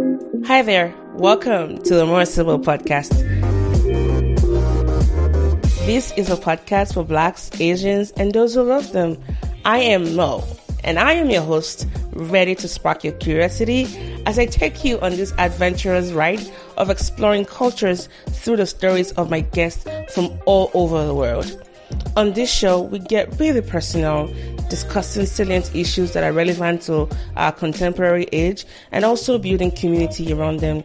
Hi 0.00 0.62
there. 0.62 0.94
Welcome 1.14 1.82
to 1.82 1.94
the 1.94 2.06
More 2.06 2.24
Sibyl 2.24 2.58
Podcast. 2.58 3.10
This 5.84 6.12
is 6.12 6.30
a 6.30 6.36
podcast 6.36 6.94
for 6.94 7.04
Blacks, 7.04 7.50
Asians, 7.60 8.10
and 8.12 8.32
those 8.32 8.54
who 8.54 8.62
love 8.62 8.92
them. 8.92 9.22
I 9.66 9.78
am 9.78 10.16
Mo, 10.16 10.42
and 10.84 10.98
I 10.98 11.12
am 11.12 11.28
your 11.28 11.42
host, 11.42 11.86
ready 12.12 12.54
to 12.54 12.66
spark 12.66 13.04
your 13.04 13.12
curiosity 13.14 13.86
as 14.24 14.38
I 14.38 14.46
take 14.46 14.84
you 14.84 14.98
on 15.00 15.12
this 15.12 15.34
adventurous 15.36 16.12
ride 16.12 16.40
of 16.78 16.88
exploring 16.88 17.44
cultures 17.44 18.08
through 18.28 18.56
the 18.56 18.66
stories 18.66 19.12
of 19.12 19.28
my 19.28 19.40
guests 19.40 19.84
from 20.14 20.30
all 20.46 20.70
over 20.72 21.04
the 21.04 21.14
world. 21.14 21.62
On 22.16 22.32
this 22.32 22.50
show, 22.50 22.80
we 22.80 23.00
get 23.00 23.38
really 23.38 23.60
personal, 23.60 24.32
discussing 24.70 25.26
salient 25.26 25.74
issues 25.74 26.12
that 26.14 26.24
are 26.24 26.32
relevant 26.32 26.80
to 26.82 27.06
our 27.36 27.52
contemporary 27.52 28.26
age 28.32 28.64
and 28.92 29.04
also 29.04 29.38
building 29.38 29.70
community 29.70 30.32
around 30.32 30.60
them. 30.60 30.82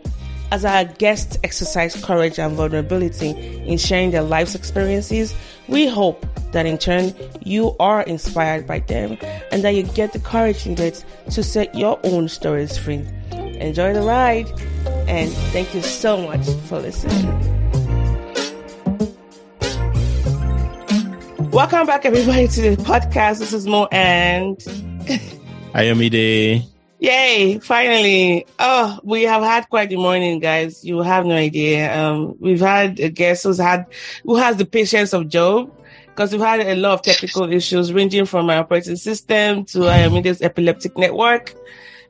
As 0.52 0.66
our 0.66 0.86
guests 0.86 1.38
exercise 1.44 1.96
courage 2.04 2.38
and 2.38 2.56
vulnerability 2.56 3.30
in 3.66 3.78
sharing 3.78 4.12
their 4.12 4.22
life's 4.22 4.56
experiences, 4.56 5.34
we 5.68 5.88
hope 5.88 6.26
that 6.52 6.66
in 6.66 6.78
turn 6.78 7.14
you 7.44 7.76
are 7.80 8.02
inspired 8.04 8.68
by 8.68 8.80
them 8.80 9.18
and 9.52 9.64
that 9.64 9.72
you 9.72 9.84
get 9.84 10.14
the 10.14 10.20
courage 10.20 10.66
needed 10.66 11.04
to 11.32 11.44
set 11.44 11.74
your 11.74 12.00
own 12.04 12.28
stories 12.28 12.78
free. 12.78 13.06
Enjoy 13.32 13.94
the 13.94 14.02
ride 14.02 14.48
and 15.08 15.32
thank 15.52 15.74
you 15.74 15.82
so 15.82 16.18
much 16.18 16.46
for 16.68 16.80
listening. 16.80 17.55
Welcome 21.52 21.86
back, 21.88 22.06
everybody, 22.06 22.48
to 22.48 22.62
the 22.62 22.84
podcast. 22.84 23.40
This 23.40 23.54
is 23.54 23.66
Mo 23.66 23.88
and 23.92 24.62
I 25.74 25.84
am 25.84 25.98
Ayomide. 25.98 26.66
Yay! 27.00 27.60
Finally, 27.60 28.46
oh, 28.60 29.00
we 29.04 29.24
have 29.24 29.42
had 29.44 29.70
quite 29.70 29.90
the 29.90 29.96
morning, 29.96 30.40
guys. 30.40 30.84
You 30.84 31.02
have 31.02 31.26
no 31.26 31.36
idea. 31.36 31.96
Um, 31.98 32.36
we've 32.40 32.60
had 32.60 33.00
a 33.00 33.10
guest 33.10 33.44
who's 33.44 33.58
had 33.58 33.86
who 34.24 34.36
has 34.36 34.58
the 34.58 34.66
patience 34.66 35.14
of 35.14 35.28
Job 35.30 35.72
because 36.08 36.32
we've 36.32 36.42
had 36.42 36.62
a 36.62 36.76
lot 36.76 36.94
of 36.94 37.02
technical 37.02 37.52
issues 37.52 37.92
ranging 37.92 38.26
from 38.26 38.46
my 38.46 38.58
operating 38.58 38.96
system 38.96 39.66
to 39.66 39.88
I 39.88 39.98
am 39.98 40.12
Ayomide's 40.12 40.42
epileptic 40.42 40.98
network. 40.98 41.54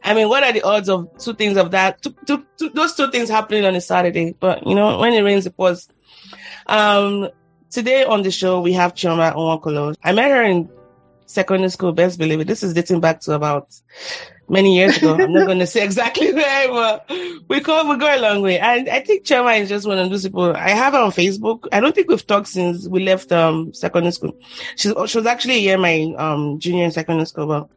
I 0.03 0.13
mean, 0.13 0.29
what 0.29 0.43
are 0.43 0.53
the 0.53 0.61
odds 0.61 0.87
of 0.87 1.09
two 1.17 1.33
things 1.33 1.57
of 1.57 1.71
that? 1.71 2.01
Two, 2.03 2.15
two, 2.27 2.45
two, 2.57 2.69
those 2.69 2.93
two 2.93 3.09
things 3.09 3.27
happening 3.27 3.65
on 3.65 3.75
a 3.75 3.81
Saturday, 3.81 4.35
but 4.39 4.65
you 4.65 4.75
know, 4.75 4.99
when 4.99 5.13
it 5.13 5.21
rains, 5.21 5.47
it 5.47 5.57
pours. 5.57 5.89
Um, 6.67 7.29
Today 7.75 8.05
on 8.05 8.21
the 8.21 8.31
show, 8.31 8.61
we 8.61 8.71
have 8.71 8.93
Chioma 8.93 9.33
Nwokolo. 9.33 9.97
I 10.01 10.13
met 10.13 10.31
her 10.31 10.43
in 10.43 10.69
secondary 11.25 11.69
school, 11.69 11.91
best 11.91 12.17
believe 12.17 12.39
it. 12.39 12.47
This 12.47 12.63
is 12.63 12.73
dating 12.73 13.01
back 13.01 13.19
to 13.23 13.33
about 13.33 13.67
many 14.47 14.77
years 14.77 14.95
ago. 14.95 15.15
I'm 15.15 15.33
not 15.33 15.45
going 15.45 15.59
to 15.59 15.67
say 15.67 15.83
exactly 15.83 16.33
where, 16.39 16.69
but 16.69 17.11
we 17.49 17.59
go, 17.59 17.89
we 17.89 17.97
go 17.97 18.07
a 18.07 18.15
long 18.17 18.41
way. 18.41 18.59
And 18.59 18.87
I 18.87 19.01
think 19.01 19.25
Chioma 19.25 19.59
is 19.59 19.67
just 19.67 19.85
one 19.85 19.99
of 19.99 20.09
those 20.09 20.23
people. 20.23 20.55
I 20.55 20.69
have 20.69 20.93
her 20.93 20.99
on 20.99 21.11
Facebook. 21.11 21.67
I 21.73 21.81
don't 21.81 21.93
think 21.93 22.07
we've 22.07 22.25
talked 22.25 22.47
since 22.47 22.87
we 22.87 23.03
left, 23.03 23.33
um, 23.33 23.73
secondary 23.73 24.13
school. 24.13 24.37
She's, 24.77 24.93
she 25.07 25.17
was 25.17 25.25
actually 25.25 25.55
a 25.55 25.59
year 25.59 25.77
my, 25.77 26.15
um, 26.17 26.57
junior 26.59 26.85
in 26.85 26.91
secondary 26.91 27.25
school, 27.25 27.47
but 27.47 27.67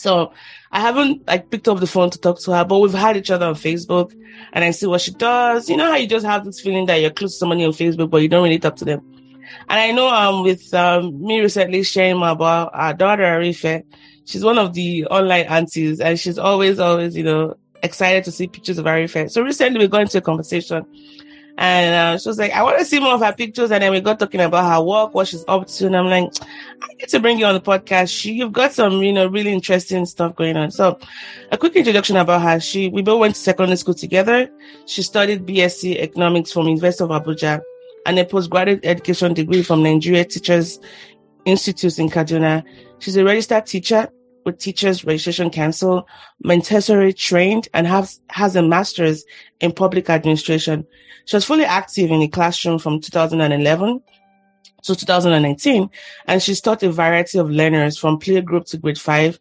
so 0.00 0.32
I 0.72 0.80
haven't 0.80 1.26
like 1.26 1.50
picked 1.50 1.68
up 1.68 1.78
the 1.78 1.86
phone 1.86 2.08
to 2.08 2.18
talk 2.18 2.40
to 2.40 2.52
her, 2.52 2.64
but 2.64 2.78
we've 2.78 2.94
had 2.94 3.18
each 3.18 3.30
other 3.30 3.44
on 3.44 3.54
Facebook 3.54 4.14
and 4.54 4.64
I 4.64 4.70
see 4.70 4.86
what 4.86 5.02
she 5.02 5.10
does. 5.10 5.68
You 5.68 5.76
know 5.76 5.90
how 5.90 5.96
you 5.96 6.06
just 6.06 6.24
have 6.24 6.46
this 6.46 6.58
feeling 6.58 6.86
that 6.86 7.02
you're 7.02 7.10
close 7.10 7.32
to 7.32 7.38
somebody 7.38 7.66
on 7.66 7.72
Facebook, 7.72 8.08
but 8.08 8.22
you 8.22 8.28
don't 8.28 8.44
really 8.44 8.58
talk 8.58 8.76
to 8.76 8.86
them. 8.86 9.09
And 9.68 9.80
I 9.80 9.92
know 9.92 10.08
um 10.08 10.42
with 10.42 10.72
um 10.74 11.22
me 11.22 11.40
recently 11.40 11.82
sharing 11.82 12.22
about 12.22 12.70
our 12.72 12.94
daughter 12.94 13.22
Ariife, 13.22 13.84
she's 14.24 14.44
one 14.44 14.58
of 14.58 14.74
the 14.74 15.06
online 15.06 15.46
aunties 15.46 16.00
and 16.00 16.18
she's 16.18 16.38
always, 16.38 16.78
always, 16.78 17.16
you 17.16 17.24
know, 17.24 17.56
excited 17.82 18.24
to 18.24 18.32
see 18.32 18.46
pictures 18.46 18.78
of 18.78 18.86
Ariife. 18.86 19.30
So 19.30 19.42
recently 19.42 19.78
we 19.78 19.88
got 19.88 20.02
into 20.02 20.18
a 20.18 20.22
conversation 20.22 20.84
and 21.60 21.94
uh, 21.94 22.18
she 22.18 22.26
was 22.26 22.38
like, 22.38 22.52
I 22.52 22.62
want 22.62 22.78
to 22.78 22.86
see 22.86 23.00
more 23.00 23.12
of 23.12 23.20
her 23.20 23.34
pictures. 23.34 23.70
And 23.70 23.82
then 23.82 23.92
we 23.92 24.00
got 24.00 24.18
talking 24.18 24.40
about 24.40 24.72
her 24.72 24.82
work, 24.82 25.14
what 25.14 25.28
she's 25.28 25.44
up 25.46 25.66
to. 25.66 25.86
And 25.86 25.94
I'm 25.94 26.06
like, 26.06 26.32
I 26.82 26.86
need 26.94 27.08
to 27.10 27.20
bring 27.20 27.38
you 27.38 27.44
on 27.44 27.52
the 27.52 27.60
podcast. 27.60 28.08
She, 28.18 28.32
you've 28.32 28.52
got 28.52 28.72
some, 28.72 29.02
you 29.02 29.12
know, 29.12 29.26
really 29.26 29.52
interesting 29.52 30.06
stuff 30.06 30.34
going 30.36 30.56
on. 30.56 30.70
So 30.70 30.98
a 31.52 31.58
quick 31.58 31.76
introduction 31.76 32.16
about 32.16 32.40
her. 32.40 32.60
She, 32.60 32.88
we 32.88 33.02
both 33.02 33.20
went 33.20 33.34
to 33.34 33.40
secondary 33.42 33.76
school 33.76 33.92
together. 33.92 34.48
She 34.86 35.02
studied 35.02 35.44
BSc 35.44 35.96
economics 35.96 36.50
from 36.50 36.66
University 36.66 37.04
of 37.04 37.10
Abuja 37.10 37.60
and 38.06 38.18
a 38.18 38.24
postgraduate 38.24 38.84
education 38.84 39.34
degree 39.34 39.62
from 39.62 39.82
Nigeria 39.82 40.24
Teachers 40.24 40.78
Institute 41.44 41.98
in 41.98 42.08
Kaduna. 42.08 42.64
She's 42.98 43.16
a 43.16 43.24
registered 43.24 43.66
teacher 43.66 44.08
with 44.44 44.58
Teachers 44.58 45.04
Registration 45.04 45.50
Council, 45.50 46.06
Montessori 46.42 47.12
trained, 47.12 47.68
and 47.74 47.86
has, 47.86 48.20
has 48.30 48.56
a 48.56 48.62
master's 48.62 49.24
in 49.60 49.72
public 49.72 50.08
administration. 50.08 50.86
She 51.26 51.36
was 51.36 51.44
fully 51.44 51.64
active 51.64 52.10
in 52.10 52.20
the 52.20 52.28
classroom 52.28 52.78
from 52.78 53.00
2011 53.00 54.02
to 54.82 54.96
2019, 54.96 55.90
and 56.26 56.42
she's 56.42 56.60
taught 56.60 56.82
a 56.82 56.90
variety 56.90 57.38
of 57.38 57.50
learners 57.50 57.98
from 57.98 58.18
playgroup 58.18 58.66
to 58.70 58.78
grade 58.78 58.98
five, 58.98 59.38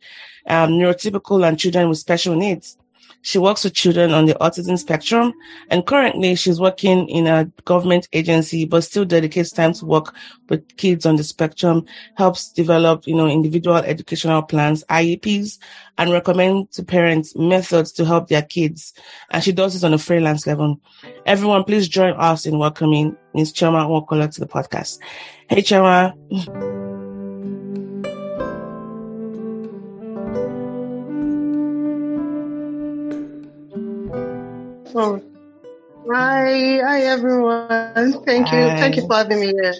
um, 0.47 0.71
neurotypical 0.71 1.47
and 1.47 1.57
children 1.57 1.89
with 1.89 1.97
special 1.97 2.35
needs. 2.35 2.77
She 3.21 3.37
works 3.37 3.63
with 3.63 3.73
children 3.73 4.13
on 4.13 4.25
the 4.25 4.33
autism 4.35 4.77
spectrum, 4.77 5.33
and 5.69 5.85
currently 5.85 6.35
she's 6.35 6.59
working 6.59 7.07
in 7.09 7.27
a 7.27 7.45
government 7.65 8.07
agency, 8.13 8.65
but 8.65 8.83
still 8.83 9.05
dedicates 9.05 9.51
time 9.51 9.73
to 9.73 9.85
work 9.85 10.15
with 10.47 10.77
kids 10.77 11.05
on 11.05 11.17
the 11.17 11.23
spectrum, 11.23 11.85
helps 12.15 12.51
develop, 12.51 13.07
you 13.07 13.15
know, 13.15 13.27
individual 13.27 13.77
educational 13.77 14.41
plans, 14.41 14.83
IEPs, 14.89 15.59
and 15.97 16.11
recommend 16.11 16.71
to 16.71 16.83
parents 16.83 17.35
methods 17.35 17.91
to 17.93 18.05
help 18.05 18.29
their 18.29 18.43
kids. 18.43 18.93
And 19.31 19.43
she 19.43 19.51
does 19.51 19.73
this 19.73 19.83
on 19.83 19.93
a 19.93 19.97
freelance 19.97 20.47
level. 20.47 20.79
Everyone, 21.25 21.63
please 21.65 21.87
join 21.87 22.13
us 22.13 22.45
in 22.45 22.57
welcoming 22.57 23.17
Ms. 23.33 23.53
Chioma 23.53 23.85
Nwokolo 23.85 24.33
to 24.33 24.39
the 24.39 24.47
podcast. 24.47 24.99
Hey, 25.49 25.61
Chioma. 25.61 26.15
Oh, 34.95 35.21
hi, 36.11 36.79
hi 36.83 37.01
everyone. 37.01 38.23
Thank 38.25 38.51
you, 38.51 38.65
thank 38.81 38.95
you 38.95 39.05
for 39.05 39.17
having 39.17 39.39
me 39.39 39.47
here. 39.47 39.75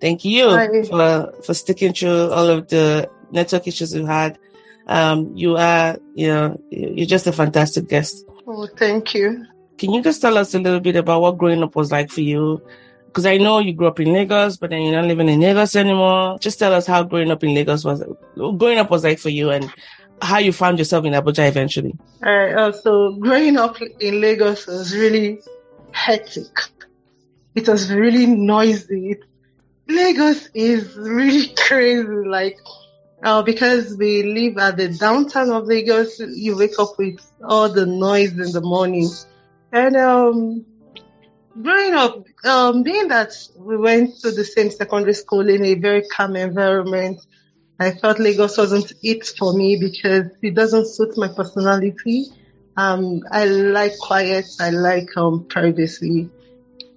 Thank 0.00 0.24
you 0.24 0.48
hi. 0.50 0.82
for 0.84 1.32
for 1.44 1.52
sticking 1.52 1.92
through 1.92 2.30
all 2.30 2.48
of 2.48 2.68
the 2.68 3.10
network 3.30 3.68
issues 3.68 3.94
we've 3.94 4.06
had. 4.06 4.38
Um, 4.86 5.36
you 5.36 5.56
are, 5.56 5.98
you 6.14 6.28
know, 6.28 6.60
you're 6.70 7.06
just 7.06 7.26
a 7.26 7.32
fantastic 7.32 7.88
guest. 7.88 8.24
Oh, 8.46 8.66
thank 8.78 9.14
you. 9.14 9.46
Can 9.76 9.92
you 9.92 10.02
just 10.02 10.22
tell 10.22 10.38
us 10.38 10.54
a 10.54 10.58
little 10.58 10.80
bit 10.80 10.96
about 10.96 11.20
what 11.20 11.36
growing 11.36 11.62
up 11.62 11.76
was 11.76 11.92
like 11.92 12.10
for 12.10 12.22
you? 12.22 12.62
Because 13.06 13.26
I 13.26 13.36
know 13.36 13.58
you 13.58 13.74
grew 13.74 13.88
up 13.88 14.00
in 14.00 14.12
Lagos, 14.12 14.56
but 14.56 14.70
then 14.70 14.82
you're 14.82 14.92
not 14.92 15.04
living 15.04 15.28
in 15.28 15.40
Lagos 15.40 15.76
anymore. 15.76 16.38
Just 16.38 16.58
tell 16.58 16.72
us 16.72 16.86
how 16.86 17.02
growing 17.02 17.30
up 17.30 17.44
in 17.44 17.54
Lagos 17.54 17.84
was, 17.84 18.02
growing 18.36 18.78
up 18.78 18.90
was 18.90 19.04
like 19.04 19.18
for 19.18 19.28
you, 19.28 19.50
and 19.50 19.70
how 20.22 20.38
you 20.38 20.52
found 20.52 20.78
yourself 20.78 21.04
in 21.04 21.12
Abuja 21.12 21.48
eventually. 21.48 21.96
All 22.24 22.36
right. 22.36 22.54
Uh, 22.54 22.72
so 22.72 23.12
growing 23.12 23.56
up 23.56 23.76
in 24.00 24.20
Lagos 24.20 24.66
was 24.66 24.94
really 24.94 25.40
hectic. 25.92 26.58
It 27.54 27.68
was 27.68 27.92
really 27.92 28.26
noisy. 28.26 29.16
Lagos 29.88 30.48
is 30.54 30.96
really 30.96 31.48
crazy. 31.56 32.06
Like, 32.06 32.58
uh, 33.22 33.42
because 33.42 33.96
we 33.96 34.22
live 34.22 34.58
at 34.58 34.76
the 34.76 34.88
downtown 34.88 35.50
of 35.50 35.66
Lagos, 35.66 36.18
you 36.18 36.56
wake 36.56 36.78
up 36.78 36.98
with 36.98 37.18
all 37.42 37.68
the 37.68 37.86
noise 37.86 38.32
in 38.32 38.52
the 38.52 38.60
morning. 38.60 39.10
And, 39.72 39.96
um, 39.96 40.64
growing 41.60 41.94
up, 41.94 42.24
um, 42.44 42.82
being 42.82 43.08
that 43.08 43.32
we 43.56 43.76
went 43.76 44.18
to 44.20 44.30
the 44.30 44.44
same 44.44 44.70
secondary 44.70 45.14
school 45.14 45.48
in 45.48 45.64
a 45.64 45.74
very 45.74 46.02
calm 46.08 46.36
environment, 46.36 47.20
I 47.80 47.92
thought 47.92 48.18
Lagos 48.18 48.58
wasn't 48.58 48.92
it 49.02 49.26
for 49.26 49.54
me 49.54 49.78
because 49.80 50.26
it 50.42 50.54
doesn't 50.54 50.86
suit 50.86 51.16
my 51.16 51.28
personality. 51.28 52.26
Um, 52.76 53.22
I 53.32 53.46
like 53.46 53.96
quiet. 53.98 54.44
I 54.60 54.68
like 54.68 55.16
um, 55.16 55.46
privacy. 55.48 56.28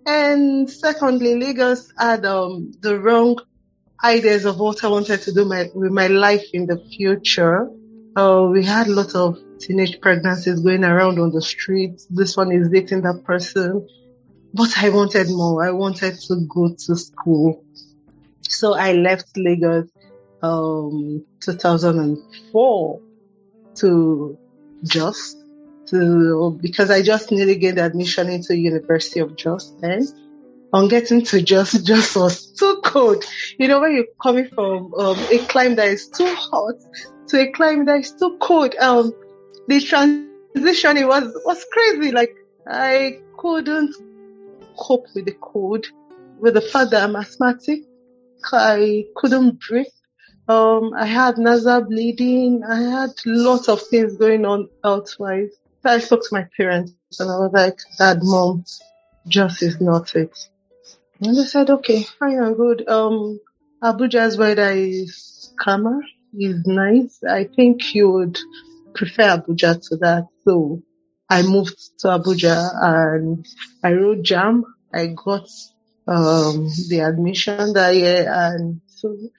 And 0.05 0.69
secondly, 0.69 1.39
Lagos 1.39 1.93
had 1.97 2.25
um, 2.25 2.73
the 2.81 2.99
wrong 2.99 3.39
ideas 4.03 4.43
of 4.43 4.59
what 4.59 4.83
I 4.83 4.89
wanted 4.89 5.21
to 5.21 5.33
do 5.33 5.45
my, 5.45 5.69
with 5.73 5.93
my 5.93 6.07
life 6.07 6.43
in 6.51 6.65
the 6.65 6.77
future. 6.77 7.69
Uh, 8.17 8.49
we 8.51 8.65
had 8.65 8.87
a 8.87 8.93
lot 8.93 9.15
of 9.15 9.39
teenage 9.59 10.01
pregnancies 10.01 10.59
going 10.59 10.83
around 10.83 11.17
on 11.17 11.31
the 11.31 11.41
streets. 11.41 12.05
This 12.09 12.35
one 12.35 12.51
is 12.51 12.67
dating 12.67 13.03
that 13.03 13.23
person. 13.23 13.87
But 14.53 14.77
I 14.77 14.89
wanted 14.89 15.29
more. 15.29 15.65
I 15.65 15.71
wanted 15.71 16.19
to 16.27 16.45
go 16.53 16.75
to 16.77 16.95
school. 16.97 17.63
So 18.41 18.73
I 18.73 18.91
left 18.91 19.37
Lagos 19.37 19.87
um, 20.43 21.25
2004 21.39 23.01
to 23.75 24.37
Jos 24.83 25.35
to 25.87 26.59
because 26.61 26.91
I 26.91 27.01
just 27.01 27.31
nearly 27.31 27.55
gained 27.55 27.79
admission 27.79 28.29
into 28.29 28.55
University 28.55 29.19
of 29.19 29.35
Jos 29.35 29.73
then. 29.79 30.07
On 30.73 30.87
getting 30.87 31.23
to 31.25 31.41
Jos, 31.41 31.71
Jos 31.83 32.15
was 32.15 32.51
too 32.51 32.81
cold. 32.83 33.23
You 33.59 33.67
know, 33.67 33.79
when 33.79 33.95
you're 33.95 34.05
coming 34.21 34.47
from 34.49 34.93
um, 34.95 35.17
a 35.31 35.37
climate 35.47 35.77
that 35.77 35.89
is 35.89 36.07
too 36.07 36.33
hot 36.35 36.75
to 37.27 37.41
a 37.41 37.51
climate 37.51 37.85
that 37.87 37.99
is 37.99 38.11
too 38.11 38.37
cold, 38.39 38.75
um, 38.75 39.13
the 39.67 39.79
transition 39.79 40.33
transition 40.53 40.97
it 40.97 41.07
was 41.07 41.23
was 41.45 41.65
crazy. 41.71 42.11
Like 42.11 42.35
I 42.67 43.19
couldn't 43.37 43.95
cope 44.77 45.05
with 45.15 45.25
the 45.25 45.35
cold. 45.41 45.85
With 46.39 46.55
the 46.55 46.61
fact 46.61 46.91
that 46.91 47.03
I'm 47.03 47.15
asthmatic, 47.15 47.83
I 48.51 49.05
couldn't 49.15 49.59
breathe. 49.61 49.85
Um, 50.47 50.93
I 50.93 51.05
had 51.05 51.37
nasal 51.37 51.81
bleeding. 51.83 52.63
I 52.63 52.81
had 52.81 53.11
lots 53.25 53.69
of 53.69 53.81
things 53.81 54.17
going 54.17 54.45
on 54.45 54.69
elsewise. 54.83 55.51
So 55.81 55.89
I 55.89 55.99
spoke 55.99 56.21
to 56.21 56.33
my 56.35 56.47
parents 56.57 56.93
and 57.19 57.29
I 57.29 57.37
was 57.37 57.51
like, 57.53 57.77
Dad, 57.97 58.19
Mom, 58.21 58.65
just 59.27 59.63
is 59.63 59.79
not 59.79 60.15
it. 60.15 60.37
And 61.21 61.37
they 61.37 61.43
said, 61.43 61.69
okay, 61.69 62.03
fine 62.19 62.39
and 62.39 62.57
good. 62.57 62.87
Um, 62.87 63.39
Abuja's 63.81 64.37
weather 64.37 64.71
is 64.71 65.53
calmer, 65.59 66.01
is 66.33 66.65
nice. 66.65 67.23
I 67.23 67.45
think 67.45 67.95
you 67.95 68.09
would 68.11 68.37
prefer 68.93 69.37
Abuja 69.37 69.81
to 69.89 69.97
that. 69.97 70.27
So 70.43 70.81
I 71.29 71.41
moved 71.43 71.77
to 71.99 72.07
Abuja 72.07 72.69
and 72.81 73.45
I 73.83 73.93
wrote 73.93 74.23
JAMB. 74.23 74.63
I 74.93 75.07
got 75.07 75.47
um, 76.07 76.67
the 76.89 77.01
admission 77.05 77.73
that 77.73 77.95
year 77.95 78.31
and 78.31 78.81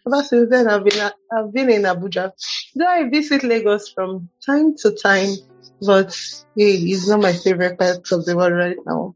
ever 0.07 0.23
since 0.23 0.51
then 0.51 0.69
I've 0.69 0.85
been 0.85 1.11
I've 1.33 1.53
been 1.53 1.71
in 1.71 1.83
Abuja. 1.83 2.33
Though 2.75 2.87
I 2.87 3.09
visit 3.09 3.43
Lagos 3.43 3.91
from 3.91 4.29
time 4.45 4.75
to 4.79 4.93
time, 4.93 5.35
but 5.81 6.17
hey, 6.57 6.75
it's 6.75 7.09
not 7.09 7.21
my 7.21 7.33
favorite 7.33 7.79
part 7.79 8.11
of 8.13 8.25
the 8.25 8.37
world 8.37 8.53
right 8.53 8.77
now. 8.85 9.15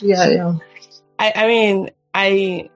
Yeah, 0.00 0.28
yeah. 0.28 0.54
I, 1.18 1.32
I 1.36 1.46
mean, 1.46 1.90
I, 2.14 2.70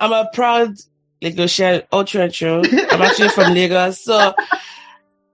I'm 0.00 0.12
a 0.12 0.28
proud 0.32 0.74
Lagosian, 1.22 1.86
ultra 1.92 2.30
true. 2.30 2.62
I'm 2.90 3.02
actually 3.02 3.28
from 3.28 3.54
Lagos. 3.54 4.02
So 4.02 4.34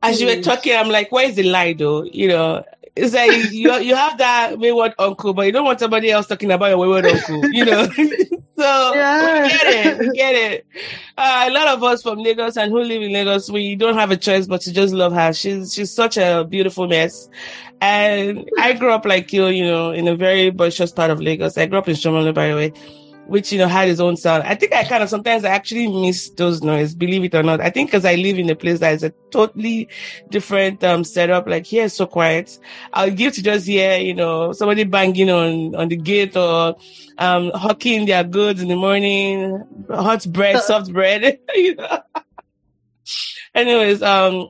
as 0.03 0.21
you 0.21 0.27
were 0.27 0.43
talking, 0.43 0.77
I'm 0.77 0.89
like, 0.89 1.11
where 1.13 1.29
is 1.29 1.37
the 1.37 1.45
lie 1.45 1.73
though? 1.73 2.05
You 2.05 2.29
know, 2.29 2.65
it's 2.97 3.15
like 3.15 3.53
you 3.53 3.73
you 3.79 3.95
have 3.95 4.19
that 4.19 4.59
wayward 4.59 4.95
uncle, 4.99 5.35
but 5.35 5.47
you 5.47 5.53
don't 5.53 5.65
want 5.65 5.81
somebody 5.81 6.11
else 6.11 6.27
talking 6.27 6.51
about 6.53 6.67
your 6.69 6.79
wayward 6.79 7.07
uncle, 7.07 7.45
you 7.51 7.65
know. 7.65 7.87
so 8.57 8.93
Yeah. 8.95 9.43
we 9.43 9.49
get 9.49 9.67
it, 9.67 9.99
we 9.99 10.11
get 10.13 10.35
it. 10.35 10.67
Uh, 11.19 11.47
a 11.49 11.53
lot 11.53 11.69
of 11.69 11.83
us 11.83 12.03
from 12.03 12.19
Lagos 12.19 12.57
and 12.57 12.71
who 12.71 12.81
live 12.81 13.03
in 13.03 13.13
Lagos, 13.13 13.51
we 13.51 13.75
don't 13.75 13.95
have 13.95 14.11
a 14.11 14.17
choice 14.17 14.47
but 14.47 14.61
to 14.63 14.73
just 14.73 14.95
love 14.95 15.13
her. 15.13 15.33
She's 15.33 15.75
she's 15.75 15.91
such 15.91 16.17
a 16.17 16.45
beautiful 16.49 16.87
mess. 16.87 17.29
And 17.81 18.49
I 18.59 18.73
grew 18.75 18.93
up 18.93 19.05
like 19.05 19.33
you, 19.33 19.47
you 19.49 19.67
know, 19.67 19.91
in 19.91 20.07
a 20.09 20.15
very 20.17 20.51
boisterous 20.51 20.93
part 20.93 21.11
of 21.11 21.21
Lagos. 21.21 21.59
I 21.59 21.67
grew 21.67 21.79
up 21.79 21.89
in 21.89 21.97
Shomolu, 21.97 22.33
by 22.33 22.49
the 22.49 22.55
way, 22.55 22.73
which, 23.27 23.53
you 23.53 23.59
know, 23.59 23.69
had 23.69 23.89
its 23.89 24.01
own 24.01 24.17
sound. 24.17 24.43
I 24.43 24.55
think 24.55 24.73
I 24.73 24.85
kind 24.85 25.03
of 25.03 25.09
sometimes 25.09 25.45
I 25.45 25.51
actually 25.51 25.89
miss 25.89 26.31
those 26.31 26.63
noises, 26.63 26.95
believe 26.95 27.25
it 27.25 27.35
or 27.35 27.43
not. 27.43 27.61
I 27.61 27.71
think 27.71 27.91
because 27.91 28.05
I 28.05 28.15
live 28.15 28.39
in 28.39 28.51
a 28.51 28.55
place 28.55 28.81
that 28.81 28.95
is 28.95 29.03
a 29.03 29.13
totally 29.31 29.89
different 30.31 30.83
um 30.85 31.05
setup. 31.05 31.47
Like 31.47 31.67
here, 31.67 31.87
it's 31.87 31.95
so 31.95 32.07
quiet. 32.07 32.59
I'll 32.93 33.11
give 33.11 33.33
to 33.35 33.43
just 33.43 33.67
hear, 33.67 33.99
you 33.99 34.15
know, 34.15 34.53
somebody 34.53 34.85
banging 34.85 35.31
on 35.31 35.75
on 35.75 35.89
the 35.89 35.97
gate 35.97 36.37
or 36.37 36.77
um 37.19 37.51
hawking 37.55 38.07
their 38.07 38.25
goods 38.25 38.61
in 38.61 38.69
the 38.69 38.77
morning, 38.77 39.65
hot 39.89 40.27
bread, 40.31 40.61
soft 40.63 40.93
bread. 40.93 41.39
you 41.55 41.77
know. 41.77 42.01
Anyways, 43.55 44.03
um, 44.03 44.49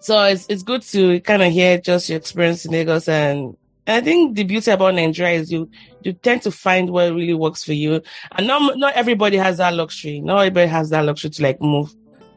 so 0.00 0.22
it's 0.24 0.46
it's 0.48 0.62
good 0.62 0.82
to 0.82 1.20
kind 1.20 1.42
of 1.42 1.52
hear 1.52 1.78
just 1.78 2.08
your 2.08 2.18
experience 2.18 2.64
in 2.64 2.72
Lagos 2.72 3.08
and. 3.08 3.56
And 3.86 3.96
I 3.96 4.00
think 4.00 4.36
the 4.36 4.44
beauty 4.44 4.70
about 4.70 4.94
Nigeria 4.94 5.38
is 5.40 5.50
you 5.50 5.68
you 6.02 6.12
tend 6.12 6.42
to 6.42 6.50
find 6.50 6.90
what 6.90 7.12
really 7.14 7.34
works 7.34 7.64
for 7.64 7.72
you, 7.72 8.00
and 8.32 8.46
not 8.46 8.78
not 8.78 8.94
everybody 8.94 9.36
has 9.36 9.58
that 9.58 9.74
luxury. 9.74 10.20
Not 10.20 10.38
everybody 10.38 10.68
has 10.68 10.90
that 10.90 11.04
luxury 11.04 11.30
to 11.30 11.42
like 11.42 11.60
move. 11.60 11.92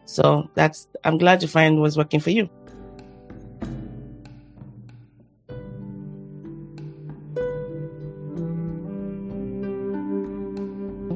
So 0.06 0.50
that's 0.56 0.88
I'm 1.04 1.18
glad 1.18 1.42
you 1.42 1.48
find 1.48 1.80
what's 1.82 1.98
working 1.98 2.20
for 2.20 2.32
you. 2.32 2.50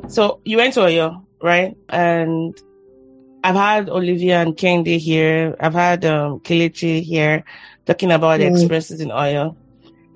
So 0.07 0.39
you 0.43 0.57
went 0.57 0.73
to 0.73 0.81
Oyo, 0.81 1.23
right? 1.41 1.75
And 1.89 2.57
I've 3.43 3.55
had 3.55 3.89
Olivia 3.89 4.41
and 4.41 4.55
Kendi 4.55 4.97
here. 4.97 5.55
I've 5.59 5.73
had 5.73 6.03
um, 6.05 6.39
Kelechi 6.39 7.01
here 7.03 7.43
talking 7.85 8.11
about 8.11 8.39
the 8.39 8.45
Mm. 8.45 8.55
experiences 8.55 9.01
in 9.01 9.09
Oyo. 9.09 9.55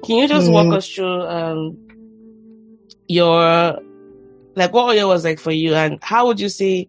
Can 0.04 0.18
you 0.18 0.28
just 0.28 0.52
walk 0.52 0.68
Mm. 0.68 0.76
us 0.78 0.88
through 0.90 1.22
um, 1.22 1.78
your 3.08 3.80
like 4.56 4.72
what 4.74 4.96
Oyo 4.96 5.08
was 5.08 5.24
like 5.24 5.40
for 5.40 5.52
you, 5.52 5.74
and 5.74 5.98
how 6.02 6.28
would 6.28 6.40
you 6.40 6.50
say 6.50 6.88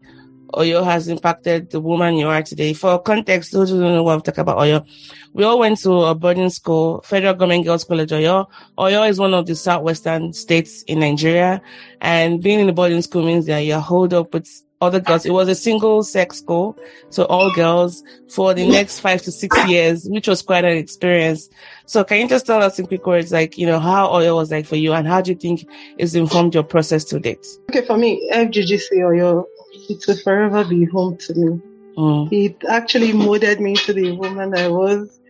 Oyo 0.52 0.84
has 0.84 1.08
impacted 1.08 1.70
the 1.70 1.80
woman 1.80 2.16
you 2.16 2.28
are 2.28 2.42
today? 2.42 2.72
For 2.74 2.98
context, 2.98 3.52
those 3.52 3.70
who 3.70 3.80
don't 3.80 3.94
know 3.94 4.02
what 4.02 4.14
I'm 4.14 4.20
talking 4.20 4.42
about 4.42 4.58
Oyo, 4.58 4.84
we 5.32 5.44
all 5.44 5.58
went 5.58 5.78
to 5.80 5.92
a 6.04 6.14
boarding 6.14 6.50
school, 6.50 7.00
Federal 7.02 7.34
Government 7.34 7.64
Girls 7.64 7.84
College 7.84 8.10
Oyo. 8.10 8.46
Oyo 8.78 9.08
is 9.08 9.18
one 9.18 9.32
of 9.32 9.46
the 9.46 9.54
southwestern 9.54 10.32
states 10.32 10.82
in 10.82 11.00
Nigeria, 11.00 11.62
and 12.00 12.42
being 12.42 12.60
in 12.60 12.68
a 12.68 12.72
boarding 12.72 13.00
school 13.02 13.24
means 13.24 13.46
that 13.46 13.60
you're 13.60 13.80
holed 13.80 14.12
up 14.12 14.34
with 14.34 14.48
other 14.84 15.00
girls. 15.00 15.26
It 15.26 15.32
was 15.32 15.48
a 15.48 15.54
single 15.54 16.02
sex 16.02 16.38
school, 16.38 16.76
so 17.10 17.24
all 17.24 17.52
girls 17.54 18.02
for 18.28 18.54
the 18.54 18.66
next 18.66 19.00
five 19.00 19.22
to 19.22 19.32
six 19.32 19.56
years, 19.68 20.06
which 20.08 20.28
was 20.28 20.42
quite 20.42 20.64
an 20.64 20.76
experience. 20.76 21.48
So 21.86 22.04
can 22.04 22.20
you 22.20 22.28
just 22.28 22.46
tell 22.46 22.62
us 22.62 22.78
in 22.78 22.86
quick 22.86 23.06
words, 23.06 23.32
like, 23.32 23.58
you 23.58 23.66
know, 23.66 23.80
how 23.80 24.08
Oyo 24.08 24.36
was 24.36 24.50
like 24.50 24.66
for 24.66 24.76
you 24.76 24.92
and 24.92 25.06
how 25.06 25.20
do 25.20 25.32
you 25.32 25.36
think 25.36 25.66
it's 25.98 26.14
informed 26.14 26.54
your 26.54 26.62
process 26.62 27.04
to 27.06 27.20
date? 27.20 27.46
Okay, 27.70 27.86
for 27.86 27.96
me, 27.98 28.30
FGGC 28.32 28.92
Oyo, 28.92 29.44
it 29.88 30.04
will 30.06 30.16
forever 30.16 30.64
be 30.64 30.84
home 30.84 31.16
to 31.18 31.34
me. 31.34 31.60
Mm. 31.96 32.32
It 32.32 32.64
actually 32.68 33.12
molded 33.12 33.60
me 33.60 33.76
to 33.76 33.92
the 33.92 34.12
woman 34.12 34.56
I 34.56 34.68
was. 34.68 35.20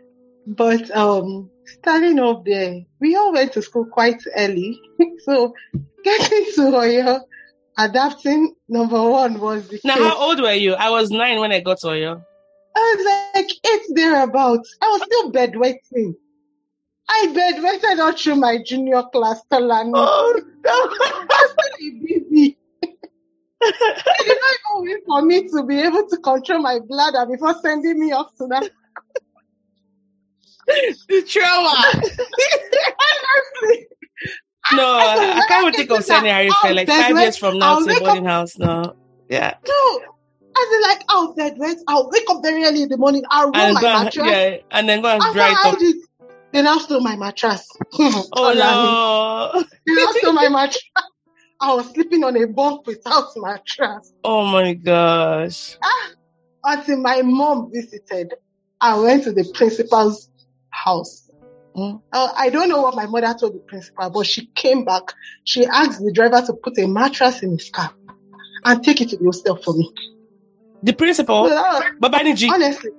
But 0.46 0.90
um, 0.94 1.50
starting 1.64 2.18
off 2.18 2.44
there, 2.44 2.82
we 3.00 3.16
all 3.16 3.32
went 3.32 3.52
to 3.54 3.62
school 3.62 3.86
quite 3.86 4.22
early. 4.36 4.80
so 5.24 5.54
getting 6.04 6.44
to 6.54 6.60
Oyo, 6.60 7.20
adapting 7.78 8.54
number 8.68 9.00
one 9.02 9.40
was 9.40 9.68
the 9.68 9.80
Now, 9.84 9.94
case. 9.94 10.02
how 10.04 10.16
old 10.18 10.40
were 10.40 10.52
you? 10.52 10.74
I 10.74 10.90
was 10.90 11.10
nine 11.10 11.40
when 11.40 11.52
I 11.52 11.60
got 11.60 11.78
to 11.80 11.86
Oyo. 11.88 12.22
I 12.76 12.94
was 12.96 13.06
like 13.36 13.50
eight 13.72 13.82
thereabouts. 13.90 14.76
I 14.82 14.86
was 14.88 15.02
still 15.02 15.30
bedwetting. 15.32 16.14
I 17.08 17.26
bedwetted 17.34 17.98
all 18.00 18.12
through 18.12 18.36
my 18.36 18.58
junior 18.64 19.02
class 19.12 19.40
till 19.50 19.70
I 19.70 19.84
Oh, 19.94 20.40
no. 20.64 20.72
I 21.30 21.46
still 21.76 21.92
busy. 22.02 22.56
It 23.66 24.26
did 24.26 24.38
not 24.40 24.80
even 24.80 24.82
wait 24.82 25.00
for 25.06 25.22
me 25.22 25.48
to 25.48 25.62
be 25.66 25.80
able 25.80 26.06
to 26.08 26.16
control 26.18 26.60
my 26.60 26.78
bladder 26.86 27.24
before 27.30 27.54
sending 27.62 27.98
me 28.00 28.12
off 28.12 28.34
to 28.36 28.46
that. 28.48 28.70
the 31.08 31.22
trauma. 31.28 31.92
No, 34.72 34.84
I 34.98 35.44
can't 35.48 35.62
even 35.68 35.74
think 35.74 35.90
of 35.90 36.04
sending 36.04 36.32
Harry 36.32 36.48
for 36.62 36.72
like 36.72 36.88
five 36.88 37.16
years 37.18 37.36
from 37.36 37.58
now 37.58 37.74
I'll 37.74 37.84
to 37.84 37.92
up- 37.92 38.02
boarding 38.02 38.24
house. 38.24 38.58
No. 38.58 38.94
Yeah. 39.28 39.54
no. 39.66 40.00
I 40.56 40.66
was 40.70 40.86
like, 40.88 41.04
I'll 41.08 41.34
bedwet. 41.34 41.78
I'll 41.88 42.08
wake 42.10 42.24
up 42.30 42.40
very 42.42 42.64
early 42.64 42.82
in 42.82 42.88
the 42.88 42.96
morning. 42.96 43.24
I'll 43.30 43.46
roll 43.46 43.56
And 43.56 43.74
my 43.74 43.80
go 43.80 43.92
mattress. 44.04 44.26
yeah, 44.26 44.56
and 44.70 44.88
then 44.88 45.02
go 45.02 45.08
and 45.08 45.20
dry 45.34 45.50
it 45.50 45.56
I 45.64 45.70
up. 45.70 45.78
did, 45.78 45.96
they 46.52 46.62
now 46.62 46.78
stole 46.78 47.00
my 47.00 47.16
mattress. 47.16 47.66
Oh 47.98 48.52
no. 48.54 49.64
Then 49.86 49.98
I'll 50.06 50.14
stole 50.14 50.32
my 50.32 50.48
mattress. 50.48 50.82
I 51.60 51.74
was 51.74 51.90
sleeping 51.92 52.22
on 52.24 52.36
a 52.36 52.46
bunk 52.46 52.86
without 52.86 53.28
mattress. 53.36 54.12
Oh 54.22 54.44
my 54.46 54.74
gosh. 54.74 55.76
Ah, 55.82 56.10
until 56.64 56.98
my 57.00 57.22
mom 57.22 57.70
visited, 57.72 58.34
I 58.80 58.96
went 58.98 59.24
to 59.24 59.32
the 59.32 59.44
principal's 59.54 60.30
house. 60.70 61.23
Mm. 61.76 62.00
Uh, 62.12 62.32
I 62.36 62.50
don't 62.50 62.68
know 62.68 62.82
what 62.82 62.94
my 62.94 63.06
mother 63.06 63.34
told 63.38 63.54
the 63.54 63.58
principal, 63.58 64.08
but 64.10 64.26
she 64.26 64.46
came 64.54 64.84
back. 64.84 65.02
She 65.44 65.66
asked 65.66 66.00
the 66.00 66.12
driver 66.12 66.40
to 66.46 66.52
put 66.52 66.78
a 66.78 66.86
mattress 66.86 67.42
in 67.42 67.52
his 67.52 67.68
car 67.70 67.92
and 68.64 68.82
take 68.84 69.00
it 69.00 69.08
to 69.10 69.16
the 69.16 69.24
hostel 69.24 69.56
for 69.56 69.74
me. 69.74 69.92
The 70.82 70.92
principal, 70.92 71.48
that 71.48 71.54
was- 72.00 72.10
Babaniji. 72.10 72.48
honestly, 72.50 72.90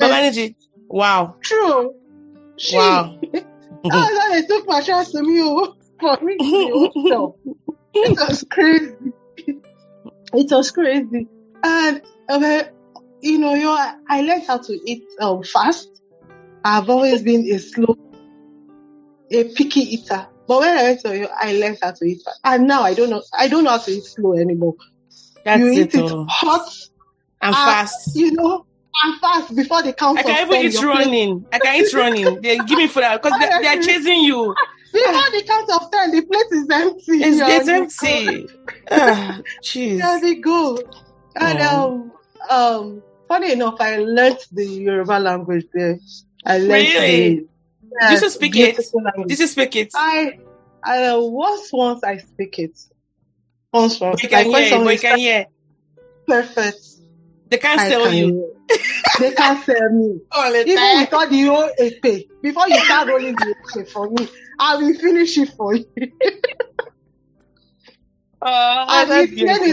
Babaniji. 0.00 0.54
Wow. 0.88 1.36
true. 1.42 1.94
She, 2.56 2.76
Wow. 2.76 3.18
how 3.90 4.30
they 4.32 4.42
took 4.46 4.66
mattress 4.68 5.12
to 5.12 5.22
me 5.22 5.40
oh, 5.42 5.74
for 6.00 6.18
me 6.22 6.36
to 6.38 6.44
the 6.44 6.90
hostel. 6.94 7.38
It 7.94 8.18
was 8.28 8.44
crazy. 8.50 8.94
It 10.32 10.50
was 10.50 10.70
crazy. 10.70 11.28
And, 11.62 12.02
uh, 12.28 12.64
you 13.20 13.38
know, 13.38 13.54
you 13.54 13.64
know, 13.64 13.92
I 14.08 14.20
learned 14.22 14.44
how 14.46 14.58
to 14.58 14.72
eat 14.90 15.04
um, 15.20 15.42
fast. 15.42 15.88
I've 16.64 16.90
always 16.90 17.22
been 17.22 17.42
a 17.52 17.58
slow, 17.58 17.96
a 19.30 19.44
picky 19.54 19.80
eater. 19.80 20.26
But 20.46 20.60
when 20.60 20.78
I 20.78 20.82
went 20.84 21.00
to 21.00 21.18
you, 21.18 21.28
I 21.36 21.52
learned 21.54 21.78
how 21.82 21.90
to 21.92 22.04
eat 22.04 22.22
fast. 22.24 22.40
And 22.44 22.66
now 22.68 22.82
I 22.82 22.94
don't 22.94 23.10
know, 23.10 23.22
I 23.36 23.48
don't 23.48 23.64
know 23.64 23.70
how 23.70 23.78
to 23.78 23.90
eat 23.90 24.04
slow 24.04 24.34
anymore. 24.34 24.76
That's 25.44 25.60
you 25.60 25.70
eat 25.70 25.94
it 25.94 26.00
oh. 26.10 26.24
hot, 26.28 26.68
I'm 27.40 27.52
uh, 27.52 27.56
fast. 27.56 28.16
you 28.16 28.32
know, 28.32 28.66
and 29.02 29.20
fast 29.20 29.54
before 29.54 29.82
the 29.82 29.92
count 29.92 30.18
I 30.18 30.22
can 30.22 30.46
even 30.46 30.66
eat 30.66 30.82
running. 30.82 31.46
I 31.52 31.58
can 31.58 31.84
eat 31.84 31.92
running. 31.92 32.40
They 32.40 32.58
give 32.58 32.78
me 32.78 32.86
food 32.86 33.04
because 33.22 33.38
they, 33.40 33.48
they 33.62 33.68
are 33.68 33.82
chasing 33.82 34.22
you. 34.22 34.54
Before 34.92 35.30
the 35.30 35.42
count 35.46 35.70
of 35.70 35.90
10, 35.90 36.10
the 36.12 36.22
plate 36.22 36.46
is 36.52 36.68
empty. 36.70 37.02
It's, 37.22 37.68
it's 37.68 37.68
empty. 37.68 38.48
Ah, 38.90 39.40
Jeez. 39.62 39.98
There 39.98 40.20
we 40.20 40.36
go. 40.36 40.78
And 41.38 41.58
Oh. 41.60 41.84
um, 41.84 42.12
um, 42.48 43.02
funny 43.28 43.52
enough, 43.52 43.76
I 43.80 43.98
learned 43.98 44.38
the 44.52 44.64
Yoruba 44.64 45.18
language 45.18 45.66
there. 45.74 45.98
I 46.46 46.58
learned 46.58 46.70
Really? 46.70 47.46
The, 48.00 48.08
Did 48.08 48.22
you 48.22 48.30
speak 48.30 48.56
it? 48.56 48.76
language. 48.94 49.28
Did 49.28 49.38
you 49.40 49.46
speak 49.46 49.76
it? 49.76 49.90
I, 49.94 50.38
I 50.84 51.08
uh, 51.08 51.20
once 51.20 51.72
once 51.72 52.04
I 52.04 52.18
speak 52.18 52.58
it. 52.58 52.78
Once 53.72 54.00
once. 54.00 54.22
You 54.22 54.28
can 54.28 54.46
hear, 54.46 54.90
you 54.92 54.98
can 54.98 55.18
hear. 55.18 55.46
perfect. 56.26 56.78
They 57.48 57.58
can't 57.58 57.80
I 57.80 57.88
sell 57.88 58.02
can 58.04 58.16
you. 58.16 58.56
They 59.20 59.32
can't 59.32 59.64
sell 59.64 59.90
me. 59.90 60.20
All 60.32 60.52
the 60.52 60.60
Even 60.60 60.76
time. 60.76 61.00
without 61.00 61.30
the 61.30 61.42
whole 61.42 61.70
epe, 61.78 62.28
before 62.42 62.68
you 62.68 62.80
start 62.84 63.08
rolling 63.08 63.36
the 63.36 63.54
epe 63.76 63.88
for 63.88 64.10
me, 64.10 64.28
I 64.58 64.76
will 64.76 64.94
finish 64.94 65.38
it 65.38 65.50
for 65.56 65.74
you. 65.74 65.86
Oh, 68.48 68.84
And 68.88 69.10
it, 69.10 69.30
made 69.44 69.60
me 69.60 69.72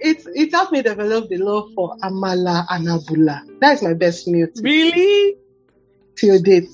it, 0.00 0.22
it 0.34 0.52
helped 0.52 0.72
me 0.72 0.82
develop 0.82 1.28
the 1.28 1.36
love 1.36 1.70
for 1.74 1.96
amala 2.02 2.64
and 2.70 2.86
abula. 2.86 3.42
That's 3.60 3.82
my 3.82 3.92
best 3.92 4.26
meal 4.28 4.46
Really? 4.62 5.34
till 6.16 6.40
date. 6.40 6.68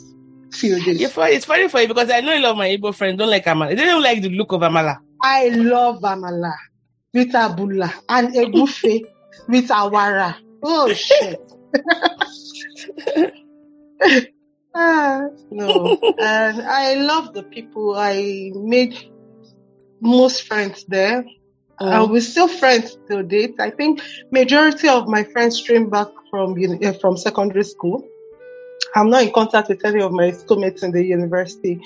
Till 0.52 0.78
date. 0.82 1.00
You're 1.00 1.10
funny. 1.10 1.36
It's 1.36 1.44
funny 1.44 1.68
for 1.68 1.80
you 1.80 1.88
because 1.88 2.10
I 2.10 2.20
know 2.20 2.36
a 2.36 2.40
lot 2.40 2.50
of 2.52 2.56
my 2.56 2.68
Igbo 2.68 2.94
friends 2.94 3.18
don't 3.18 3.30
like 3.30 3.44
amala. 3.44 3.76
They 3.76 3.84
don't 3.84 4.02
like 4.02 4.22
the 4.22 4.30
look 4.30 4.52
of 4.52 4.60
amala. 4.62 4.98
I 5.22 5.48
love 5.48 6.00
amala 6.00 6.54
with 7.12 7.32
abula 7.32 7.92
and 8.08 8.34
egufe 8.34 9.02
with 9.48 9.68
awara. 9.68 10.36
Oh 10.62 10.92
shit. 10.92 11.40
ah, 14.74 15.22
no. 15.50 15.98
and 16.18 16.62
I 16.62 16.94
love 16.94 17.32
the 17.34 17.42
people. 17.42 17.94
I 17.96 18.50
made 18.54 18.96
most 20.00 20.44
friends 20.46 20.84
there. 20.88 21.24
And 21.82 22.10
we're 22.10 22.20
still 22.20 22.48
friends 22.48 22.98
till 23.08 23.22
date. 23.22 23.54
I 23.58 23.70
think 23.70 24.02
majority 24.30 24.88
of 24.88 25.08
my 25.08 25.24
friends 25.24 25.56
stream 25.56 25.88
back 25.88 26.08
from 26.30 26.54
uh, 26.84 26.92
from 27.00 27.16
secondary 27.16 27.64
school. 27.64 28.06
I'm 28.94 29.10
not 29.10 29.22
in 29.22 29.32
contact 29.32 29.68
with 29.68 29.84
any 29.84 30.02
of 30.02 30.12
my 30.12 30.30
schoolmates 30.32 30.82
in 30.82 30.90
the 30.92 31.04
university, 31.04 31.80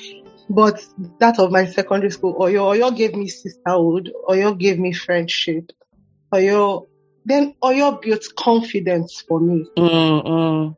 but 0.48 0.82
that 1.18 1.38
of 1.38 1.50
my 1.50 1.66
secondary 1.66 2.10
school, 2.10 2.34
Oyo, 2.34 2.74
Oyo 2.76 2.96
gave 2.96 3.14
me 3.14 3.28
sisterhood. 3.28 4.12
Oyo 4.28 4.56
gave 4.58 4.78
me 4.78 4.92
friendship. 4.92 5.70
Oyo, 6.32 6.86
then 7.24 7.54
Oyo 7.62 8.00
built 8.00 8.24
confidence 8.36 9.22
for 9.26 9.40
me. 9.40 9.66
Mm, 9.78 10.24
mm, 10.26 10.76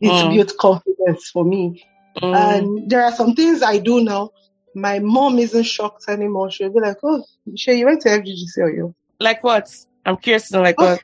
It 0.00 0.12
Mm. 0.12 0.34
built 0.34 0.56
confidence 0.58 1.30
for 1.30 1.44
me. 1.44 1.82
mm. 2.22 2.34
And 2.34 2.90
there 2.90 3.02
are 3.04 3.12
some 3.12 3.34
things 3.34 3.62
I 3.62 3.78
do 3.78 4.02
now. 4.02 4.30
My 4.74 4.98
mom 4.98 5.38
isn't 5.38 5.64
shocked 5.64 6.04
anymore. 6.08 6.50
She'll 6.50 6.70
be 6.72 6.80
like, 6.80 6.98
"Oh, 7.02 7.24
Shay, 7.56 7.78
you 7.78 7.86
went 7.86 8.02
to 8.02 8.10
FGGC 8.10 8.60
Oyo." 8.60 8.94
like 9.20 9.42
what? 9.42 9.66
I'm 10.04 10.18
curious 10.18 10.48
to 10.48 10.56
know, 10.56 10.62
like 10.62 10.76
Oh. 10.78 10.84
what? 10.86 11.00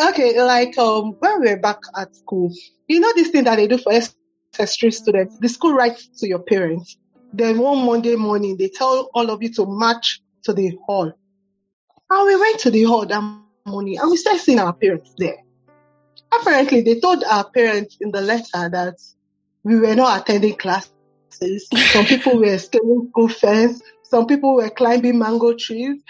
Okay, 0.00 0.42
like 0.42 0.76
um, 0.78 1.12
when 1.20 1.40
we 1.40 1.50
were 1.50 1.56
back 1.56 1.78
at 1.96 2.14
school, 2.16 2.52
you 2.88 2.98
know 3.00 3.12
this 3.14 3.28
thing 3.28 3.44
that 3.44 3.56
they 3.56 3.68
do 3.68 3.78
for 3.78 3.92
SS3 3.92 4.92
students. 4.92 5.38
The 5.38 5.48
school 5.48 5.72
writes 5.72 6.08
to 6.20 6.28
your 6.28 6.40
parents. 6.40 6.96
Then 7.32 7.58
one 7.58 7.86
Monday 7.86 8.16
morning, 8.16 8.56
they 8.56 8.68
tell 8.68 9.08
all 9.14 9.30
of 9.30 9.42
you 9.42 9.52
to 9.54 9.66
march 9.66 10.20
to 10.44 10.52
the 10.52 10.76
hall. 10.86 11.12
And 12.10 12.26
we 12.26 12.36
went 12.36 12.60
to 12.60 12.70
the 12.70 12.82
hall 12.84 13.06
that 13.06 13.40
morning, 13.66 13.98
and 13.98 14.10
we 14.10 14.16
started 14.16 14.40
seeing 14.40 14.58
our 14.58 14.72
parents 14.72 15.14
there. 15.16 15.38
Apparently, 16.40 16.80
they 16.80 16.98
told 16.98 17.22
our 17.24 17.48
parents 17.50 17.96
in 18.00 18.10
the 18.10 18.20
letter 18.20 18.68
that 18.70 18.96
we 19.62 19.78
were 19.78 19.94
not 19.94 20.22
attending 20.22 20.56
classes. 20.56 21.68
Some 21.92 22.04
people 22.04 22.38
were 22.38 22.58
scaling 22.58 23.08
school 23.10 23.28
fence. 23.28 23.80
Some 24.02 24.26
people 24.26 24.56
were 24.56 24.70
climbing 24.70 25.18
mango 25.18 25.54
trees 25.54 26.02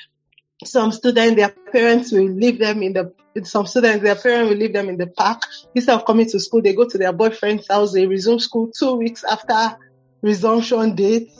some 0.66 0.92
students, 0.92 1.36
their 1.36 1.54
parents 1.72 2.12
will 2.12 2.28
leave 2.28 2.58
them 2.58 2.82
in 2.82 2.92
the, 2.92 3.12
some 3.44 3.66
students, 3.66 4.02
their 4.02 4.14
parents 4.14 4.50
will 4.50 4.58
leave 4.58 4.72
them 4.72 4.88
in 4.88 4.96
the 4.96 5.06
park. 5.06 5.42
Instead 5.74 5.96
of 5.96 6.04
coming 6.04 6.28
to 6.30 6.40
school, 6.40 6.62
they 6.62 6.74
go 6.74 6.88
to 6.88 6.98
their 6.98 7.12
boyfriend's 7.12 7.68
house. 7.68 7.92
They 7.92 8.06
resume 8.06 8.38
school 8.38 8.70
two 8.70 8.94
weeks 8.94 9.24
after 9.24 9.76
resumption 10.22 10.94
date. 10.94 11.30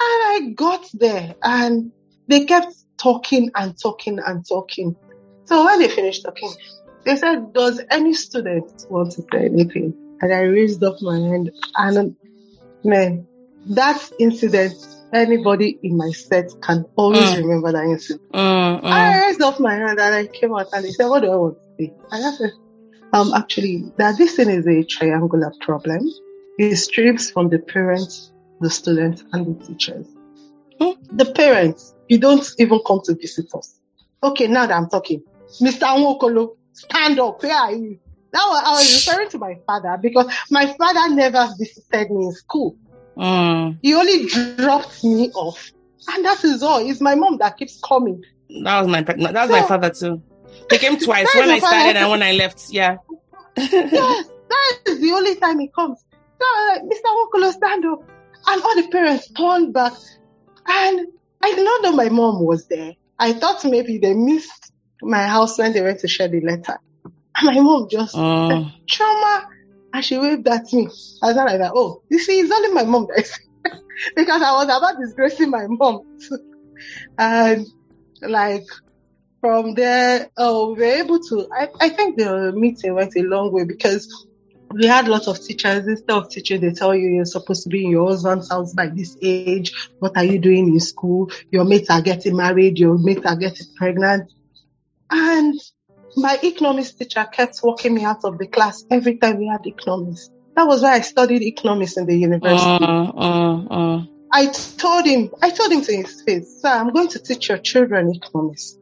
I 0.00 0.52
got 0.54 0.86
there 0.94 1.34
and 1.42 1.92
they 2.28 2.44
kept 2.44 2.74
talking 2.98 3.50
and 3.54 3.74
talking 3.80 4.18
and 4.24 4.46
talking. 4.46 4.96
So 5.46 5.64
when 5.64 5.78
they 5.80 5.88
finished 5.88 6.24
talking, 6.24 6.52
they 7.04 7.16
said, 7.16 7.52
does 7.52 7.80
any 7.90 8.14
student 8.14 8.86
want 8.90 9.12
to 9.12 9.22
say 9.22 9.46
anything? 9.46 9.94
And 10.20 10.32
I 10.32 10.40
raised 10.40 10.82
up 10.84 10.96
my 11.00 11.18
hand 11.18 11.50
and 11.76 12.16
man, 12.84 13.26
that 13.70 14.10
incident, 14.18 14.74
anybody 15.12 15.78
in 15.82 15.96
my 15.96 16.10
set 16.10 16.50
can 16.62 16.84
always 16.96 17.30
Mm. 17.30 17.36
remember 17.38 17.72
that 17.72 17.84
incident. 17.84 18.32
Mm, 18.32 18.82
mm. 18.82 18.84
I 18.84 19.26
raised 19.26 19.42
up 19.42 19.58
my 19.60 19.74
hand 19.74 19.98
and 20.00 20.14
I 20.14 20.26
came 20.26 20.54
out 20.54 20.68
and 20.72 20.84
they 20.84 20.90
said, 20.90 21.08
what 21.08 21.22
do 21.22 21.30
I 21.30 21.36
want 21.36 21.56
to 21.58 21.84
say? 21.84 21.92
And 22.10 22.26
I 22.26 22.30
said, 22.32 22.52
um, 23.12 23.32
actually, 23.34 23.90
that 23.96 24.18
this 24.18 24.36
thing 24.36 24.50
is 24.50 24.66
a 24.66 24.84
triangular 24.84 25.52
problem. 25.60 26.08
It 26.58 26.76
streams 26.76 27.30
from 27.30 27.48
the 27.48 27.58
parents, 27.58 28.32
the 28.60 28.68
students, 28.70 29.24
and 29.32 29.46
the 29.60 29.64
teachers. 29.66 30.06
Hmm. 30.80 30.92
The 31.16 31.24
parents, 31.26 31.94
you 32.08 32.18
don't 32.18 32.46
even 32.58 32.80
come 32.86 33.00
to 33.04 33.14
visit 33.14 33.46
us. 33.54 33.80
Okay, 34.22 34.46
now 34.46 34.66
that 34.66 34.76
I'm 34.76 34.88
talking, 34.88 35.22
Mr. 35.62 35.86
Nwokolo, 35.96 36.56
stand 36.72 37.18
up. 37.20 37.42
Where 37.42 37.54
are 37.54 37.72
you? 37.72 37.98
That 38.32 38.44
was, 38.46 38.62
I 38.66 38.70
was 38.72 39.06
referring 39.06 39.30
to 39.30 39.38
my 39.38 39.54
father 39.66 39.96
because 40.00 40.30
my 40.50 40.66
father 40.76 41.14
never 41.14 41.48
visited 41.58 42.10
me 42.10 42.26
in 42.26 42.32
school. 42.32 42.76
Mm. 43.18 43.78
He 43.82 43.94
only 43.94 44.26
dropped 44.26 45.02
me 45.04 45.30
off. 45.34 45.70
And 46.10 46.24
that 46.24 46.42
is 46.44 46.62
all. 46.62 46.78
It's 46.78 47.00
my 47.00 47.14
mom 47.14 47.38
that 47.38 47.56
keeps 47.58 47.80
coming. 47.86 48.22
That 48.64 48.80
was 48.80 48.88
my 48.88 49.02
that 49.02 49.18
was 49.18 49.50
my 49.50 49.62
father 49.62 49.90
too. 49.90 50.22
He 50.70 50.78
came 50.78 50.98
twice 51.06 51.34
when 51.34 51.50
I 51.50 51.58
started 51.58 51.96
and 51.96 52.10
when 52.10 52.22
I 52.22 52.32
left. 52.32 52.64
Yeah. 52.70 52.96
yes, 53.56 54.26
that 54.48 54.78
is 54.86 55.00
the 55.00 55.12
only 55.12 55.34
time 55.36 55.58
he 55.58 55.68
comes. 55.68 55.98
So 56.40 56.46
I'm 56.46 56.88
Mr. 56.88 57.04
Nwokolo, 57.06 57.52
stand 57.52 57.84
up. 57.86 57.98
And 58.46 58.62
all 58.62 58.76
the 58.76 58.88
parents 58.88 59.30
turned 59.32 59.74
back. 59.74 59.92
And 60.66 61.06
I 61.42 61.54
did 61.54 61.64
not 61.64 61.82
know 61.82 61.92
my 61.92 62.08
mom 62.08 62.44
was 62.44 62.66
there. 62.68 62.92
I 63.18 63.32
thought 63.32 63.64
maybe 63.64 63.98
they 63.98 64.14
missed 64.14 64.72
my 65.02 65.26
house 65.26 65.58
when 65.58 65.72
they 65.72 65.82
went 65.82 66.00
to 66.00 66.08
share 66.08 66.28
the 66.28 66.40
letter. 66.40 66.78
And 67.36 67.44
my 67.46 67.60
mom 67.60 67.88
just 67.90 68.14
Mm. 68.14 68.48
said, 68.48 68.72
Chioma. 68.90 69.42
And 69.92 70.04
she 70.04 70.18
waved 70.18 70.46
at 70.48 70.72
me. 70.72 70.88
I 71.22 71.26
was 71.28 71.36
like 71.36 71.58
that. 71.58 71.72
Oh, 71.74 72.02
you 72.10 72.18
see, 72.18 72.40
it's 72.40 72.52
only 72.52 72.72
my 72.72 72.84
mom 72.84 73.06
is 73.16 73.32
because 74.16 74.42
I 74.42 74.52
was 74.52 74.64
about 74.64 75.00
disgracing 75.00 75.50
my 75.50 75.66
mom. 75.66 76.02
and 77.18 77.66
like 78.22 78.66
from 79.40 79.74
there, 79.74 80.30
oh, 80.36 80.74
we 80.74 80.80
were 80.80 80.84
able 80.84 81.20
to, 81.20 81.48
I, 81.52 81.68
I 81.80 81.88
think 81.90 82.16
the 82.18 82.52
meeting 82.52 82.94
went 82.94 83.16
a 83.16 83.22
long 83.22 83.52
way 83.52 83.64
because 83.64 84.08
we 84.70 84.86
had 84.86 85.08
lots 85.08 85.28
of 85.28 85.40
teachers. 85.42 85.86
Instead 85.86 86.16
of 86.16 86.30
teaching, 86.30 86.60
they 86.60 86.72
tell 86.72 86.94
you 86.94 87.08
you're 87.08 87.24
supposed 87.24 87.62
to 87.62 87.68
be 87.68 87.84
in 87.84 87.90
your 87.90 88.08
husband's 88.08 88.50
house 88.50 88.74
by 88.74 88.88
this 88.88 89.16
age. 89.22 89.72
What 89.98 90.16
are 90.16 90.24
you 90.24 90.38
doing 90.38 90.68
in 90.68 90.80
school? 90.80 91.30
Your 91.50 91.64
mates 91.64 91.90
are 91.90 92.02
getting 92.02 92.36
married. 92.36 92.78
Your 92.78 92.98
mates 92.98 93.24
are 93.24 93.36
getting 93.36 93.66
pregnant. 93.76 94.30
And 95.10 95.58
my 96.16 96.38
economics 96.42 96.92
teacher 96.92 97.24
kept 97.30 97.60
walking 97.62 97.94
me 97.94 98.04
out 98.04 98.24
of 98.24 98.38
the 98.38 98.46
class 98.46 98.84
every 98.90 99.16
time 99.16 99.38
we 99.38 99.46
had 99.46 99.66
economics. 99.66 100.30
That 100.56 100.66
was 100.66 100.82
why 100.82 100.94
I 100.94 101.00
studied 101.00 101.42
economics 101.42 101.96
in 101.96 102.06
the 102.06 102.16
university. 102.16 102.84
Mm, 102.84 103.14
mm, 103.14 103.68
mm. 103.68 104.08
I 104.32 104.46
told 104.46 105.06
him, 105.06 105.30
I 105.40 105.50
told 105.50 105.72
him 105.72 105.82
to 105.82 105.96
his 105.96 106.22
face, 106.22 106.60
sir, 106.60 106.68
I'm 106.68 106.92
going 106.92 107.08
to 107.08 107.18
teach 107.18 107.48
your 107.48 107.58
children 107.58 108.12
economics. 108.14 108.78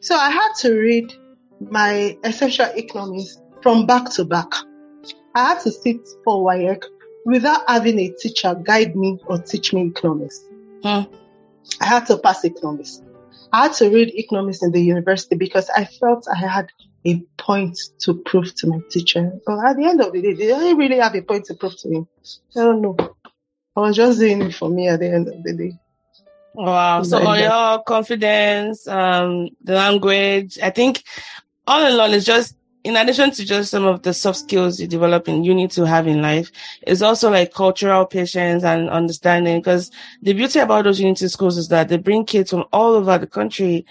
So 0.00 0.14
I 0.14 0.30
had 0.30 0.52
to 0.60 0.74
read 0.74 1.12
my 1.60 2.16
essential 2.22 2.66
economics 2.76 3.40
from 3.62 3.86
back 3.86 4.10
to 4.10 4.24
back. 4.24 4.52
I 5.34 5.48
had 5.48 5.60
to 5.60 5.70
sit 5.70 6.06
for 6.24 6.44
WAEC 6.44 6.84
without 7.24 7.68
having 7.68 7.98
a 7.98 8.10
teacher 8.10 8.54
guide 8.54 8.94
me 8.94 9.18
or 9.26 9.38
teach 9.38 9.72
me 9.72 9.86
economics. 9.86 10.44
Hmm. 10.82 11.02
I 11.80 11.86
had 11.86 12.06
to 12.06 12.18
pass 12.18 12.44
economics. 12.44 13.02
I 13.52 13.64
had 13.64 13.74
to 13.74 13.90
read 13.90 14.08
economics 14.10 14.62
in 14.62 14.72
the 14.72 14.80
university 14.80 15.36
because 15.36 15.70
I 15.70 15.84
felt 15.84 16.26
I 16.32 16.36
had 16.38 16.68
a 17.06 17.20
point 17.38 17.78
to 18.00 18.14
prove 18.26 18.54
to 18.56 18.66
my 18.66 18.80
teacher. 18.90 19.32
But 19.46 19.64
at 19.64 19.76
the 19.76 19.84
end 19.84 20.00
of 20.00 20.12
the 20.12 20.20
day, 20.20 20.34
did 20.34 20.52
I 20.52 20.72
really 20.72 20.98
have 20.98 21.14
a 21.14 21.22
point 21.22 21.44
to 21.46 21.54
prove 21.54 21.78
to 21.78 21.88
him? 21.88 22.08
I 22.56 22.64
don't 22.64 22.82
know. 22.82 22.96
I 23.76 23.80
was 23.80 23.96
just 23.96 24.18
doing 24.18 24.42
it 24.42 24.54
for 24.54 24.68
me 24.68 24.88
at 24.88 25.00
the 25.00 25.08
end 25.08 25.28
of 25.28 25.42
the 25.42 25.52
day. 25.52 25.78
Wow. 26.54 27.02
So 27.02 27.22
all 27.22 27.38
your 27.38 27.82
confidence, 27.84 28.88
um, 28.88 29.50
the 29.62 29.74
language, 29.74 30.58
I 30.62 30.70
think 30.70 31.04
all 31.66 31.84
in 31.84 32.00
all 32.00 32.12
is 32.12 32.24
just 32.24 32.56
in 32.86 32.96
addition 32.96 33.32
to 33.32 33.44
just 33.44 33.72
some 33.72 33.84
of 33.84 34.02
the 34.02 34.14
soft 34.14 34.38
skills 34.38 34.78
you 34.80 34.86
develop 34.86 35.26
and 35.26 35.44
you 35.44 35.52
need 35.52 35.72
to 35.72 35.84
have 35.84 36.06
in 36.06 36.22
life, 36.22 36.52
is 36.86 37.02
also 37.02 37.30
like 37.30 37.52
cultural 37.52 38.06
patience 38.06 38.62
and 38.62 38.88
understanding. 38.88 39.58
Because 39.58 39.90
the 40.22 40.32
beauty 40.32 40.60
about 40.60 40.84
those 40.84 41.00
unity 41.00 41.26
schools 41.26 41.58
is 41.58 41.66
that 41.68 41.88
they 41.88 41.96
bring 41.96 42.24
kids 42.24 42.50
from 42.50 42.64
all 42.72 42.94
over 42.94 43.18
the 43.18 43.26
country 43.26 43.84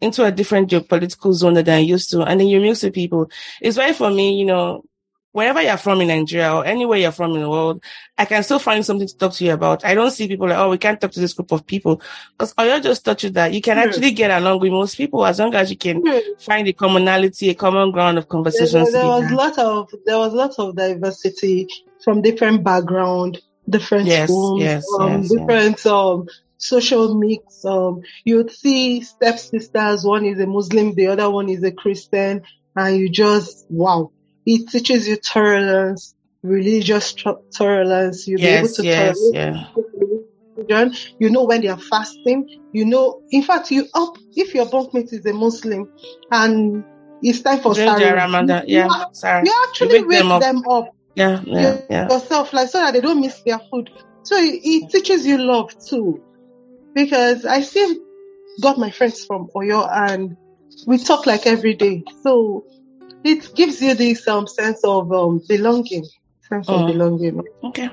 into 0.00 0.24
a 0.24 0.32
different 0.32 0.68
geopolitical 0.68 1.32
zone 1.32 1.54
that 1.54 1.66
they're 1.66 1.78
used 1.78 2.10
to, 2.10 2.22
and 2.22 2.40
then 2.40 2.48
you 2.48 2.60
mix 2.60 2.82
with 2.82 2.92
people. 2.94 3.30
It's 3.60 3.78
why 3.78 3.92
for 3.92 4.10
me, 4.10 4.34
you 4.36 4.46
know, 4.46 4.84
wherever 5.32 5.62
you're 5.62 5.76
from 5.76 6.00
in 6.00 6.08
Nigeria 6.08 6.52
or 6.52 6.64
anywhere 6.64 6.98
you're 6.98 7.12
from 7.12 7.34
in 7.34 7.42
the 7.42 7.50
world, 7.50 7.82
I 8.18 8.24
can 8.24 8.42
still 8.42 8.58
find 8.58 8.84
something 8.84 9.06
to 9.06 9.16
talk 9.16 9.32
to 9.34 9.44
you 9.44 9.52
about. 9.52 9.84
I 9.84 9.94
don't 9.94 10.10
see 10.10 10.28
people 10.28 10.48
like, 10.48 10.58
oh, 10.58 10.70
we 10.70 10.78
can't 10.78 11.00
talk 11.00 11.12
to 11.12 11.20
this 11.20 11.32
group 11.32 11.52
of 11.52 11.66
people. 11.66 12.02
Because 12.32 12.54
Oyo 12.54 12.82
just 12.82 13.04
taught 13.04 13.22
you 13.22 13.30
that 13.30 13.52
you 13.52 13.60
can 13.60 13.78
actually 13.78 14.10
get 14.10 14.30
along 14.30 14.60
with 14.60 14.72
most 14.72 14.96
people 14.96 15.24
as 15.24 15.38
long 15.38 15.54
as 15.54 15.70
you 15.70 15.76
can 15.76 16.02
find 16.38 16.66
a 16.68 16.72
commonality, 16.72 17.50
a 17.50 17.54
common 17.54 17.90
ground 17.92 18.18
of 18.18 18.28
conversations. 18.28 18.92
There, 18.92 19.02
there 19.02 19.10
was 19.10 19.30
a 19.30 19.34
lot 19.34 19.58
of 19.58 19.90
there 20.04 20.18
was 20.18 20.32
lots 20.32 20.58
of 20.58 20.76
diversity 20.76 21.68
from 22.02 22.22
different 22.22 22.64
background, 22.64 23.40
different 23.68 24.06
Yes, 24.06 24.28
schools, 24.28 24.60
yes, 24.60 24.86
um, 24.98 25.22
yes, 25.22 25.32
different 25.32 25.86
um 25.86 26.26
social 26.58 27.14
mix. 27.14 27.64
Um, 27.64 28.02
you'd 28.24 28.50
see 28.50 29.02
stepsisters. 29.02 30.04
One 30.04 30.24
is 30.24 30.38
a 30.40 30.46
Muslim, 30.46 30.94
the 30.94 31.08
other 31.08 31.30
one 31.30 31.48
is 31.48 31.62
a 31.62 31.72
Christian, 31.72 32.42
and 32.76 32.96
you 32.96 33.08
just 33.08 33.66
wow. 33.70 34.10
It 34.46 34.68
teaches 34.70 35.06
you 35.08 35.16
tolerance, 35.16 36.14
religious 36.42 37.14
tolerance. 37.54 38.26
You'll 38.26 38.40
be 38.40 38.46
able 38.46 38.68
to 38.68 38.84
yes, 38.84 39.18
tolerate 39.18 39.34
yeah. 39.34 39.66
religion. 40.56 40.94
You 41.18 41.30
know 41.30 41.44
when 41.44 41.60
they 41.60 41.68
are 41.68 41.78
fasting. 41.78 42.48
You 42.72 42.84
know, 42.84 43.22
in 43.30 43.42
fact, 43.42 43.70
you 43.70 43.86
up 43.94 44.16
if 44.36 44.54
your 44.54 44.66
bunkmate 44.66 45.12
is 45.12 45.26
a 45.26 45.32
Muslim 45.32 45.88
and 46.30 46.84
it's 47.22 47.42
time 47.42 47.60
for 47.60 47.74
During 47.74 47.96
their 47.96 48.16
Ramadan, 48.16 48.64
yeah, 48.66 48.86
you, 48.86 49.04
sorry. 49.12 49.46
you 49.46 49.64
actually 49.68 50.02
wake 50.02 50.08
wake 50.08 50.18
them 50.20 50.32
up. 50.32 50.40
them 50.40 50.64
up 50.68 50.94
Yeah, 51.14 51.42
yeah, 51.44 51.80
yeah. 51.90 52.08
yourself, 52.08 52.52
like 52.52 52.68
so 52.68 52.78
that 52.78 52.92
they 52.94 53.00
don't 53.00 53.20
miss 53.20 53.42
their 53.42 53.60
food. 53.70 53.90
So 54.22 54.36
it, 54.36 54.60
it 54.64 54.90
teaches 54.90 55.26
you 55.26 55.38
love 55.38 55.74
too, 55.86 56.22
because 56.94 57.44
I 57.44 57.60
still 57.60 57.94
got 58.62 58.78
my 58.78 58.90
friends 58.90 59.24
from 59.24 59.48
Oyo 59.54 59.86
and 59.90 60.36
we 60.86 60.98
talk 60.98 61.26
like 61.26 61.46
every 61.46 61.74
day. 61.74 62.04
So 62.22 62.64
it 63.24 63.54
gives 63.54 63.80
you 63.80 63.94
this 63.94 64.26
um 64.28 64.46
sense 64.46 64.82
of 64.84 65.12
um 65.12 65.40
belonging, 65.48 66.06
sense 66.48 66.68
of 66.68 66.80
Mm. 66.82 66.86
belonging. 66.86 67.42
Okay. 67.64 67.90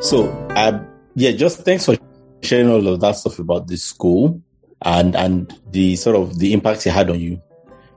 So, 0.00 0.28
um, 0.54 0.86
yeah, 1.14 1.32
just 1.32 1.64
thanks 1.64 1.86
for 1.86 1.96
sharing 2.42 2.68
all 2.68 2.86
of 2.88 3.00
that 3.00 3.12
stuff 3.16 3.38
about 3.38 3.68
the 3.68 3.76
school 3.76 4.40
and 4.82 5.16
and 5.16 5.52
the 5.70 5.96
sort 5.96 6.16
of 6.16 6.38
the 6.38 6.52
impact 6.52 6.86
it 6.86 6.90
had 6.90 7.08
on 7.08 7.18
you. 7.18 7.40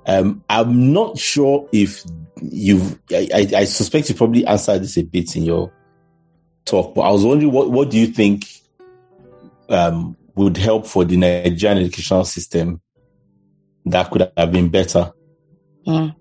Um, 0.05 0.41
I'm 0.49 0.93
not 0.93 1.17
sure 1.17 1.67
if 1.73 2.05
you've. 2.41 2.97
I, 3.11 3.27
I, 3.33 3.47
I 3.57 3.63
suspect 3.65 4.07
you 4.07 4.15
probably 4.15 4.45
answered 4.45 4.83
this 4.83 4.97
a 4.97 5.03
bit 5.03 5.35
in 5.35 5.43
your 5.43 5.69
talk, 6.63 6.95
but 6.95 7.01
I 7.01 7.11
was 7.11 7.25
wondering 7.25 7.51
what 7.51 7.71
what 7.71 7.89
do 7.89 7.97
you 7.99 8.07
think 8.07 8.45
um, 9.69 10.15
would 10.35 10.57
help 10.57 10.87
for 10.87 11.05
the 11.05 11.17
Nigerian 11.17 11.79
educational 11.79 12.25
system 12.25 12.81
that 13.85 14.09
could 14.11 14.31
have 14.35 14.51
been 14.51 14.69
better? 14.69 15.11
Mm. 15.85 16.15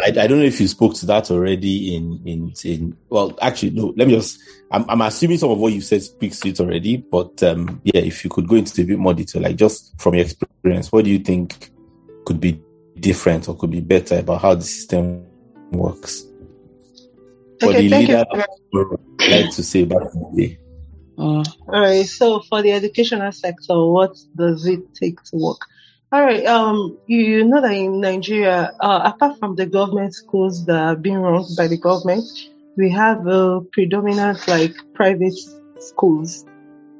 I, 0.00 0.06
I 0.06 0.26
don't 0.26 0.38
know 0.38 0.44
if 0.44 0.60
you 0.60 0.68
spoke 0.68 0.94
to 0.94 1.06
that 1.06 1.30
already 1.30 1.96
in, 1.96 2.22
in, 2.24 2.52
in, 2.64 2.96
well, 3.08 3.36
actually, 3.42 3.70
no, 3.70 3.92
let 3.96 4.06
me 4.06 4.14
just, 4.14 4.38
I'm, 4.70 4.88
I'm 4.88 5.00
assuming 5.00 5.38
some 5.38 5.50
of 5.50 5.58
what 5.58 5.72
you 5.72 5.80
said 5.80 6.02
speaks 6.02 6.38
to 6.40 6.48
it 6.48 6.60
already, 6.60 6.98
but, 6.98 7.42
um, 7.42 7.80
yeah, 7.82 8.00
if 8.00 8.22
you 8.22 8.30
could 8.30 8.46
go 8.46 8.56
into 8.56 8.80
a 8.80 8.84
bit 8.84 8.98
more 8.98 9.14
detail, 9.14 9.42
like 9.42 9.56
just 9.56 10.00
from 10.00 10.14
your 10.14 10.24
experience, 10.24 10.92
what 10.92 11.04
do 11.04 11.10
you 11.10 11.18
think 11.18 11.70
could 12.26 12.40
be 12.40 12.62
different 13.00 13.48
or 13.48 13.56
could 13.56 13.70
be 13.70 13.80
better 13.80 14.18
about 14.18 14.40
how 14.40 14.54
the 14.54 14.62
system 14.62 15.26
works? 15.72 16.24
For 17.60 17.70
Okay, 17.70 17.88
the 17.88 17.88
thank 17.88 18.08
you. 18.08 18.16
leader, 18.16 18.26
I 19.20 19.42
like 19.42 19.54
to 19.56 19.62
say 19.64 19.84
back 19.84 20.02
in 20.14 20.20
the 20.20 20.46
day. 20.46 20.58
Mm. 21.18 21.44
All 21.66 21.80
right. 21.80 22.06
So 22.06 22.40
for 22.40 22.62
the 22.62 22.72
educational 22.72 23.32
sector, 23.32 23.84
what 23.86 24.16
does 24.36 24.66
it 24.66 24.94
take 24.94 25.20
to 25.24 25.36
work? 25.36 25.60
All 26.12 26.22
right. 26.22 26.46
Um, 26.46 26.96
you, 27.06 27.18
you 27.18 27.44
know 27.44 27.60
that 27.60 27.72
in 27.72 28.00
Nigeria, 28.00 28.72
uh, 28.80 29.12
apart 29.12 29.38
from 29.38 29.56
the 29.56 29.66
government 29.66 30.14
schools 30.14 30.64
that 30.66 30.80
are 30.80 30.96
being 30.96 31.18
run 31.18 31.44
by 31.56 31.66
the 31.66 31.76
government, 31.76 32.24
we 32.76 32.88
have 32.90 33.26
a 33.26 33.60
predominant 33.72 34.46
like 34.46 34.74
private 34.94 35.34
schools, 35.80 36.46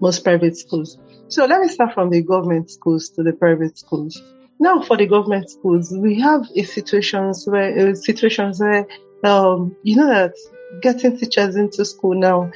most 0.00 0.25
private 0.25 0.56
schools. 0.56 0.98
So 1.28 1.46
let 1.46 1.60
me 1.60 1.68
start 1.68 1.94
from 1.94 2.10
the 2.10 2.22
government 2.22 2.70
schools 2.70 3.10
to 3.10 3.22
the 3.22 3.32
private 3.32 3.78
schools. 3.78 4.20
Now, 4.59 4.83
for 4.83 4.96
the 4.96 5.07
government 5.07 5.48
schools, 5.48 5.92
we 5.96 6.20
have 6.20 6.48
a 6.57 6.64
situations 6.64 7.46
where 7.46 7.90
uh, 7.90 7.94
situations 7.94 8.59
where 8.59 8.87
um, 9.22 9.76
you 9.85 9.96
know 9.96 10.09
that 10.09 10.35
getting 10.83 11.16
teachers 11.16 11.54
into 11.54 11.85
school 11.85 12.14
now 12.14 12.50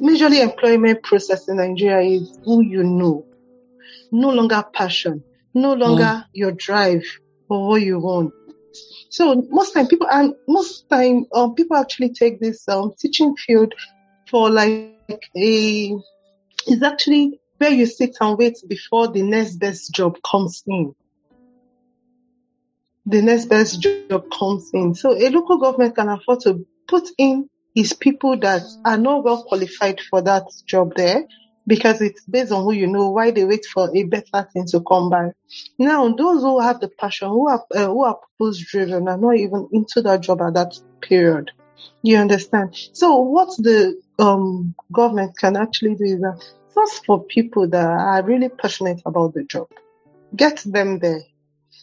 majorly 0.00 0.40
employment 0.42 1.02
process 1.02 1.48
in 1.48 1.56
Nigeria 1.56 2.18
is 2.20 2.38
who 2.44 2.62
you 2.62 2.82
know, 2.82 3.24
no 4.10 4.30
longer 4.30 4.64
passion, 4.72 5.24
no 5.54 5.74
longer 5.74 6.24
your 6.32 6.52
drive 6.52 7.04
or 7.48 7.68
what 7.68 7.82
you 7.82 7.98
want. 7.98 8.32
So 9.10 9.46
most 9.50 9.74
time 9.74 9.88
people 9.88 10.08
and 10.10 10.34
most 10.48 10.88
time 10.88 11.26
um, 11.34 11.54
people 11.54 11.76
actually 11.76 12.10
take 12.14 12.40
this 12.40 12.66
um, 12.68 12.92
teaching 12.98 13.36
field 13.36 13.74
for 14.30 14.50
like 14.50 14.92
a 15.36 15.96
is 16.66 16.82
actually 16.82 17.40
where 17.58 17.70
you 17.70 17.86
sit 17.86 18.16
and 18.20 18.38
wait 18.38 18.56
before 18.68 19.08
the 19.08 19.22
next 19.22 19.56
best 19.56 19.92
job 19.92 20.16
comes 20.28 20.62
in. 20.66 20.94
The 23.06 23.20
next 23.20 23.46
best 23.46 23.80
job 23.80 24.24
comes 24.36 24.70
in. 24.72 24.94
So 24.94 25.12
a 25.12 25.28
local 25.28 25.58
government 25.58 25.94
can 25.94 26.08
afford 26.08 26.40
to 26.40 26.64
put 26.88 27.08
in 27.18 27.48
his 27.74 27.92
people 27.92 28.38
that 28.38 28.62
are 28.84 28.98
not 28.98 29.24
well 29.24 29.44
qualified 29.44 30.00
for 30.10 30.22
that 30.22 30.44
job 30.66 30.94
there 30.96 31.24
because 31.66 32.00
it's 32.00 32.24
based 32.24 32.52
on 32.52 32.64
who 32.64 32.72
you 32.72 32.86
know 32.86 33.10
why 33.10 33.30
they 33.30 33.44
wait 33.44 33.64
for 33.64 33.94
a 33.94 34.02
better 34.04 34.48
thing 34.52 34.66
to 34.66 34.80
come 34.80 35.10
by. 35.10 35.30
Now, 35.78 36.08
those 36.12 36.42
who 36.42 36.60
have 36.60 36.80
the 36.80 36.88
passion, 36.88 37.28
who 37.28 37.48
are 37.48 37.64
uh, 37.74 37.86
who 37.86 38.04
are 38.04 38.18
purpose 38.38 38.58
driven, 38.58 39.08
are 39.08 39.18
not 39.18 39.36
even 39.36 39.68
into 39.72 40.02
that 40.02 40.22
job 40.22 40.42
at 40.42 40.54
that 40.54 40.78
period. 41.00 41.50
You 42.02 42.18
understand? 42.18 42.76
So, 42.92 43.20
what 43.20 43.50
the 43.58 44.00
um, 44.18 44.74
government 44.92 45.36
can 45.36 45.56
actually 45.56 45.94
do 45.94 46.04
is 46.04 46.20
that 46.20 46.42
first 46.74 47.04
for 47.04 47.24
people 47.24 47.68
that 47.68 47.86
are 47.86 48.22
really 48.24 48.48
passionate 48.48 49.02
about 49.06 49.34
the 49.34 49.44
job, 49.44 49.68
get 50.34 50.62
them 50.64 50.98
there. 50.98 51.22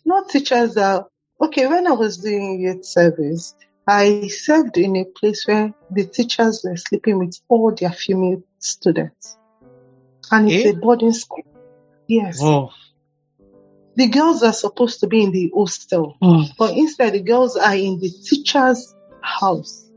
Not 0.05 0.29
teachers 0.29 0.75
that 0.75 1.05
okay. 1.41 1.67
When 1.67 1.87
I 1.87 1.91
was 1.91 2.17
doing 2.17 2.59
youth 2.59 2.85
service, 2.85 3.55
I 3.91 4.27
served 4.27 4.77
in 4.77 4.95
a 4.97 5.05
place 5.05 5.47
where 5.47 5.73
the 5.89 6.05
teachers 6.05 6.61
were 6.63 6.77
sleeping 6.77 7.17
with 7.17 7.39
all 7.47 7.73
their 7.73 7.91
female 7.91 8.43
students. 8.59 9.35
And 10.31 10.51
it's 10.51 10.65
Eh? 10.67 10.69
a 10.69 10.73
boarding 10.75 11.11
school. 11.13 11.43
Yes. 12.07 12.39
Oh. 12.41 12.69
The 13.95 14.07
girls 14.07 14.43
are 14.43 14.53
supposed 14.53 14.99
to 14.99 15.07
be 15.07 15.23
in 15.23 15.31
the 15.31 15.51
hostel, 15.55 16.15
Mm. 16.21 16.49
but 16.57 16.77
instead 16.77 17.13
the 17.13 17.21
girls 17.21 17.57
are 17.57 17.75
in 17.75 17.99
the 17.99 18.09
teacher's 18.11 18.93
house, 19.21 19.89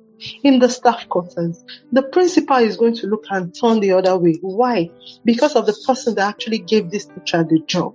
in 0.43 0.59
the 0.59 0.71
staff 0.71 1.07
quarters. 1.11 1.63
The 1.93 2.03
principal 2.03 2.57
is 2.57 2.79
going 2.79 2.97
to 2.97 3.07
look 3.09 3.25
and 3.31 3.55
turn 3.55 3.81
the 3.81 3.93
other 3.93 4.17
way. 4.17 4.39
Why? 4.41 4.91
Because 5.23 5.55
of 5.55 5.67
the 5.67 5.77
person 5.87 6.15
that 6.15 6.29
actually 6.29 6.59
gave 6.61 6.91
this 6.91 7.05
teacher 7.05 7.45
the 7.45 7.61
job. 7.67 7.95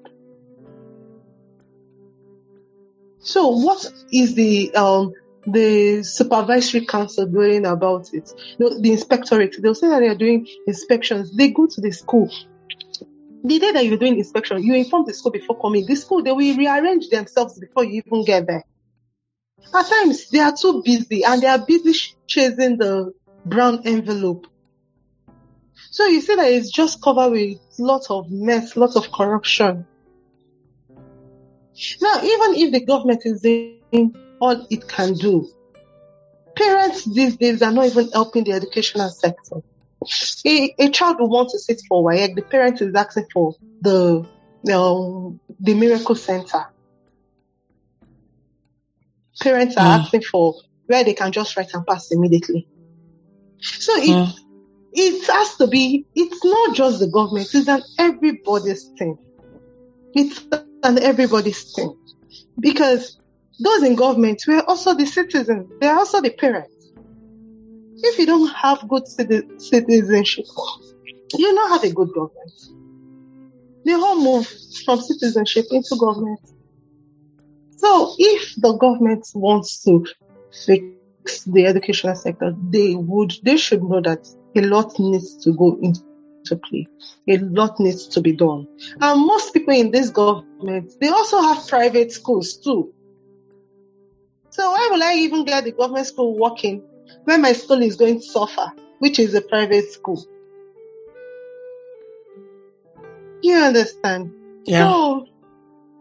So 3.20 3.48
what 3.50 3.92
is 4.12 4.36
the 4.36 4.74
um 4.76 5.14
the 5.48 6.04
supervisory 6.04 6.86
council 6.86 7.26
doing 7.26 7.66
about 7.66 8.14
it? 8.14 8.30
The, 8.60 8.80
the 8.82 8.92
inspectorate, 8.92 9.56
they'll 9.62 9.76
say 9.76 9.88
that 9.90 10.00
they 10.00 10.10
are 10.10 10.16
doing 10.16 10.48
inspections. 10.68 11.36
They 11.36 11.52
go 11.52 11.68
to 11.68 11.82
the 11.82 11.92
school. 11.92 12.30
The 13.44 13.60
day 13.60 13.72
that 13.72 13.86
you're 13.86 13.98
doing 13.98 14.18
inspection, 14.18 14.62
you 14.62 14.76
inform 14.76 15.06
the 15.06 15.14
school 15.14 15.32
before 15.32 15.60
coming. 15.60 15.86
The 15.86 15.96
school, 15.96 16.22
they 16.22 16.32
will 16.32 16.58
rearrange 16.58 17.10
themselves 17.10 17.60
before 17.60 17.86
you 17.86 18.04
even 18.06 18.26
get 18.26 18.48
there. 18.48 18.64
At 19.74 19.86
times, 19.88 20.30
they 20.30 20.40
are 20.40 20.54
too 20.56 20.82
busy 20.84 21.24
and 21.24 21.42
they 21.42 21.48
are 21.48 21.60
busy 21.66 21.94
chasing 22.28 22.78
the 22.78 23.14
brown 23.46 23.82
envelope. 23.86 24.48
So 25.92 26.06
you 26.06 26.22
see 26.22 26.36
that 26.36 26.52
it's 26.52 26.72
just 26.72 27.02
covered 27.02 27.32
with 27.32 27.58
lots 27.80 28.10
of 28.10 28.30
mess, 28.30 28.76
lots 28.76 28.96
of 28.96 29.12
corruption. 29.12 29.86
Now, 32.02 32.22
even 32.24 32.56
if 32.56 32.72
the 32.72 32.84
government 32.86 33.22
is 33.26 33.42
doing 33.42 34.16
all 34.40 34.66
it 34.70 34.88
can 34.88 35.14
do, 35.14 35.50
parents 36.58 37.06
these 37.06 37.38
days 37.38 37.62
are 37.62 37.72
not 37.72 37.86
even 37.88 38.10
helping 38.12 38.44
the 38.44 38.54
educational 38.54 39.10
sector. 39.10 39.58
A, 40.46 40.74
a 40.80 40.90
child 40.90 41.20
will 41.20 41.30
want 41.30 41.50
to 41.52 41.60
sit 41.60 41.82
for 41.88 42.04
WAEC, 42.04 42.36
the 42.36 42.44
parent 42.44 42.82
is 42.82 42.94
asking 42.96 43.26
for 43.34 43.56
the 43.82 44.28
um, 44.74 45.40
the 45.60 45.74
miracle 45.74 46.16
center. 46.16 46.66
Parents 49.42 49.78
are 49.78 50.00
Mm. 50.00 50.02
asking 50.02 50.24
for 50.24 50.56
where 50.88 51.04
they 51.04 51.14
can 51.14 51.32
just 51.32 51.56
write 51.58 51.74
and 51.74 51.86
pass 51.86 52.12
immediately. 52.12 52.68
So 53.62 53.94
it 53.98 54.10
Mm. 54.10 54.34
it 54.94 55.28
has 55.32 55.56
to 55.58 55.68
be. 55.68 56.06
It's 56.16 56.44
not 56.44 56.76
just 56.76 57.00
the 57.00 57.08
government; 57.08 57.50
it's 57.54 57.68
an 57.68 57.84
everybody's 58.00 58.92
thing. 58.98 59.18
It's 60.14 60.46
an 60.84 61.00
everybody's 61.00 61.72
thing 61.74 61.96
because 62.60 63.17
those 63.60 63.84
in 63.84 63.96
government 63.96 64.44
were 64.48 64.62
also 64.68 64.94
the 64.94 65.06
citizens. 65.06 65.68
They 65.82 65.88
are 65.88 65.98
also 65.98 66.22
the 66.22 66.30
parents. 66.30 66.74
If 68.00 68.20
you 68.20 68.26
don't 68.28 68.54
have 68.54 68.88
good 68.88 69.08
citizenship, 69.08 70.46
you 71.34 71.56
don't 71.56 71.70
have 71.72 71.84
a 71.84 71.94
good 71.94 72.10
government. 72.14 72.52
they 73.86 73.94
all 73.94 74.22
move 74.22 74.48
from 74.86 75.02
citizenship 75.02 75.66
into 75.72 75.96
government. 75.98 76.40
So 77.78 78.14
if 78.18 78.54
the 78.58 78.74
government 78.74 79.28
wants 79.34 79.84
to 79.86 80.06
fix 80.66 81.44
the 81.46 81.66
educational 81.66 82.16
sector, 82.16 82.54
they 82.70 82.96
would, 82.96 83.34
they 83.44 83.58
should 83.58 83.84
know 83.84 84.02
that 84.02 84.28
a 84.56 84.62
lot 84.62 85.00
needs 85.00 85.38
to 85.44 85.54
go 85.54 85.78
into 85.82 86.02
play. 86.56 86.88
A 87.28 87.38
lot 87.38 87.80
needs 87.80 88.08
to 88.10 88.22
be 88.22 88.34
done. 88.34 88.68
And 89.02 89.26
most 89.26 89.54
people 89.54 89.74
in 89.74 89.92
this 89.92 90.10
government, 90.10 90.94
they 91.02 91.10
also 91.10 91.42
have 91.42 91.68
private 91.68 92.12
schools 92.12 92.58
too. 92.58 92.94
So 94.58 94.72
why 94.72 94.90
will 94.92 95.04
I 95.04 95.14
even 95.14 95.46
get 95.46 95.66
the 95.66 95.72
government 95.72 96.08
school 96.08 96.36
working 96.36 96.82
when 97.26 97.44
my 97.44 97.54
school 97.54 97.80
is 97.84 97.96
going 97.96 98.22
to 98.22 98.26
suffer, 98.26 98.72
which 98.98 99.20
is 99.20 99.36
a 99.36 99.42
private 99.42 99.92
school? 99.92 100.26
You 103.44 103.56
understand? 103.56 104.34
Yeah. 104.66 104.80
So, 104.90 105.28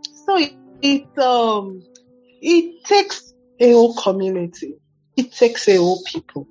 so 0.00 0.38
it, 0.38 0.54
it 0.80 1.18
um 1.18 1.82
it 2.40 2.82
takes 2.86 3.34
a 3.60 3.72
whole 3.72 3.94
community. 3.94 4.76
It 5.18 5.32
takes 5.32 5.68
a 5.68 5.76
whole 5.76 6.02
people. 6.06 6.48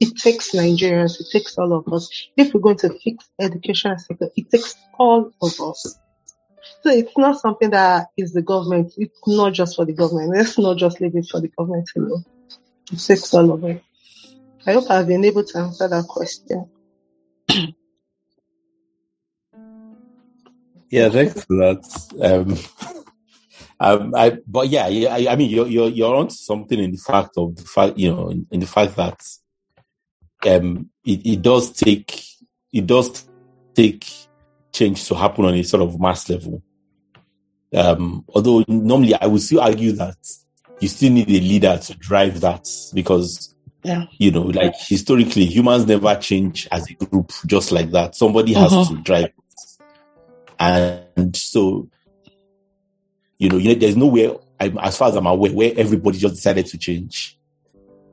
It 0.00 0.16
takes 0.16 0.50
Nigerians. 0.50 1.20
It 1.20 1.28
takes 1.30 1.56
all 1.56 1.74
of 1.74 1.92
us. 1.92 2.10
If 2.36 2.52
we're 2.52 2.60
going 2.60 2.78
to 2.78 2.90
fix 2.98 3.24
education 3.40 3.96
sector, 4.00 4.30
it 4.36 4.50
takes 4.50 4.74
all 4.98 5.30
of 5.40 5.60
us. 5.60 5.96
So 6.84 6.90
it's 6.90 7.16
not 7.16 7.40
something 7.40 7.70
that 7.70 8.08
is 8.14 8.34
the 8.34 8.42
government. 8.42 8.92
It's 8.98 9.18
not 9.26 9.54
just 9.54 9.76
for 9.76 9.86
the 9.86 9.94
government. 9.94 10.36
Let's 10.36 10.58
not 10.58 10.76
just 10.76 11.00
leave 11.00 11.16
it 11.16 11.26
for 11.30 11.40
the 11.40 11.48
government 11.48 11.88
alone. 11.96 12.26
It 12.92 12.98
takes 12.98 13.32
all 13.32 13.50
of 13.52 13.64
it. 13.64 13.82
I 14.66 14.74
hope 14.74 14.90
I've 14.90 15.06
been 15.06 15.24
able 15.24 15.44
to 15.44 15.58
answer 15.60 15.88
that 15.88 16.04
question. 16.06 16.68
Yeah, 20.90 21.08
thanks 21.08 21.42
for 21.44 21.56
that. 21.56 21.82
Um, 22.20 22.58
um, 23.80 24.14
I, 24.14 24.36
but 24.46 24.68
yeah, 24.68 24.84
I, 24.84 25.28
I 25.30 25.36
mean, 25.36 25.48
you're, 25.48 25.66
you're, 25.66 25.88
you're 25.88 26.14
on 26.14 26.28
something 26.28 26.78
in 26.78 26.90
the 26.90 26.98
fact 26.98 27.38
of 27.38 27.56
the 27.56 27.62
fact, 27.62 27.96
you 27.96 28.14
know, 28.14 28.28
in, 28.28 28.46
in 28.50 28.60
the 28.60 28.66
fact 28.66 28.94
that, 28.96 29.26
um, 30.46 30.90
it, 31.02 31.24
it 31.24 31.40
does 31.40 31.72
take, 31.72 32.22
it 32.74 32.86
does 32.86 33.26
take 33.74 34.06
change 34.70 35.08
to 35.08 35.14
happen 35.14 35.46
on 35.46 35.54
a 35.54 35.62
sort 35.62 35.82
of 35.82 35.98
mass 35.98 36.28
level. 36.28 36.62
Um, 37.74 38.24
although 38.34 38.64
normally 38.68 39.14
I 39.14 39.26
would 39.26 39.42
still 39.42 39.60
argue 39.60 39.92
that 39.92 40.16
you 40.80 40.88
still 40.88 41.12
need 41.12 41.28
a 41.28 41.40
leader 41.40 41.76
to 41.78 41.94
drive 41.94 42.40
that 42.40 42.68
because, 42.94 43.54
Yeah. 43.82 44.06
you 44.18 44.30
know, 44.30 44.42
like 44.42 44.74
historically, 44.78 45.46
humans 45.46 45.86
never 45.86 46.14
change 46.16 46.68
as 46.70 46.88
a 46.90 46.94
group 46.94 47.32
just 47.46 47.72
like 47.72 47.90
that. 47.90 48.14
Somebody 48.14 48.52
has 48.54 48.70
Mhm. 48.72 48.88
to 48.88 48.96
drive. 49.02 49.24
it. 49.24 49.34
And 50.58 51.36
so, 51.36 51.88
you 53.38 53.48
know, 53.48 53.56
you 53.56 53.74
know, 53.74 53.80
there's 53.80 53.96
nowhere, 53.96 54.36
I'm, 54.60 54.78
as 54.78 54.96
far 54.96 55.08
as 55.08 55.16
I'm 55.16 55.26
aware, 55.26 55.52
where 55.52 55.72
everybody 55.76 56.18
just 56.18 56.36
decided 56.36 56.66
to 56.66 56.78
change 56.78 57.38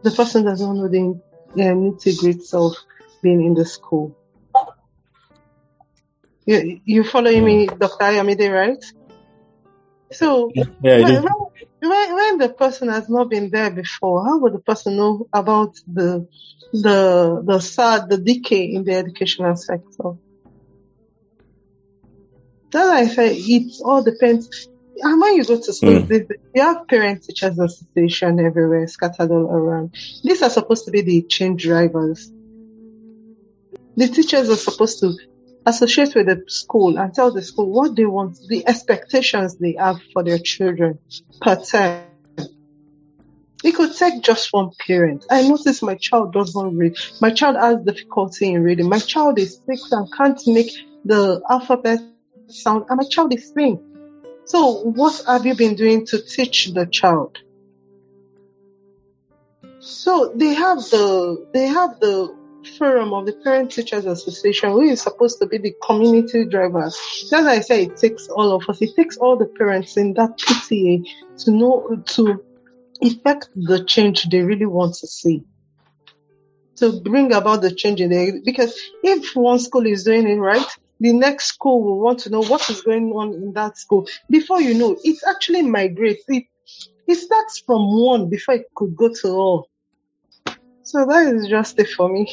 The 0.01 0.11
person 0.11 0.45
doesn't 0.45 0.77
know 0.77 0.87
the 0.87 0.99
um, 0.99 1.21
nitty 1.55 2.19
gritty 2.19 2.45
of 2.53 2.75
being 3.21 3.43
in 3.43 3.53
the 3.53 3.65
school. 3.65 4.15
You, 6.45 6.81
you 6.83 7.03
following 7.03 7.45
me, 7.45 7.67
Dr. 7.67 8.03
Ayomide, 8.03 8.51
right? 8.51 8.83
So, 10.13 10.51
Yeah, 10.53 10.99
when, 11.01 11.23
when, 11.81 12.15
when 12.15 12.37
the 12.37 12.49
person 12.57 12.89
has 12.89 13.09
not 13.09 13.29
been 13.29 13.49
there 13.49 13.71
before, 13.71 14.25
how 14.25 14.39
would 14.39 14.53
the 14.53 14.59
person 14.59 14.97
know 14.97 15.27
about 15.33 15.73
the 15.87 16.27
the 16.71 17.43
the 17.45 17.59
sad 17.59 18.09
the 18.09 18.17
decay 18.17 18.63
in 18.65 18.83
the 18.83 18.93
educational 18.95 19.55
sector? 19.55 20.13
That's 22.71 22.89
why 22.89 22.99
I 23.01 23.07
say 23.07 23.35
it 23.35 23.73
all 23.83 24.03
depends. 24.03 24.49
And 25.01 25.19
when 25.21 25.35
you 25.35 25.45
go 25.45 25.59
to 25.59 25.73
school, 25.73 26.01
Mm. 26.09 26.27
you 26.53 26.61
have 26.61 26.87
parent 26.87 27.23
teachers 27.23 27.57
association 27.59 28.39
everywhere, 28.39 28.87
scattered 28.87 29.31
all 29.31 29.45
around. 29.45 29.93
These 30.23 30.41
are 30.43 30.49
supposed 30.49 30.85
to 30.85 30.91
be 30.91 31.01
the 31.01 31.23
change 31.23 31.63
drivers. 31.63 32.31
The 33.95 34.07
teachers 34.07 34.49
are 34.49 34.55
supposed 34.55 34.99
to 34.99 35.13
associate 35.65 36.15
with 36.15 36.27
the 36.27 36.43
school 36.47 36.97
and 36.97 37.13
tell 37.13 37.31
the 37.31 37.41
school 37.41 37.69
what 37.69 37.95
they 37.95 38.05
want, 38.05 38.37
the 38.47 38.67
expectations 38.67 39.57
they 39.57 39.75
have 39.79 39.97
for 40.11 40.23
their 40.23 40.39
children 40.39 40.99
per 41.41 41.61
term. 41.63 42.03
It 43.63 43.75
could 43.75 43.95
take 43.95 44.21
just 44.21 44.51
one 44.51 44.71
parent. 44.85 45.25
I 45.31 45.47
notice 45.47 45.81
my 45.81 45.95
child 45.95 46.33
doesn't 46.33 46.77
read. 46.77 46.95
My 47.21 47.29
child 47.29 47.55
has 47.55 47.77
difficulty 47.85 48.53
in 48.53 48.61
reading. 48.61 48.89
My 48.89 48.99
child 48.99 49.39
is 49.39 49.61
six 49.65 49.89
and 49.91 50.11
can't 50.11 50.41
make 50.47 50.71
the 51.05 51.41
alphabet 51.49 51.99
sound, 52.47 52.85
and 52.89 52.97
my 52.97 53.07
child 53.07 53.33
is 53.33 53.49
three. 53.51 53.77
So, 54.45 54.81
what 54.81 55.21
have 55.25 55.45
you 55.45 55.55
been 55.55 55.75
doing 55.75 56.05
to 56.07 56.21
teach 56.21 56.73
the 56.73 56.85
child? 56.85 57.37
So 59.79 60.31
they 60.35 60.53
have 60.53 60.77
the 60.77 61.45
they 61.53 61.67
have 61.67 61.99
the 61.99 62.33
forum 62.63 63.13
of 63.13 63.25
the 63.25 63.33
Parent 63.33 63.71
Teachers 63.71 64.05
Association, 64.05 64.71
who 64.71 64.81
is 64.81 65.01
supposed 65.01 65.39
to 65.39 65.47
be 65.47 65.57
the 65.57 65.73
community 65.83 66.45
drivers. 66.45 66.97
As 67.31 67.45
I 67.45 67.59
say, 67.59 67.83
it 67.83 67.97
takes 67.97 68.27
all 68.27 68.53
of 68.53 68.69
us. 68.69 68.81
It 68.81 68.95
takes 68.95 69.17
all 69.17 69.37
the 69.37 69.45
parents 69.45 69.97
in 69.97 70.13
that 70.15 70.37
PTA 70.37 71.05
to 71.39 71.51
know 71.51 72.03
to 72.15 72.43
effect 73.01 73.49
the 73.55 73.83
change 73.83 74.29
they 74.29 74.41
really 74.41 74.65
want 74.65 74.95
to 74.95 75.07
see. 75.07 75.43
To 76.77 77.01
bring 77.01 77.33
about 77.33 77.61
the 77.61 77.73
change 77.73 78.01
in 78.01 78.09
the 78.09 78.41
because 78.43 78.79
if 79.03 79.35
one 79.35 79.59
school 79.59 79.85
is 79.85 80.03
doing 80.03 80.27
it 80.27 80.35
right, 80.35 80.65
the 80.99 81.13
next 81.13 81.45
school 81.47 81.83
will 81.83 81.99
want 81.99 82.19
to 82.19 82.29
know 82.29 82.43
what 82.43 82.69
is 82.69 82.81
going 82.81 83.11
on 83.11 83.33
in 83.33 83.53
that 83.53 83.77
school. 83.77 84.07
Before 84.29 84.59
you 84.59 84.73
know, 84.73 84.97
it 85.03 85.19
actually 85.27 85.61
migrates. 85.61 86.23
It 86.27 86.45
it 87.07 87.15
starts 87.15 87.59
from 87.59 87.81
one 88.01 88.29
before 88.29 88.55
it 88.55 88.67
could 88.75 88.95
go 88.95 89.13
to 89.13 89.27
all. 89.29 89.69
So 90.93 91.03
that 91.07 91.33
is 91.33 91.47
just 91.47 91.79
it 91.79 91.89
for 91.89 92.07
me. 92.07 92.29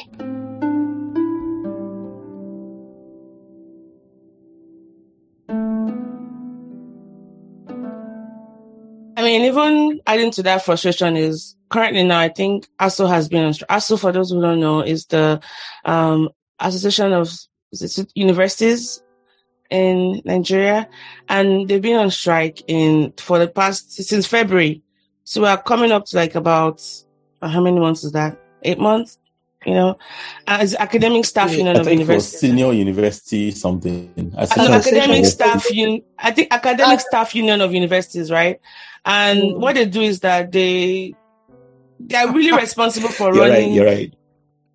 I 9.16 9.23
mean, 9.23 9.46
even 9.46 10.03
adding 10.07 10.31
to 10.33 10.42
that 10.42 10.62
frustration 10.62 11.16
is 11.16 11.57
currently 11.70 12.05
now, 12.05 12.18
I 12.18 12.29
think 12.29 12.68
ASUU 12.79 13.09
has 13.09 13.31
been 13.31 13.46
on, 13.46 13.55
strike. 13.55 13.70
ASUU, 13.70 13.99
for 13.99 14.12
those 14.12 14.31
who 14.31 14.42
don't 14.42 14.61
know, 14.61 14.83
is 14.83 15.07
the, 15.07 15.40
um, 15.87 16.29
Association 16.59 17.14
of 17.14 17.31
universities 18.14 19.03
in 19.70 20.20
Nigeria. 20.27 20.87
And 21.31 21.66
they've 21.66 21.81
been 21.81 21.96
on 21.96 22.11
strike 22.11 22.62
in, 22.68 23.14
for 23.16 23.38
the 23.38 23.49
past, 23.49 23.92
since 23.92 24.27
February. 24.27 24.83
So 25.25 25.40
we 25.40 25.46
are 25.49 25.62
coming 25.62 25.92
up 25.92 26.05
to 26.09 26.16
like 26.16 26.35
about, 26.35 26.83
uh, 27.40 27.49
how 27.49 27.62
many 27.62 27.81
months 27.81 28.05
is 28.05 28.12
that? 28.12 28.38
Eight 28.62 28.79
months? 28.79 29.18
You 29.66 29.75
know, 29.75 29.99
as 30.46 30.75
academic 30.75 31.27
staff 31.27 31.53
union 31.53 31.77
I 31.77 31.81
of 31.81 31.87
university. 31.88 32.37
senior 32.38 32.73
university 32.73 33.51
something. 33.51 34.33
I 34.38 34.46
No, 34.57 34.73
academic 34.73 35.27
staff 35.27 35.70
un- 35.70 36.01
I 36.18 36.31
think 36.31 36.49
academic 36.51 37.01
staff 37.01 37.35
union 37.35 37.61
of 37.61 37.75
universities, 37.75 38.31
right? 38.31 38.59
And 39.05 39.42
Mm. 39.42 39.59
what 39.61 39.75
they 39.75 39.85
do 39.85 40.01
is 40.01 40.20
that 40.20 40.51
they 40.51 41.14
they 41.99 42.16
are 42.16 42.33
really 42.33 42.53
responsible 42.64 43.11
for 43.11 43.35
you're 43.35 43.49
right. 43.49 43.70
You're 43.70 43.85
right. 43.85 44.14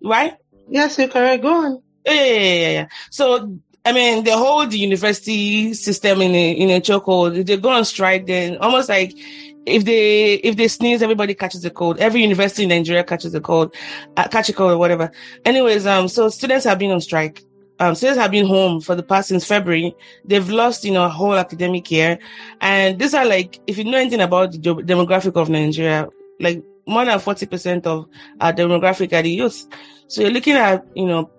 right? 0.04 0.34
Yes, 0.68 0.98
you're 0.98 1.08
correct. 1.08 1.42
Go 1.42 1.52
on. 1.64 1.82
Yeah, 2.04 2.12
yeah, 2.12 2.22
yeah, 2.24 2.54
yeah, 2.54 2.70
yeah. 2.70 2.86
So 3.10 3.58
I 3.84 3.92
mean, 3.92 4.24
they 4.24 4.32
hold 4.32 4.70
the 4.70 4.78
university 4.78 5.74
system 5.74 6.20
in 6.22 6.34
a 6.34 6.52
in 6.52 6.70
a 6.70 6.80
chokehold. 6.80 7.36
If 7.38 7.46
they 7.46 7.56
go 7.56 7.70
on 7.70 7.84
strike, 7.84 8.26
then 8.26 8.58
almost 8.58 8.88
like 8.88 9.14
if 9.66 9.84
they 9.84 10.34
if 10.34 10.56
they 10.56 10.68
sneeze, 10.68 11.02
everybody 11.02 11.34
catches 11.34 11.64
a 11.64 11.70
cold. 11.70 11.98
Every 11.98 12.22
university 12.22 12.62
in 12.62 12.68
Nigeria 12.70 13.04
catches 13.04 13.34
a 13.34 13.40
cold, 13.40 13.74
uh, 14.16 14.28
catch 14.28 14.48
a 14.48 14.52
cold 14.52 14.72
or 14.72 14.78
whatever. 14.78 15.10
Anyways, 15.44 15.86
um, 15.86 16.08
so 16.08 16.28
students 16.28 16.64
have 16.64 16.78
been 16.78 16.92
on 16.92 17.00
strike. 17.00 17.42
Um, 17.78 17.94
students 17.94 18.18
have 18.18 18.30
been 18.30 18.46
home 18.46 18.80
for 18.80 18.94
the 18.94 19.02
past 19.02 19.28
since 19.28 19.44
February. 19.44 19.94
They've 20.24 20.48
lost, 20.48 20.84
you 20.84 20.92
know, 20.92 21.04
a 21.04 21.10
whole 21.10 21.34
academic 21.34 21.90
year, 21.90 22.18
and 22.62 22.98
these 22.98 23.12
are 23.12 23.26
like, 23.26 23.60
if 23.66 23.76
you 23.76 23.84
know 23.84 23.98
anything 23.98 24.22
about 24.22 24.52
the 24.52 24.58
demographic 24.58 25.36
of 25.36 25.50
Nigeria, 25.50 26.08
like 26.40 26.64
more 26.86 27.04
than 27.04 27.18
forty 27.18 27.44
percent 27.44 27.86
of 27.86 28.06
our 28.40 28.52
demographic 28.52 29.12
are 29.12 29.22
the 29.22 29.30
youth. 29.30 29.66
So 30.08 30.22
you're 30.22 30.30
looking 30.30 30.54
at, 30.54 30.86
you 30.94 31.04
know, 31.04 31.30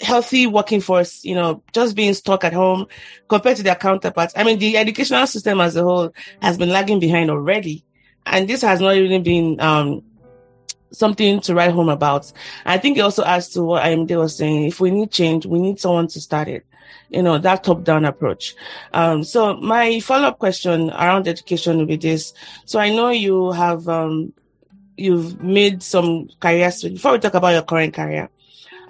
healthy 0.00 0.46
working 0.46 0.80
force, 0.80 1.24
you 1.24 1.34
know, 1.34 1.62
just 1.72 1.94
being 1.94 2.14
stuck 2.14 2.44
at 2.44 2.52
home 2.52 2.86
compared 3.28 3.56
to 3.56 3.62
their 3.62 3.74
counterparts. 3.74 4.32
I 4.36 4.44
mean, 4.44 4.58
the 4.58 4.76
educational 4.76 5.26
system 5.26 5.60
as 5.60 5.76
a 5.76 5.82
whole 5.82 6.12
has 6.40 6.56
been 6.56 6.70
lagging 6.70 7.00
behind 7.00 7.30
already. 7.30 7.84
And 8.26 8.48
this 8.48 8.62
has 8.62 8.80
not 8.80 8.96
even 8.96 9.22
been, 9.22 9.60
um, 9.60 10.02
something 10.92 11.40
to 11.40 11.54
write 11.54 11.72
home 11.72 11.88
about. 11.88 12.32
I 12.64 12.78
think 12.78 12.98
it 12.98 13.02
also 13.02 13.24
adds 13.24 13.48
to 13.50 13.62
what 13.62 13.84
Ayomide 13.84 14.18
was 14.18 14.36
saying. 14.36 14.66
If 14.66 14.80
we 14.80 14.90
need 14.90 15.10
change, 15.10 15.46
we 15.46 15.60
need 15.60 15.78
someone 15.78 16.08
to 16.08 16.20
start 16.20 16.48
it. 16.48 16.66
You 17.10 17.22
know, 17.22 17.38
that 17.38 17.64
top 17.64 17.84
down 17.84 18.04
approach. 18.04 18.54
Um, 18.92 19.24
so 19.24 19.56
my 19.56 20.00
follow 20.00 20.28
up 20.28 20.38
question 20.38 20.90
around 20.90 21.28
education 21.28 21.78
will 21.78 21.86
be 21.86 21.96
this. 21.96 22.32
So 22.64 22.78
I 22.78 22.90
know 22.90 23.10
you 23.10 23.52
have, 23.52 23.88
um, 23.88 24.32
you've 24.96 25.42
made 25.42 25.82
some 25.82 26.28
careers. 26.40 26.82
Before 26.82 27.12
we 27.12 27.18
talk 27.18 27.34
about 27.34 27.50
your 27.50 27.62
current 27.62 27.94
career, 27.94 28.28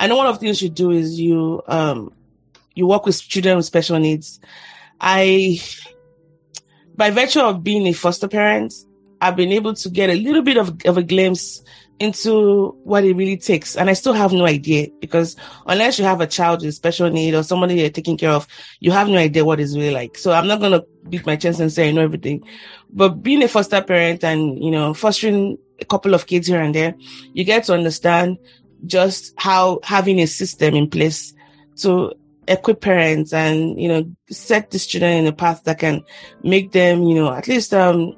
I 0.00 0.06
know 0.06 0.16
one 0.16 0.26
of 0.26 0.40
the 0.40 0.46
things 0.46 0.62
you 0.62 0.70
do 0.70 0.90
is 0.90 1.20
you 1.20 1.62
um 1.68 2.12
you 2.74 2.86
work 2.86 3.04
with 3.04 3.20
children 3.20 3.58
with 3.58 3.66
special 3.66 3.98
needs. 3.98 4.40
I 4.98 5.60
by 6.96 7.10
virtue 7.10 7.40
of 7.40 7.62
being 7.62 7.86
a 7.86 7.92
foster 7.92 8.26
parent, 8.26 8.72
I've 9.20 9.36
been 9.36 9.52
able 9.52 9.74
to 9.74 9.90
get 9.90 10.08
a 10.08 10.14
little 10.14 10.42
bit 10.42 10.56
of, 10.56 10.74
of 10.86 10.96
a 10.96 11.02
glimpse 11.02 11.62
into 11.98 12.70
what 12.84 13.04
it 13.04 13.14
really 13.14 13.36
takes. 13.36 13.76
And 13.76 13.90
I 13.90 13.92
still 13.92 14.14
have 14.14 14.32
no 14.32 14.46
idea 14.46 14.88
because 15.00 15.36
unless 15.66 15.98
you 15.98 16.06
have 16.06 16.22
a 16.22 16.26
child 16.26 16.64
with 16.64 16.74
special 16.74 17.10
need 17.10 17.34
or 17.34 17.42
somebody 17.42 17.74
you're 17.74 17.90
taking 17.90 18.16
care 18.16 18.30
of, 18.30 18.46
you 18.80 18.90
have 18.92 19.08
no 19.08 19.18
idea 19.18 19.44
what 19.44 19.60
it's 19.60 19.76
really 19.76 19.92
like. 19.92 20.16
So 20.16 20.32
I'm 20.32 20.46
not 20.46 20.60
going 20.60 20.72
to 20.72 20.86
beat 21.10 21.26
my 21.26 21.36
chest 21.36 21.60
and 21.60 21.70
say 21.70 21.90
I 21.90 21.92
know 21.92 22.00
everything. 22.00 22.42
But 22.90 23.22
being 23.22 23.42
a 23.42 23.48
foster 23.48 23.82
parent 23.82 24.24
and, 24.24 24.62
you 24.64 24.70
know, 24.70 24.94
fostering 24.94 25.58
a 25.78 25.84
couple 25.84 26.14
of 26.14 26.26
kids 26.26 26.48
here 26.48 26.60
and 26.60 26.74
there, 26.74 26.94
you 27.34 27.44
get 27.44 27.64
to 27.64 27.74
understand 27.74 28.38
just 28.86 29.34
how 29.36 29.80
having 29.82 30.20
a 30.20 30.26
system 30.26 30.74
in 30.74 30.88
place 30.88 31.34
to 31.76 32.12
equip 32.48 32.80
parents 32.80 33.32
and, 33.32 33.80
you 33.80 33.88
know, 33.88 34.04
set 34.30 34.70
the 34.70 34.78
student 34.78 35.20
in 35.20 35.26
a 35.26 35.32
path 35.32 35.62
that 35.64 35.78
can 35.78 36.02
make 36.42 36.72
them, 36.72 37.04
you 37.04 37.14
know, 37.14 37.32
at 37.32 37.46
least, 37.46 37.72
um, 37.72 38.16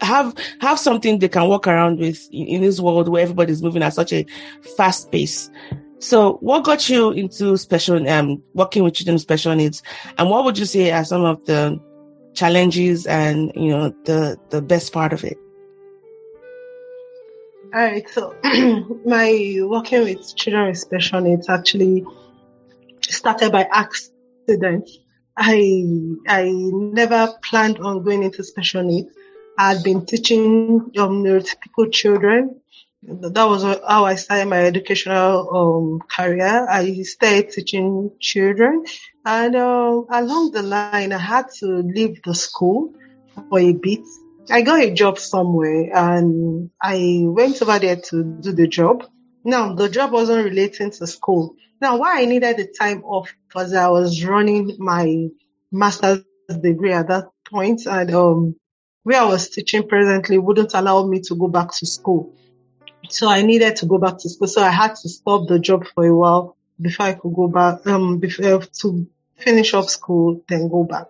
have, 0.00 0.34
have 0.60 0.78
something 0.78 1.18
they 1.18 1.28
can 1.28 1.48
walk 1.48 1.66
around 1.66 1.98
with 1.98 2.28
in, 2.32 2.46
in 2.46 2.60
this 2.62 2.80
world 2.80 3.08
where 3.08 3.22
everybody's 3.22 3.62
moving 3.62 3.82
at 3.82 3.94
such 3.94 4.12
a 4.12 4.24
fast 4.76 5.10
pace. 5.10 5.50
So 5.98 6.34
what 6.34 6.64
got 6.64 6.88
you 6.88 7.10
into 7.10 7.56
special, 7.56 8.08
um, 8.08 8.42
working 8.54 8.84
with 8.84 8.94
children 8.94 9.14
with 9.14 9.22
special 9.22 9.54
needs? 9.54 9.82
And 10.16 10.30
what 10.30 10.44
would 10.44 10.56
you 10.56 10.64
say 10.64 10.92
are 10.92 11.04
some 11.04 11.24
of 11.24 11.44
the 11.44 11.80
challenges 12.34 13.06
and, 13.06 13.52
you 13.54 13.70
know, 13.70 13.90
the, 14.04 14.38
the 14.50 14.62
best 14.62 14.92
part 14.92 15.12
of 15.12 15.24
it? 15.24 15.36
All 17.74 17.80
right, 17.80 18.08
so 18.08 18.34
my 19.04 19.58
working 19.60 20.04
with 20.04 20.34
children 20.36 20.68
with 20.68 20.78
special 20.78 21.20
needs 21.20 21.50
actually 21.50 22.02
started 23.02 23.52
by 23.52 23.68
accident. 23.70 24.88
I 25.36 25.84
I 26.26 26.50
never 26.50 27.34
planned 27.44 27.78
on 27.80 28.02
going 28.02 28.22
into 28.22 28.42
special 28.42 28.82
needs. 28.82 29.10
I 29.58 29.74
had 29.74 29.84
been 29.84 30.06
teaching 30.06 30.90
um, 30.96 31.22
neurotypical 31.22 31.92
children. 31.92 32.58
That 33.02 33.44
was 33.44 33.62
how 33.62 34.06
I 34.06 34.14
started 34.14 34.46
my 34.48 34.64
educational 34.64 35.54
um, 35.54 36.00
career. 36.08 36.66
I 36.70 37.02
started 37.02 37.50
teaching 37.50 38.12
children, 38.18 38.86
and 39.26 39.54
uh, 39.54 40.02
along 40.10 40.52
the 40.52 40.62
line, 40.62 41.12
I 41.12 41.18
had 41.18 41.50
to 41.58 41.66
leave 41.66 42.22
the 42.22 42.34
school 42.34 42.94
for 43.50 43.58
a 43.58 43.72
bit 43.74 44.06
I 44.50 44.62
got 44.62 44.80
a 44.80 44.90
job 44.92 45.18
somewhere 45.18 45.90
and 45.94 46.70
I 46.82 47.22
went 47.24 47.60
over 47.60 47.78
there 47.78 47.96
to 47.96 48.24
do 48.40 48.52
the 48.52 48.66
job. 48.66 49.04
Now, 49.44 49.74
the 49.74 49.88
job 49.88 50.12
wasn't 50.12 50.44
relating 50.44 50.90
to 50.92 51.06
school. 51.06 51.56
Now, 51.80 51.98
why 51.98 52.22
I 52.22 52.24
needed 52.24 52.56
the 52.56 52.66
time 52.66 53.04
off 53.04 53.32
was 53.54 53.72
I 53.72 53.88
was 53.88 54.24
running 54.24 54.76
my 54.78 55.28
master's 55.70 56.24
degree 56.62 56.92
at 56.92 57.08
that 57.08 57.26
point 57.50 57.86
and, 57.86 58.14
um, 58.14 58.56
where 59.02 59.20
I 59.20 59.24
was 59.26 59.50
teaching 59.50 59.86
presently 59.86 60.38
wouldn't 60.38 60.74
allow 60.74 61.06
me 61.06 61.20
to 61.22 61.34
go 61.34 61.48
back 61.48 61.70
to 61.78 61.86
school. 61.86 62.34
So 63.10 63.28
I 63.28 63.42
needed 63.42 63.76
to 63.76 63.86
go 63.86 63.98
back 63.98 64.18
to 64.18 64.28
school. 64.28 64.48
So 64.48 64.62
I 64.62 64.70
had 64.70 64.94
to 64.96 65.08
stop 65.08 65.48
the 65.48 65.58
job 65.58 65.86
for 65.94 66.04
a 66.06 66.14
while 66.14 66.56
before 66.80 67.06
I 67.06 67.14
could 67.14 67.34
go 67.34 67.48
back, 67.48 67.86
um, 67.86 68.18
before, 68.18 68.60
to 68.60 69.06
finish 69.36 69.74
up 69.74 69.86
school, 69.88 70.44
then 70.48 70.68
go 70.68 70.84
back. 70.84 71.08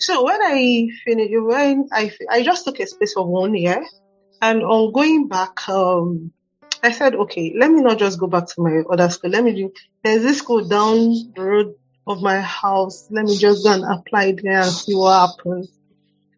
So 0.00 0.24
when 0.24 0.40
I 0.42 0.88
finished, 1.04 1.30
when 1.34 1.88
I, 1.92 2.10
I 2.30 2.42
just 2.42 2.64
took 2.64 2.80
a 2.80 2.86
space 2.86 3.16
of 3.18 3.28
one 3.28 3.54
year 3.54 3.84
and 4.40 4.62
on 4.62 4.92
going 4.92 5.28
back, 5.28 5.68
um, 5.68 6.32
I 6.82 6.92
said, 6.92 7.14
okay, 7.14 7.54
let 7.54 7.70
me 7.70 7.82
not 7.82 7.98
just 7.98 8.18
go 8.18 8.26
back 8.26 8.46
to 8.46 8.62
my 8.62 8.82
other 8.90 9.10
school. 9.10 9.30
Let 9.30 9.44
me 9.44 9.54
do, 9.54 9.72
there's 10.02 10.22
this 10.22 10.38
school 10.38 10.66
down 10.66 11.10
the 11.34 11.42
road 11.42 11.74
of 12.06 12.22
my 12.22 12.40
house. 12.40 13.08
Let 13.10 13.26
me 13.26 13.36
just 13.36 13.62
go 13.62 13.74
and 13.74 13.84
apply 13.84 14.36
there 14.42 14.62
and 14.62 14.72
see 14.72 14.94
what 14.94 15.36
happens. 15.36 15.70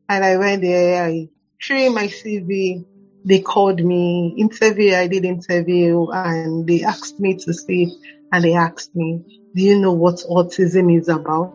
And 0.08 0.24
I 0.24 0.36
went 0.38 0.62
there, 0.62 1.04
I 1.04 1.28
threw 1.64 1.90
my 1.90 2.08
CV. 2.08 2.84
They 3.24 3.40
called 3.40 3.84
me, 3.84 4.34
interview, 4.36 4.94
I 4.94 5.06
did 5.06 5.24
interview 5.24 6.08
and 6.10 6.66
they 6.66 6.82
asked 6.82 7.20
me 7.20 7.36
to 7.36 7.54
see 7.54 7.96
and 8.32 8.42
they 8.42 8.54
asked 8.54 8.96
me, 8.96 9.40
do 9.54 9.62
you 9.62 9.78
know 9.78 9.92
what 9.92 10.16
autism 10.28 10.98
is 10.98 11.08
about? 11.08 11.54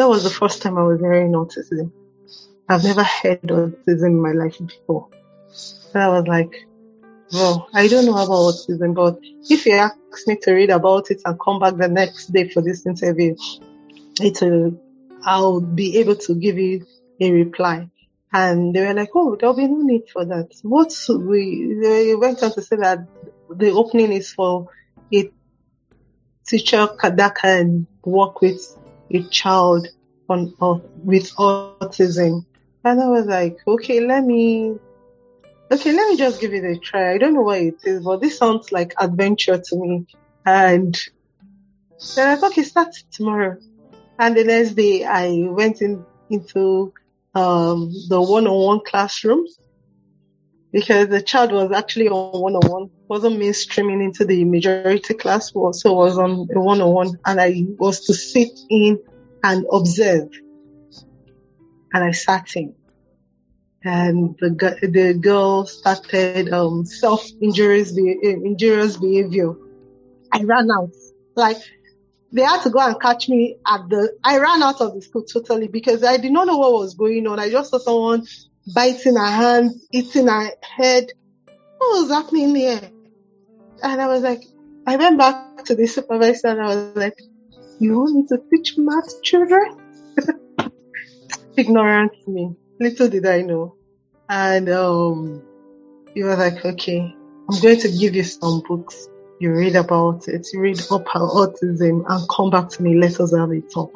That 0.00 0.08
was 0.08 0.24
the 0.24 0.30
first 0.30 0.62
time 0.62 0.78
I 0.78 0.82
was 0.82 0.98
hearing 0.98 1.32
autism. 1.32 1.92
I've 2.66 2.82
never 2.82 3.02
heard 3.02 3.42
autism 3.42 4.06
in 4.06 4.22
my 4.22 4.32
life 4.32 4.56
before. 4.58 5.08
So 5.50 6.00
I 6.00 6.08
was 6.08 6.26
like, 6.26 6.66
well, 7.34 7.68
I 7.74 7.86
don't 7.86 8.06
know 8.06 8.16
about 8.16 8.54
autism, 8.54 8.94
but 8.94 9.18
if 9.22 9.66
you 9.66 9.74
ask 9.74 10.26
me 10.26 10.36
to 10.36 10.54
read 10.54 10.70
about 10.70 11.10
it 11.10 11.20
and 11.26 11.38
come 11.38 11.60
back 11.60 11.76
the 11.76 11.88
next 11.88 12.32
day 12.32 12.48
for 12.48 12.62
this 12.62 12.86
interview, 12.86 13.36
it 14.18 14.40
will, 14.40 14.80
I'll 15.22 15.60
be 15.60 15.98
able 15.98 16.16
to 16.16 16.34
give 16.34 16.56
you 16.56 16.86
a 17.20 17.30
reply. 17.30 17.90
And 18.32 18.74
they 18.74 18.86
were 18.86 18.94
like, 18.94 19.10
oh, 19.14 19.36
there'll 19.36 19.54
be 19.54 19.68
no 19.68 19.82
need 19.82 20.08
for 20.10 20.24
that. 20.24 20.48
What 20.62 20.94
we, 21.10 21.78
they 21.78 22.14
went 22.14 22.42
on 22.42 22.52
to 22.52 22.62
say 22.62 22.76
that 22.76 23.00
the 23.50 23.72
opening 23.72 24.12
is 24.12 24.32
for 24.32 24.70
a 25.12 25.30
teacher 26.46 26.88
that 27.02 27.34
can 27.34 27.86
work 28.02 28.40
with 28.40 28.79
a 29.10 29.22
child 29.24 29.88
on 30.28 30.54
uh, 30.60 30.78
with 31.04 31.30
autism. 31.36 32.44
And 32.84 33.00
I 33.00 33.08
was 33.08 33.26
like, 33.26 33.58
okay, 33.66 34.00
let 34.00 34.24
me, 34.24 34.76
okay, 35.70 35.92
let 35.92 36.08
me 36.08 36.16
just 36.16 36.40
give 36.40 36.54
it 36.54 36.64
a 36.64 36.78
try. 36.78 37.12
I 37.12 37.18
don't 37.18 37.34
know 37.34 37.42
what 37.42 37.60
it 37.60 37.76
is, 37.84 38.02
but 38.04 38.20
this 38.20 38.38
sounds 38.38 38.72
like 38.72 38.94
adventure 38.98 39.58
to 39.58 39.76
me. 39.76 40.06
And 40.46 40.98
they're 42.14 42.36
like, 42.36 42.42
okay, 42.52 42.62
start 42.62 42.94
tomorrow. 43.12 43.56
And 44.18 44.36
the 44.36 44.44
next 44.44 44.72
day 44.72 45.04
I 45.04 45.46
went 45.48 45.82
in, 45.82 46.04
into, 46.30 46.92
um, 47.34 47.92
the 48.08 48.20
one-on-one 48.20 48.80
classroom 48.86 49.46
because 50.72 51.08
the 51.08 51.20
child 51.20 51.52
was 51.52 51.72
actually 51.72 52.08
on 52.08 52.40
one-on-one, 52.40 52.90
wasn't 53.08 53.38
mainstreaming 53.38 54.02
into 54.02 54.24
the 54.24 54.44
majority 54.44 55.14
class, 55.14 55.50
so 55.52 55.92
was 55.92 56.18
on 56.18 56.48
a 56.54 56.60
one-on-one, 56.60 57.18
and 57.24 57.40
I 57.40 57.64
was 57.78 58.06
to 58.06 58.14
sit 58.14 58.58
in 58.68 59.00
and 59.42 59.66
observe. 59.72 60.28
And 61.92 62.04
I 62.04 62.12
sat 62.12 62.54
in, 62.54 62.74
and 63.82 64.36
the 64.38 64.50
the 64.82 65.14
girl 65.14 65.66
started 65.66 66.52
um, 66.52 66.86
self 66.86 67.26
injurious 67.40 67.96
injurious 67.96 68.96
behavior. 68.96 69.54
I 70.32 70.44
ran 70.44 70.70
out, 70.70 70.92
like 71.34 71.56
they 72.30 72.42
had 72.42 72.62
to 72.62 72.70
go 72.70 72.78
and 72.78 73.00
catch 73.00 73.28
me 73.28 73.56
at 73.66 73.88
the. 73.88 74.16
I 74.22 74.38
ran 74.38 74.62
out 74.62 74.80
of 74.80 74.94
the 74.94 75.02
school 75.02 75.24
totally 75.24 75.66
because 75.66 76.04
I 76.04 76.16
did 76.16 76.30
not 76.30 76.46
know 76.46 76.58
what 76.58 76.74
was 76.74 76.94
going 76.94 77.26
on. 77.26 77.40
I 77.40 77.50
just 77.50 77.70
saw 77.70 77.78
someone 77.78 78.24
biting 78.74 79.16
her 79.16 79.26
hands, 79.26 79.86
eating 79.92 80.28
her 80.28 80.50
head. 80.62 81.06
What 81.78 82.02
was 82.02 82.10
happening 82.10 82.54
here? 82.54 82.90
And 83.82 84.00
I 84.00 84.06
was 84.08 84.22
like, 84.22 84.42
I 84.86 84.96
went 84.96 85.18
back 85.18 85.64
to 85.66 85.74
the 85.74 85.86
supervisor 85.86 86.48
and 86.48 86.60
I 86.60 86.66
was 86.66 86.96
like, 86.96 87.14
you 87.78 87.98
want 87.98 88.14
me 88.14 88.26
to 88.28 88.42
teach 88.50 88.74
math 88.76 89.22
children? 89.22 89.76
Ignorant 91.56 92.12
me. 92.26 92.54
Little 92.78 93.08
did 93.08 93.26
I 93.26 93.42
know. 93.42 93.76
And 94.28 94.68
um, 94.68 95.42
he 96.14 96.22
was 96.22 96.38
like, 96.38 96.64
okay, 96.64 97.14
I'm 97.50 97.60
going 97.60 97.80
to 97.80 97.88
give 97.88 98.14
you 98.14 98.22
some 98.24 98.62
books. 98.68 99.08
You 99.40 99.52
read 99.52 99.76
about 99.76 100.28
it, 100.28 100.46
you 100.52 100.60
read 100.60 100.80
up 100.90 101.06
autism 101.06 102.04
and 102.06 102.28
come 102.28 102.50
back 102.50 102.68
to 102.70 102.82
me. 102.82 102.96
Let 102.96 103.18
us 103.20 103.34
have 103.34 103.50
a 103.50 103.60
talk. 103.62 103.92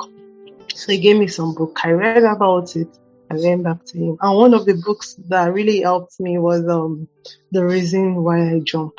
So 0.75 0.93
he 0.93 0.99
gave 0.99 1.19
me 1.19 1.29
some 1.29 1.55
book. 1.55 1.79
I 1.85 1.91
read 1.91 2.25
about 2.25 2.75
it. 2.77 2.89
I 3.35 3.49
went 3.49 3.65
back 3.65 3.85
to 3.87 3.99
him. 3.99 4.17
And 4.21 4.37
one 4.37 4.55
of 4.55 4.67
the 4.67 4.75
books 4.75 5.17
that 5.29 5.53
really 5.53 5.81
helped 5.81 6.19
me 6.21 6.39
was 6.39 6.67
um 6.69 7.09
The 7.51 7.65
Reason 7.65 8.23
Why 8.23 8.55
I 8.55 8.61
Jump. 8.65 8.95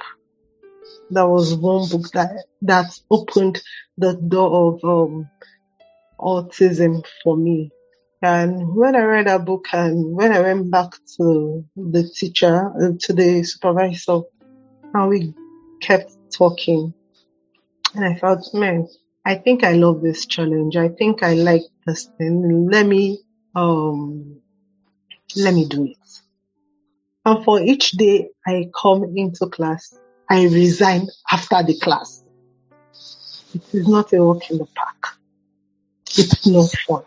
That 1.11 1.27
was 1.27 1.53
one 1.55 1.87
book 1.89 2.09
that 2.11 2.45
that 2.63 2.91
opened 3.09 3.61
the 3.97 4.13
door 4.15 4.73
of 4.73 4.83
um 4.83 5.29
autism 6.19 7.05
for 7.23 7.37
me. 7.37 7.71
And 8.21 8.75
when 8.75 8.95
I 8.95 9.03
read 9.03 9.27
that 9.27 9.45
book 9.45 9.65
and 9.73 10.15
when 10.15 10.31
I 10.31 10.41
went 10.41 10.71
back 10.71 10.91
to 11.17 11.63
the 11.75 12.09
teacher, 12.09 12.71
uh, 12.75 12.93
to 12.99 13.13
the 13.13 13.43
supervisor, 13.43 14.21
and 14.93 15.09
we 15.09 15.33
kept 15.81 16.11
talking, 16.35 16.93
and 17.93 18.05
I 18.05 18.15
felt, 18.15 18.49
man, 18.53 18.87
I 19.25 19.35
think 19.35 19.63
I 19.63 19.73
love 19.73 20.01
this 20.01 20.25
challenge. 20.25 20.75
I 20.75 20.89
think 20.89 21.23
I 21.23 21.33
like 21.33 21.63
this 21.85 22.09
thing. 22.17 22.69
Let 22.71 22.85
me, 22.85 23.19
um, 23.55 24.41
let 25.35 25.53
me 25.53 25.65
do 25.67 25.85
it. 25.85 25.97
And 27.25 27.43
for 27.43 27.61
each 27.61 27.91
day 27.91 28.29
I 28.45 28.69
come 28.79 29.03
into 29.15 29.47
class, 29.47 29.97
I 30.29 30.43
resign 30.45 31.07
after 31.31 31.63
the 31.63 31.77
class. 31.79 32.23
It 33.53 33.63
is 33.73 33.87
not 33.87 34.13
a 34.13 34.23
walk 34.23 34.49
in 34.51 34.57
the 34.57 34.65
park. 34.65 35.17
It's 36.17 36.45
not 36.45 36.69
fun. 36.87 37.03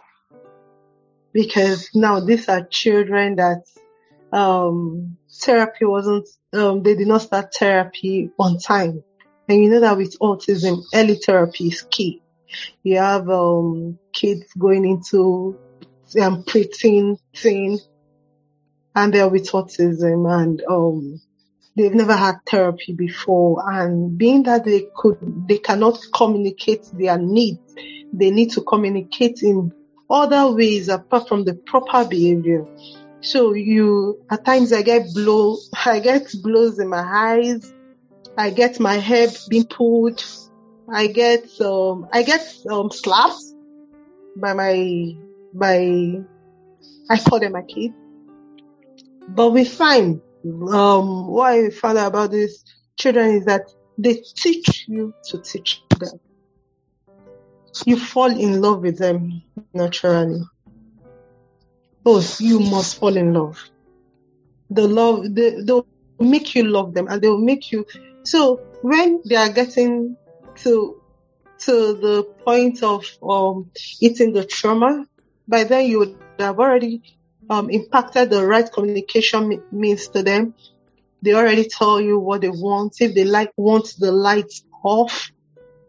Because 1.33 1.91
now 1.95 2.21
these 2.21 2.49
are 2.49 2.67
children 2.67 3.37
that 3.37 3.65
um, 4.33 5.17
therapy 5.31 5.85
wasn't, 5.85 6.29
um, 6.53 6.83
they 6.83 6.97
did 6.97 7.07
not 7.07 7.23
start 7.23 7.55
therapy 7.55 8.31
on 8.39 8.59
time. 8.59 9.03
And 9.49 9.63
you 9.63 9.71
know 9.71 9.81
that 9.81 9.97
with 9.97 10.19
autism, 10.21 10.83
early 10.95 11.15
therapy 11.15 11.69
is 11.69 11.83
key. 11.83 12.23
You 12.83 12.99
have 12.99 13.29
um, 13.29 13.99
kids 14.13 14.53
going 14.59 14.85
into 14.87 15.59
um, 16.17 16.45
preteen, 16.45 17.19
teen, 17.35 17.79
and 18.95 19.15
they're 19.15 19.29
with 19.29 19.51
autism 19.51 20.29
and 20.43 20.63
um, 20.69 21.21
they've 21.77 21.95
never 21.95 22.17
had 22.17 22.37
therapy 22.47 22.93
before. 22.93 23.63
And 23.65 24.19
being 24.19 24.43
that 24.45 24.65
they 24.65 24.87
could, 24.95 25.19
they 25.49 25.59
cannot 25.59 25.99
communicate 26.15 26.87
their 26.93 27.19
needs, 27.19 27.75
they 28.13 28.31
need 28.31 28.51
to 28.53 28.63
communicate 28.63 29.43
in 29.43 29.73
other 30.11 30.53
ways 30.53 30.89
apart 30.89 31.29
from 31.29 31.45
the 31.45 31.55
proper 31.55 32.05
behavior. 32.09 32.65
So 33.21 33.53
you, 33.55 34.25
at 34.31 34.45
times 34.45 34.73
I 34.73 34.83
get 34.83 35.07
blow, 35.15 35.57
I 35.87 36.01
get 36.01 36.33
blows 36.43 36.79
in 36.79 36.89
my 36.89 37.03
eyes. 37.03 37.73
I 38.37 38.51
get 38.51 38.79
my 38.79 38.95
hair 38.95 39.29
being 39.49 39.67
pulled. 39.67 40.25
I 40.91 41.09
get, 41.09 41.61
um, 41.61 42.09
I 42.13 42.23
get, 42.23 42.41
um, 42.71 42.91
slapped 42.91 43.43
by 44.37 44.55
my, 44.55 45.17
by, 45.59 46.23
I 47.11 47.19
call 47.19 47.41
them 47.41 47.53
my 47.53 47.63
kids. 47.63 47.95
But 49.29 49.51
we 49.51 49.65
find, 49.65 50.21
um, 50.71 51.27
what 51.27 51.53
I 51.53 51.71
found 51.71 51.99
out 51.99 52.09
about 52.09 52.31
these 52.31 52.65
children 52.97 53.37
is 53.37 53.45
that 53.45 53.63
they 53.99 54.23
teach 54.37 54.87
you 54.89 55.13
to 55.25 55.39
teach 55.39 55.83
them. 55.99 56.21
You 57.85 57.99
fall 57.99 58.31
in 58.31 58.61
love 58.61 58.81
with 58.83 58.99
them 58.99 59.43
naturally. 59.75 60.43
Oh, 62.07 62.25
you 62.39 62.61
must 62.61 62.97
fall 62.97 63.17
in 63.17 63.35
love. 63.35 63.63
The 64.71 64.89
love, 64.89 65.35
they, 65.35 65.61
they'll 65.63 65.87
make 66.19 66.55
you 66.55 66.65
love 66.65 66.95
them 66.95 67.09
and 67.09 67.21
they'll 67.21 67.39
make 67.39 67.71
you, 67.71 67.85
so 68.25 68.61
when 68.83 69.21
they 69.27 69.37
are 69.37 69.51
getting 69.51 70.17
to, 70.63 71.01
to 71.61 71.73
the 71.95 72.25
point 72.45 72.83
of, 72.83 73.05
um, 73.23 73.71
eating 74.01 74.33
the 74.33 74.45
trauma, 74.45 75.05
by 75.49 75.65
then 75.65 75.87
you 75.87 75.99
would 76.01 76.17
have 76.39 76.61
already, 76.61 77.03
um, 77.51 77.71
impacted 77.71 78.31
the 78.31 78.47
right 78.47 78.71
communication 78.71 79.63
means 79.73 80.09
to 80.09 80.23
them. 80.23 80.55
They 81.23 81.33
already 81.35 81.65
tell 81.69 82.01
you 82.01 82.19
what 82.19 82.43
they 82.43 82.51
want. 82.51 83.01
If 83.01 83.15
they 83.15 83.25
like, 83.25 83.53
want 83.57 83.95
the 83.99 84.13
lights 84.13 84.63
off, 84.85 85.31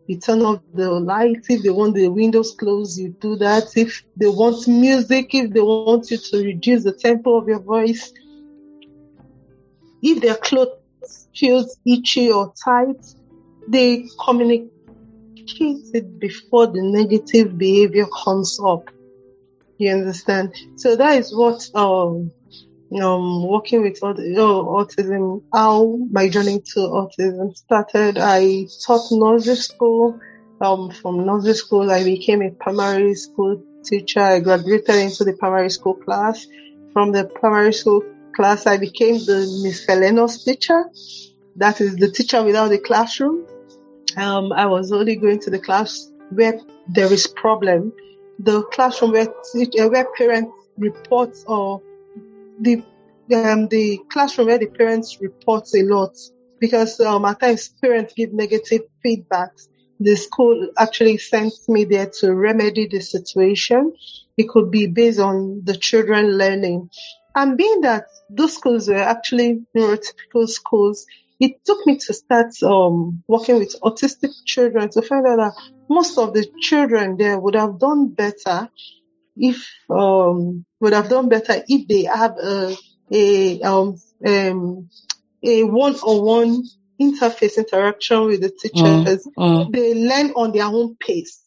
you 0.07 0.19
turn 0.19 0.41
off 0.41 0.61
the 0.73 0.89
lights. 0.89 1.49
If 1.49 1.61
they 1.61 1.69
want 1.69 1.93
the 1.93 2.07
windows 2.07 2.55
closed, 2.57 2.97
you 2.97 3.09
do 3.21 3.35
that. 3.35 3.65
If 3.75 4.03
they 4.17 4.27
want 4.27 4.67
music, 4.67 5.35
if 5.35 5.51
they 5.53 5.61
want 5.61 6.09
you 6.09 6.17
to 6.17 6.37
reduce 6.43 6.83
the 6.83 6.93
tempo 6.93 7.37
of 7.37 7.47
your 7.47 7.59
voice, 7.59 8.11
if 10.01 10.21
their 10.21 10.35
clothes 10.35 11.27
feels 11.35 11.77
itchy 11.85 12.31
or 12.31 12.53
tight, 12.63 13.05
they 13.67 14.07
communicate 14.25 14.71
it 15.93 16.19
before 16.19 16.67
the 16.67 16.81
negative 16.81 17.57
behavior 17.57 18.07
comes 18.23 18.59
up. 18.65 18.89
You 19.79 19.93
understand? 19.93 20.53
So 20.75 20.97
that 20.97 21.17
is 21.19 21.33
what 21.33 21.65
um 21.73 22.31
um 23.01 23.47
working 23.47 23.81
with 23.81 24.01
autism 24.01 25.41
how 25.53 25.97
my 26.11 26.27
journey 26.27 26.59
to 26.73 26.79
autism 26.81 27.55
started. 27.55 28.17
I 28.17 28.67
taught 28.85 29.07
nursery 29.11 29.55
school. 29.55 30.19
Um 30.59 30.91
from 30.91 31.25
nursery 31.25 31.53
school 31.53 31.89
I 31.89 32.03
became 32.03 32.41
a 32.41 32.51
primary 32.51 33.15
school 33.15 33.63
teacher. 33.85 34.19
I 34.19 34.41
graduated 34.41 34.95
into 34.95 35.23
the 35.23 35.37
primary 35.39 35.69
school 35.69 35.95
class. 35.95 36.45
From 36.91 37.13
the 37.13 37.23
primary 37.39 37.71
school 37.71 38.03
class 38.35 38.67
I 38.67 38.75
became 38.77 39.15
the 39.19 39.39
miscellaneous 39.63 40.43
teacher. 40.43 40.83
That 41.55 41.79
is 41.79 41.95
the 41.95 42.11
teacher 42.11 42.43
without 42.43 42.67
the 42.67 42.79
classroom. 42.79 43.47
Um 44.17 44.51
I 44.51 44.65
was 44.65 44.91
only 44.91 45.15
going 45.15 45.39
to 45.43 45.49
the 45.49 45.59
class 45.59 46.11
where 46.31 46.59
there 46.89 47.13
is 47.13 47.27
problem. 47.27 47.93
The 48.39 48.63
classroom 48.63 49.11
where 49.11 49.27
where 49.89 50.07
parents 50.17 50.53
report 50.77 51.35
or 51.47 51.81
the 52.59 52.83
um, 53.33 53.67
the 53.67 53.99
classroom 54.09 54.47
where 54.47 54.57
the 54.57 54.67
parents 54.67 55.19
report 55.21 55.67
a 55.75 55.83
lot 55.83 56.15
because 56.59 56.99
um, 56.99 57.25
at 57.25 57.39
times 57.39 57.69
parents 57.81 58.13
give 58.15 58.33
negative 58.33 58.81
feedbacks. 59.05 59.67
The 59.99 60.15
school 60.15 60.69
actually 60.77 61.17
sends 61.17 61.67
me 61.67 61.83
there 61.83 62.09
to 62.19 62.33
remedy 62.33 62.87
the 62.87 63.01
situation. 63.01 63.93
It 64.37 64.47
could 64.47 64.71
be 64.71 64.87
based 64.87 65.19
on 65.19 65.61
the 65.65 65.75
children 65.75 66.37
learning. 66.37 66.89
And 67.35 67.57
being 67.57 67.81
that 67.81 68.05
those 68.29 68.55
schools 68.55 68.87
were 68.87 68.95
actually 68.95 69.61
neurotypical 69.75 70.47
schools, 70.47 71.05
it 71.39 71.63
took 71.65 71.85
me 71.85 71.97
to 71.97 72.13
start 72.13 72.51
um, 72.63 73.23
working 73.27 73.57
with 73.57 73.79
autistic 73.81 74.31
children 74.45 74.89
to 74.89 75.01
find 75.01 75.25
out 75.25 75.37
that 75.37 75.53
most 75.89 76.17
of 76.17 76.33
the 76.33 76.45
children 76.59 77.17
there 77.17 77.39
would 77.39 77.55
have 77.55 77.79
done 77.79 78.09
better 78.09 78.69
if 79.37 79.69
um, 79.89 80.65
would 80.79 80.93
have 80.93 81.09
done 81.09 81.29
better 81.29 81.63
if 81.67 81.87
they 81.87 82.03
have 82.03 82.37
a 82.37 82.75
a 83.11 83.61
um, 83.61 83.95
um 84.25 84.89
a 85.41 85.63
one-on-one 85.63 86.63
interface 87.01 87.57
interaction 87.57 88.25
with 88.25 88.41
the 88.41 88.49
teachers. 88.49 89.25
Mm, 89.25 89.67
mm. 89.67 89.71
They 89.71 89.93
learn 89.93 90.31
on 90.31 90.51
their 90.51 90.65
own 90.65 90.97
pace. 90.97 91.41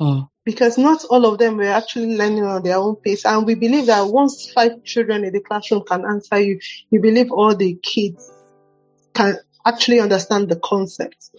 Mm. 0.00 0.28
Because 0.44 0.78
not 0.78 1.04
all 1.04 1.26
of 1.26 1.38
them 1.38 1.56
were 1.56 1.64
actually 1.64 2.16
learning 2.16 2.44
on 2.44 2.62
their 2.62 2.76
own 2.76 2.96
pace. 2.96 3.24
And 3.24 3.46
we 3.46 3.56
believe 3.56 3.86
that 3.86 4.02
once 4.02 4.50
five 4.52 4.84
children 4.84 5.24
in 5.24 5.32
the 5.32 5.40
classroom 5.40 5.82
can 5.84 6.04
answer 6.04 6.40
you, 6.40 6.60
you 6.90 7.00
believe 7.00 7.32
all 7.32 7.54
the 7.54 7.74
kids 7.74 8.31
can 9.14 9.36
actually 9.64 10.00
understand 10.00 10.48
the 10.48 10.56
concept. 10.56 11.30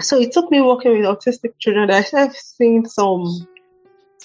So 0.00 0.18
it 0.18 0.32
took 0.32 0.50
me 0.50 0.60
working 0.60 0.92
with 0.92 1.06
autistic 1.06 1.58
children 1.58 1.88
that 1.88 2.12
I 2.12 2.18
have 2.18 2.36
seen 2.36 2.86
some 2.86 3.48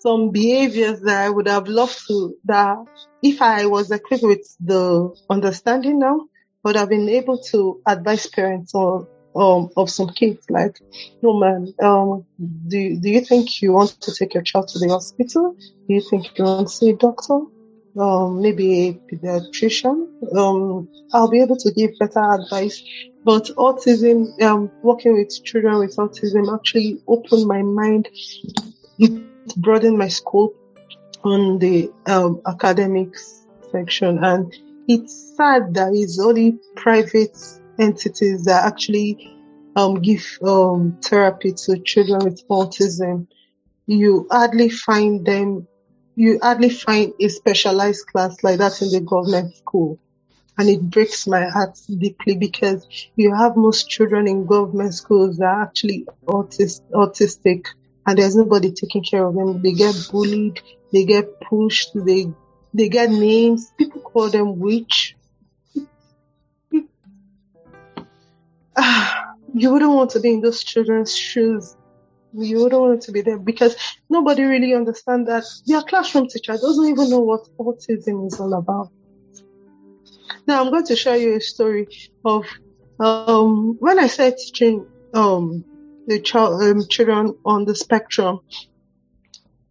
some 0.02 0.32
behaviors 0.32 1.00
that 1.02 1.26
I 1.26 1.30
would 1.30 1.48
have 1.48 1.68
loved 1.68 2.08
to, 2.08 2.36
that 2.46 2.78
if 3.22 3.40
I 3.42 3.68
was 3.68 3.92
equipped 3.92 4.24
with 4.24 4.56
the 4.60 5.16
understanding 5.30 6.00
now, 6.00 6.26
would 6.64 6.76
have 6.76 6.90
been 6.90 7.08
able 7.08 7.38
to 7.52 7.82
advise 7.86 8.26
parents 8.26 8.74
or 8.74 9.08
um, 9.36 9.70
of 9.78 9.90
some 9.90 10.10
kids 10.10 10.46
like, 10.50 10.78
no 11.22 11.40
man, 11.40 11.74
um, 11.82 12.26
do, 12.68 13.00
do 13.00 13.10
you 13.10 13.22
think 13.22 13.62
you 13.62 13.74
want 13.74 13.90
to 14.02 14.14
take 14.14 14.34
your 14.34 14.44
child 14.44 14.68
to 14.70 14.80
the 14.80 14.90
hospital? 14.90 15.56
Do 15.88 15.94
you 15.94 16.02
think 16.02 16.38
you 16.38 16.46
want 16.46 16.68
to 16.68 16.74
see 16.74 16.90
a 16.90 16.96
doctor? 16.96 17.42
Um, 17.98 18.42
maybe 18.42 18.88
a 18.88 18.94
pediatrician? 18.94 20.08
Um, 20.36 20.88
I'll 21.14 21.30
be 21.30 21.42
able 21.42 21.58
to 21.58 21.72
give 21.72 21.92
better 22.00 22.24
advice. 22.34 22.82
But 23.24 23.46
autism, 23.58 24.42
um, 24.42 24.72
working 24.82 25.14
with 25.14 25.44
children 25.44 25.80
with 25.80 25.96
autism 25.98 26.54
actually 26.54 27.02
opened 27.08 27.48
my 27.48 27.62
mind. 27.62 28.10
It 28.98 29.56
broaden 29.58 29.98
my 29.98 30.08
scope 30.08 30.58
on 31.24 31.60
the 31.60 31.92
um, 32.08 32.42
academics 32.48 33.46
section. 33.72 34.24
And 34.24 34.56
it's 34.88 35.36
sad 35.36 35.74
that 35.74 35.92
it's 35.94 36.20
only 36.20 36.58
private 36.76 37.38
entities 37.80 38.46
that 38.46 38.66
actually 38.66 39.38
um, 39.76 40.02
give 40.02 40.26
um, 40.44 40.98
therapy 41.02 41.54
to 41.54 41.80
children 41.80 42.24
with 42.24 42.48
autism. 42.48 43.28
You 43.88 44.28
hardly 44.32 44.70
find 44.70 45.26
them, 45.26 45.68
you 46.16 46.40
hardly 46.42 46.70
find 46.70 47.14
a 47.20 47.28
specialized 47.28 48.08
class 48.08 48.44
like 48.44 48.60
that 48.60 48.82
in 48.82 48.92
the 48.92 49.02
government 49.02 49.56
school. 49.56 50.00
And 50.58 50.70
it 50.70 50.82
breaks 50.82 51.26
my 51.28 51.46
heart 51.46 51.80
deeply 51.88 52.36
because 52.36 52.86
you 53.16 53.34
have 53.34 53.56
most 53.56 53.90
children 53.90 54.28
in 54.28 54.46
government 54.46 54.94
schools 54.94 55.38
that 55.38 55.46
are 55.46 55.64
actually 55.64 56.06
autis- 56.28 56.82
autistic 56.92 57.66
and 58.06 58.18
there's 58.18 58.36
nobody 58.36 58.72
taking 58.72 59.04
care 59.04 59.26
of 59.26 59.36
them. 59.36 59.62
They 59.62 59.74
get 59.74 59.96
bullied, 60.12 60.60
they 60.92 61.06
get 61.06 61.40
pushed, 61.42 61.92
they 61.94 62.28
They 62.74 62.90
get 62.90 63.10
names. 63.10 63.72
People 63.78 64.02
call 64.02 64.30
them 64.30 64.60
witch. 64.60 65.16
You 69.54 69.74
wouldn't 69.74 69.92
want 69.92 70.12
to 70.12 70.22
be 70.22 70.32
in 70.32 70.40
those 70.40 70.64
children's 70.64 71.14
shoes. 71.14 71.76
You 72.34 72.64
wouldn't 72.64 72.82
want 72.82 73.02
to 73.04 73.12
be 73.12 73.22
there 73.22 73.38
because 73.38 73.76
nobody 74.10 74.44
really 74.44 74.74
understands 74.74 75.28
that. 75.28 75.44
Their 75.66 75.82
classroom 75.82 76.28
teacher 76.28 76.54
doesn't 76.54 76.88
even 76.88 77.10
know 77.10 77.20
what 77.20 77.48
autism 77.60 78.28
is 78.28 78.40
all 78.40 78.54
about. 78.54 78.90
Now 80.48 80.64
I'm 80.64 80.72
going 80.72 80.86
to 80.86 80.96
show 80.96 81.14
you 81.14 81.36
a 81.36 81.42
story 81.42 81.88
of 82.24 82.46
um, 83.00 83.76
when 83.80 84.00
I 84.00 84.08
started 84.08 84.38
teaching 84.38 84.86
um, 85.14 85.66
the 86.08 86.20
child 86.20 86.62
um, 86.64 86.84
children 86.90 87.36
on 87.46 87.66
the 87.66 87.76
spectrum. 87.76 88.40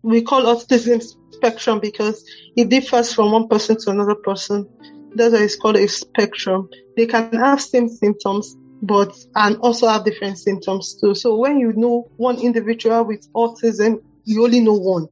We 0.03 0.23
call 0.23 0.43
autism 0.43 1.03
spectrum 1.33 1.81
because 1.81 2.23
it 2.57 2.69
differs 2.69 3.13
from 3.13 3.33
one 3.33 3.49
person 3.49 3.77
to 3.81 3.91
another 3.91 4.15
person. 4.15 4.69
That's 5.15 5.35
why 5.35 5.43
it's 5.43 5.57
called 5.57 5.77
a 5.77 5.89
spectrum. 5.89 6.69
They 6.97 7.07
can 7.07 7.33
have 7.33 7.61
same 7.61 7.89
symptoms, 7.89 8.55
but 8.83 9.17
and 9.35 9.57
also 9.59 9.89
have 9.89 10.05
different 10.05 10.39
symptoms 10.39 10.95
too. 10.95 11.15
So 11.15 11.37
when 11.37 11.59
you 11.59 11.73
know 11.75 12.11
one 12.17 12.41
individual 12.41 13.05
with 13.05 13.27
autism, 13.35 14.03
you 14.25 14.45
only 14.45 14.61
know 14.61 14.75
one. 14.75 15.09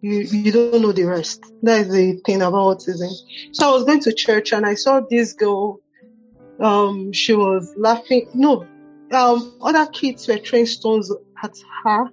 You 0.00 0.20
you 0.20 0.52
don't 0.52 0.82
know 0.82 0.92
the 0.92 1.04
rest. 1.04 1.44
That 1.62 1.82
is 1.82 1.92
the 1.92 2.20
thing 2.24 2.42
about 2.42 2.78
autism. 2.78 3.12
So 3.52 3.68
I 3.68 3.72
was 3.72 3.84
going 3.84 4.00
to 4.00 4.14
church 4.14 4.52
and 4.52 4.66
I 4.66 4.74
saw 4.74 5.00
this 5.08 5.34
girl. 5.34 5.80
Um, 6.58 7.12
she 7.12 7.34
was 7.34 7.72
laughing. 7.76 8.28
No, 8.34 8.66
um, 9.12 9.56
other 9.62 9.86
kids 9.86 10.26
were 10.26 10.38
throwing 10.38 10.66
stones 10.66 11.12
at 11.42 11.54
her, 11.84 12.10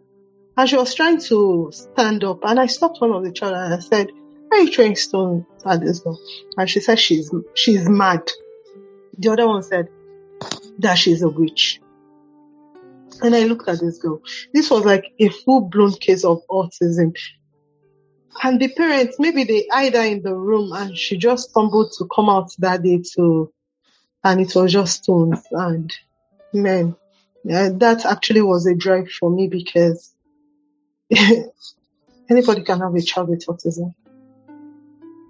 and 0.55 0.69
she 0.69 0.75
was 0.75 0.93
trying 0.93 1.19
to 1.21 1.71
stand 1.71 2.23
up. 2.23 2.39
And 2.43 2.59
I 2.59 2.67
stopped 2.67 3.01
one 3.01 3.11
of 3.11 3.23
the 3.23 3.31
children 3.31 3.61
and 3.61 3.73
I 3.73 3.79
said, 3.79 4.11
"Why 4.49 4.59
are 4.59 4.61
you 4.61 4.71
throwing 4.71 4.95
stones 4.95 5.45
at 5.65 5.81
this 5.81 5.99
girl?" 5.99 6.19
And 6.57 6.69
she 6.69 6.79
said, 6.79 6.99
"She's 6.99 7.33
she's 7.55 7.89
mad." 7.89 8.29
The 9.17 9.31
other 9.31 9.47
one 9.47 9.63
said 9.63 9.89
that 10.79 10.95
she's 10.95 11.21
a 11.21 11.29
witch. 11.29 11.79
And 13.21 13.35
I 13.35 13.45
looked 13.45 13.67
at 13.67 13.79
this 13.79 13.97
girl. 13.97 14.21
This 14.53 14.69
was 14.69 14.85
like 14.85 15.05
a 15.19 15.29
full 15.29 15.61
blown 15.61 15.93
case 15.93 16.23
of 16.23 16.41
autism. 16.49 17.15
And 18.43 18.59
the 18.59 18.67
parents, 18.67 19.17
maybe 19.17 19.43
they 19.43 19.67
either 19.71 20.01
in 20.01 20.21
the 20.21 20.35
room 20.35 20.71
and 20.73 20.95
she 20.95 21.17
just 21.17 21.49
stumbled 21.49 21.93
to 21.97 22.07
come 22.13 22.29
out 22.29 22.51
that 22.59 22.83
day 22.83 23.01
to, 23.15 23.51
and 24.23 24.41
it 24.41 24.53
was 24.53 24.71
just 24.71 25.03
stones. 25.03 25.41
And 25.49 25.91
man, 26.53 26.95
yeah, 27.43 27.69
that 27.73 28.05
actually 28.05 28.43
was 28.43 28.67
a 28.67 28.75
drive 28.75 29.09
for 29.09 29.31
me 29.31 29.47
because 29.47 30.13
anybody 32.29 32.63
can 32.63 32.79
have 32.81 32.93
a 32.93 33.01
child 33.01 33.29
with 33.29 33.45
autism. 33.47 33.95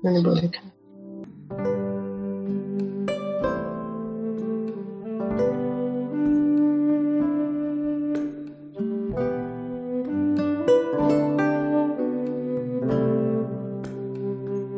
Anybody 0.06 0.50
can. 0.50 0.72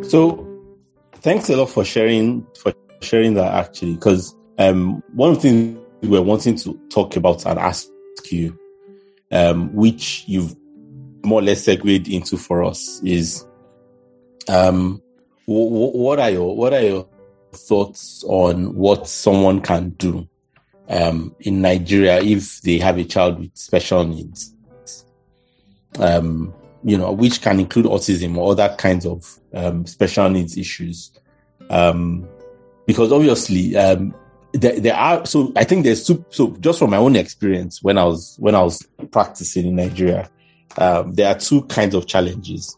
So, 0.09 0.43
thanks 1.17 1.51
a 1.51 1.55
lot 1.55 1.67
for 1.67 1.85
sharing 1.85 2.43
for 2.57 2.73
sharing 2.99 3.35
that 3.35 3.53
actually, 3.53 3.93
because 3.93 4.35
um, 4.57 5.03
one 5.13 5.29
of 5.29 5.35
the 5.35 5.41
things 5.41 5.79
we 6.01 6.07
were 6.09 6.23
wanting 6.23 6.55
to 6.55 6.73
talk 6.89 7.15
about 7.15 7.45
and 7.45 7.59
ask 7.59 7.87
you, 8.31 8.57
um, 9.31 9.71
which 9.75 10.23
you've 10.25 10.55
more 11.23 11.41
or 11.41 11.43
less 11.43 11.63
segued 11.63 12.07
into 12.07 12.37
for 12.37 12.63
us, 12.63 12.99
is 13.03 13.45
um, 14.47 14.99
w- 15.45 15.69
w- 15.69 15.97
what 15.97 16.19
are 16.19 16.31
your 16.31 16.57
what 16.57 16.73
are 16.73 16.81
your 16.81 17.07
thoughts 17.51 18.23
on 18.27 18.73
what 18.73 19.07
someone 19.07 19.61
can 19.61 19.89
do 19.89 20.27
um, 20.87 21.35
in 21.41 21.61
Nigeria 21.61 22.19
if 22.19 22.61
they 22.61 22.79
have 22.79 22.97
a 22.97 23.03
child 23.03 23.39
with 23.39 23.55
special 23.55 24.03
needs? 24.05 24.55
Um, 25.99 26.51
you 26.83 26.97
know, 26.97 27.11
which 27.11 27.41
can 27.41 27.59
include 27.59 27.85
autism 27.85 28.37
or 28.37 28.51
other 28.51 28.73
kinds 28.77 29.05
of 29.05 29.39
um, 29.53 29.85
special 29.85 30.29
needs 30.29 30.57
issues. 30.57 31.11
Um, 31.69 32.27
because 32.85 33.11
obviously, 33.11 33.75
um, 33.75 34.15
there, 34.53 34.79
there 34.79 34.95
are, 34.95 35.25
so 35.25 35.51
I 35.55 35.63
think 35.63 35.83
there's 35.83 36.05
two, 36.05 36.25
so 36.29 36.55
just 36.59 36.79
from 36.79 36.89
my 36.89 36.97
own 36.97 37.15
experience 37.15 37.83
when 37.83 37.97
I 37.97 38.05
was, 38.05 38.35
when 38.39 38.55
I 38.55 38.63
was 38.63 38.87
practicing 39.11 39.67
in 39.67 39.75
Nigeria, 39.75 40.29
um, 40.77 41.13
there 41.13 41.27
are 41.27 41.39
two 41.39 41.63
kinds 41.63 41.95
of 41.95 42.07
challenges. 42.07 42.75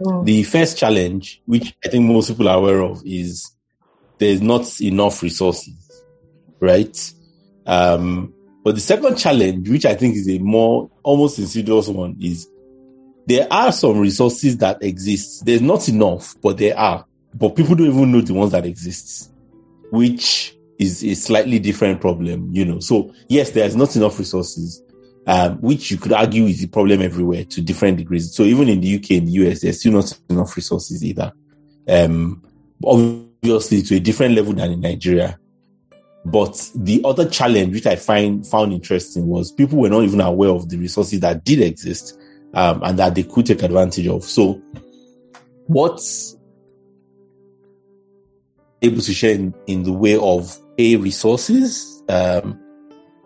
Mm. 0.00 0.24
The 0.24 0.42
first 0.42 0.76
challenge, 0.76 1.40
which 1.46 1.74
I 1.84 1.88
think 1.88 2.04
most 2.04 2.28
people 2.28 2.48
are 2.48 2.58
aware 2.58 2.82
of 2.82 3.02
is 3.04 3.50
there's 4.18 4.42
not 4.42 4.80
enough 4.80 5.22
resources, 5.22 6.04
right? 6.60 7.12
Um, 7.66 8.34
but 8.64 8.74
the 8.74 8.80
second 8.80 9.16
challenge, 9.16 9.68
which 9.68 9.86
I 9.86 9.94
think 9.94 10.16
is 10.16 10.28
a 10.28 10.38
more 10.38 10.90
almost 11.02 11.38
insidious 11.38 11.88
one 11.88 12.16
is 12.20 12.48
there 13.26 13.46
are 13.50 13.72
some 13.72 13.98
resources 13.98 14.56
that 14.58 14.82
exist. 14.82 15.44
There's 15.44 15.60
not 15.60 15.88
enough, 15.88 16.34
but 16.40 16.58
there 16.58 16.78
are. 16.78 17.04
But 17.34 17.56
people 17.56 17.74
don't 17.74 17.88
even 17.88 18.12
know 18.12 18.20
the 18.20 18.34
ones 18.34 18.52
that 18.52 18.64
exist, 18.64 19.32
which 19.90 20.56
is 20.78 21.04
a 21.04 21.14
slightly 21.14 21.58
different 21.58 22.00
problem, 22.00 22.50
you 22.52 22.64
know. 22.64 22.80
So 22.80 23.12
yes, 23.28 23.50
there's 23.50 23.76
not 23.76 23.94
enough 23.96 24.18
resources, 24.18 24.82
um, 25.26 25.58
which 25.58 25.90
you 25.90 25.98
could 25.98 26.12
argue 26.12 26.44
is 26.44 26.62
a 26.62 26.68
problem 26.68 27.02
everywhere 27.02 27.44
to 27.44 27.60
different 27.60 27.98
degrees. 27.98 28.34
So 28.34 28.44
even 28.44 28.68
in 28.68 28.80
the 28.80 28.96
UK 28.96 29.10
and 29.12 29.28
the 29.28 29.32
US, 29.32 29.60
there's 29.60 29.80
still 29.80 29.92
not 29.92 30.18
enough 30.30 30.56
resources 30.56 31.04
either. 31.04 31.32
Um, 31.88 32.42
obviously 32.84 33.82
to 33.82 33.96
a 33.96 34.00
different 34.00 34.34
level 34.34 34.52
than 34.52 34.72
in 34.72 34.80
Nigeria. 34.80 35.38
But 36.24 36.70
the 36.74 37.02
other 37.04 37.28
challenge, 37.28 37.72
which 37.72 37.86
I 37.86 37.96
find 37.96 38.46
found 38.46 38.72
interesting, 38.72 39.28
was 39.28 39.52
people 39.52 39.78
were 39.78 39.88
not 39.88 40.02
even 40.02 40.20
aware 40.20 40.50
of 40.50 40.68
the 40.68 40.76
resources 40.76 41.20
that 41.20 41.44
did 41.44 41.60
exist 41.60 42.18
um, 42.56 42.82
and 42.82 42.98
that 42.98 43.14
they 43.14 43.22
could 43.22 43.46
take 43.46 43.62
advantage 43.62 44.08
of. 44.08 44.24
So, 44.24 44.60
what's 45.66 46.36
able 48.82 49.02
to 49.02 49.12
share 49.12 49.34
in, 49.34 49.54
in 49.66 49.82
the 49.82 49.92
way 49.92 50.16
of 50.16 50.58
a 50.78 50.96
resources, 50.96 52.02
um, 52.08 52.58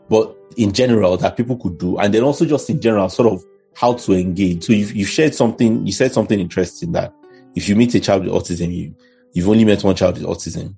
but 0.08 0.36
in 0.56 0.72
general 0.72 1.16
that 1.16 1.36
people 1.36 1.56
could 1.56 1.78
do, 1.78 1.96
and 1.98 2.12
then 2.12 2.24
also 2.24 2.44
just 2.44 2.68
in 2.68 2.80
general, 2.80 3.08
sort 3.08 3.32
of 3.32 3.44
how 3.76 3.94
to 3.94 4.12
engage. 4.12 4.64
So 4.64 4.72
you've, 4.72 4.94
you've 4.94 5.08
shared 5.08 5.34
something, 5.34 5.86
you 5.86 5.92
said 5.92 6.12
something 6.12 6.38
interesting 6.38 6.92
that 6.92 7.14
if 7.54 7.68
you 7.68 7.76
meet 7.76 7.94
a 7.94 8.00
child 8.00 8.24
with 8.24 8.32
autism, 8.32 8.74
you 8.74 8.94
you've 9.32 9.48
only 9.48 9.64
met 9.64 9.84
one 9.84 9.94
child 9.94 10.18
with 10.18 10.26
autism. 10.26 10.74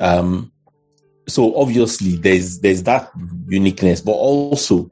Um, 0.00 0.50
so 1.28 1.54
obviously 1.54 2.16
there's 2.16 2.58
there's 2.58 2.82
that 2.82 3.10
uniqueness, 3.46 4.00
but 4.00 4.12
also 4.12 4.90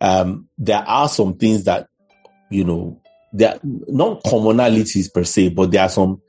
um, 0.00 0.48
there 0.58 0.82
are 0.84 1.08
some 1.08 1.34
things 1.34 1.64
that 1.64 1.88
you 2.52 2.64
know 2.64 3.00
there 3.32 3.54
are 3.54 3.60
not 3.62 4.22
commonalities 4.24 5.12
per 5.12 5.24
se, 5.24 5.50
but 5.50 5.70
there 5.70 5.82
are 5.82 5.88
some 5.88 6.20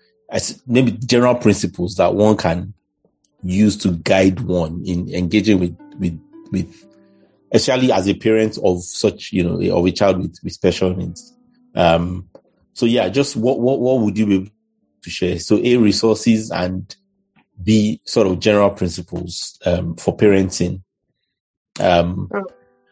maybe 0.65 0.91
general 0.91 1.35
principles 1.35 1.95
that 1.95 2.15
one 2.15 2.37
can 2.37 2.73
use 3.43 3.75
to 3.77 3.91
guide 3.91 4.39
one 4.41 4.81
in 4.85 5.13
engaging 5.13 5.59
with 5.59 5.77
with 5.99 6.19
with 6.51 6.85
especially 7.51 7.91
as 7.91 8.07
a 8.07 8.13
parent 8.13 8.57
of 8.63 8.83
such 8.83 9.31
you 9.31 9.43
know 9.43 9.77
of 9.77 9.85
a 9.85 9.91
child 9.91 10.19
with, 10.19 10.35
with 10.43 10.53
special 10.53 10.95
needs. 10.95 11.33
Um, 11.75 12.29
so 12.73 12.85
yeah, 12.85 13.09
just 13.09 13.35
what 13.35 13.59
what 13.59 13.79
what 13.79 13.99
would 14.01 14.17
you 14.17 14.25
be 14.25 14.35
able 14.35 14.47
to 15.03 15.09
share? 15.09 15.39
So 15.39 15.59
a 15.63 15.77
resources 15.77 16.51
and 16.51 16.95
b 17.61 18.01
sort 18.05 18.27
of 18.27 18.39
general 18.39 18.71
principles 18.71 19.59
um, 19.65 19.95
for 19.95 20.15
parenting. 20.15 20.81
Um, 21.79 22.29
Oh. 22.33 22.45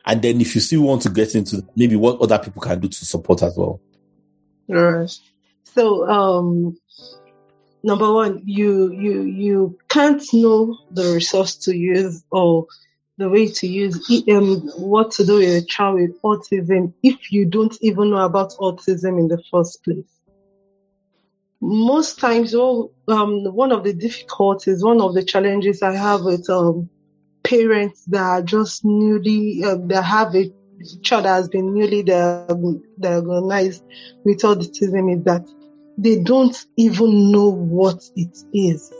And 0.06 0.22
then 0.22 0.42
if 0.42 0.56
you 0.56 0.62
still 0.62 0.82
want 0.82 1.02
to 1.04 1.10
get 1.10 1.36
into 1.36 1.66
maybe 1.76 1.96
what 1.96 2.20
other 2.22 2.40
people 2.40 2.62
can 2.62 2.80
do 2.80 2.88
to 2.88 3.06
support 3.06 3.44
as 3.44 3.56
well. 3.58 3.80
Right. 4.68 5.12
So, 5.64 6.10
um, 6.10 6.78
number 7.84 8.12
one, 8.12 8.42
you 8.46 8.92
you 8.92 9.22
you 9.24 9.80
can't 9.90 10.24
know 10.34 10.78
the 10.92 11.14
resource 11.14 11.56
to 11.58 11.76
use 11.76 12.24
or 12.32 12.68
the 13.18 13.30
way 13.30 13.48
to 13.48 13.68
use 13.68 13.96
um, 14.30 14.62
what 14.78 15.12
to 15.12 15.26
do 15.26 15.36
with 15.36 15.64
a 15.64 15.66
child 15.66 16.00
with 16.00 16.22
autism 16.24 16.94
if 17.04 17.32
you 17.32 17.46
don't 17.46 17.78
even 17.82 18.10
know 18.10 18.26
about 18.26 18.52
autism 18.54 19.20
in 19.20 19.28
the 19.28 19.42
first 19.52 19.84
place. 19.84 20.06
Most 21.64 22.20
times, 22.20 22.56
well, 22.56 22.92
um, 23.08 23.44
one 23.54 23.72
of 23.72 23.84
the 23.84 23.94
difficulties, 23.94 24.84
one 24.84 25.00
of 25.00 25.14
the 25.14 25.24
challenges 25.24 25.84
I 25.84 25.96
have 25.96 26.24
with 26.24 26.50
um, 26.50 26.90
parents 27.52 28.06
that 28.06 28.22
are 28.22 28.42
just 28.42 28.86
newly, 28.86 29.64
um, 29.66 29.90
that 29.90 30.04
have 30.04 30.34
a 30.36 30.50
child 31.02 31.26
that 31.26 31.36
has 31.36 31.50
been 31.50 31.74
newly 31.74 32.02
diagnosed 32.02 33.84
with 34.24 34.42
autism 34.42 35.18
is 35.18 35.24
that 35.26 35.46
they 35.98 36.24
don't 36.24 36.58
even 36.78 37.32
know 37.32 37.50
what 37.50 38.02
it 38.16 38.38
is. 38.54 38.92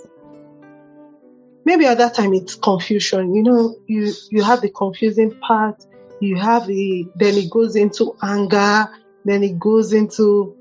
Maybe 1.64 1.86
at 1.86 2.00
that 2.00 2.14
time 2.14 2.34
it's 2.34 2.56
confusion. 2.56 3.34
You 3.34 3.44
know, 3.44 3.76
you, 3.88 4.12
you 4.30 4.44
have 4.44 4.62
the 4.62 4.70
confusing 4.70 5.32
part, 5.40 5.82
you 6.20 6.36
have 6.36 6.68
the, 6.68 7.08
then 7.16 7.36
it 7.36 7.50
goes 7.50 7.78
into 7.78 8.18
anger, 8.22 8.90
then 9.24 9.44
it 9.44 9.58
goes 9.58 9.94
into 9.94 10.58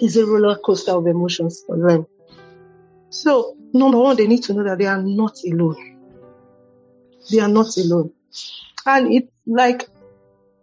is 0.00 0.16
a 0.16 0.26
roller 0.26 0.58
coaster 0.58 0.92
of 0.92 1.06
emotions 1.06 1.62
for 1.66 1.78
them. 1.78 2.06
So, 3.10 3.56
number 3.72 3.98
one, 3.98 4.16
they 4.16 4.26
need 4.26 4.42
to 4.44 4.52
know 4.54 4.64
that 4.64 4.78
they 4.78 4.86
are 4.86 5.02
not 5.02 5.38
alone. 5.46 5.91
They 7.30 7.40
are 7.40 7.48
not 7.48 7.76
alone. 7.76 8.12
And 8.86 9.12
it's 9.12 9.32
like 9.46 9.88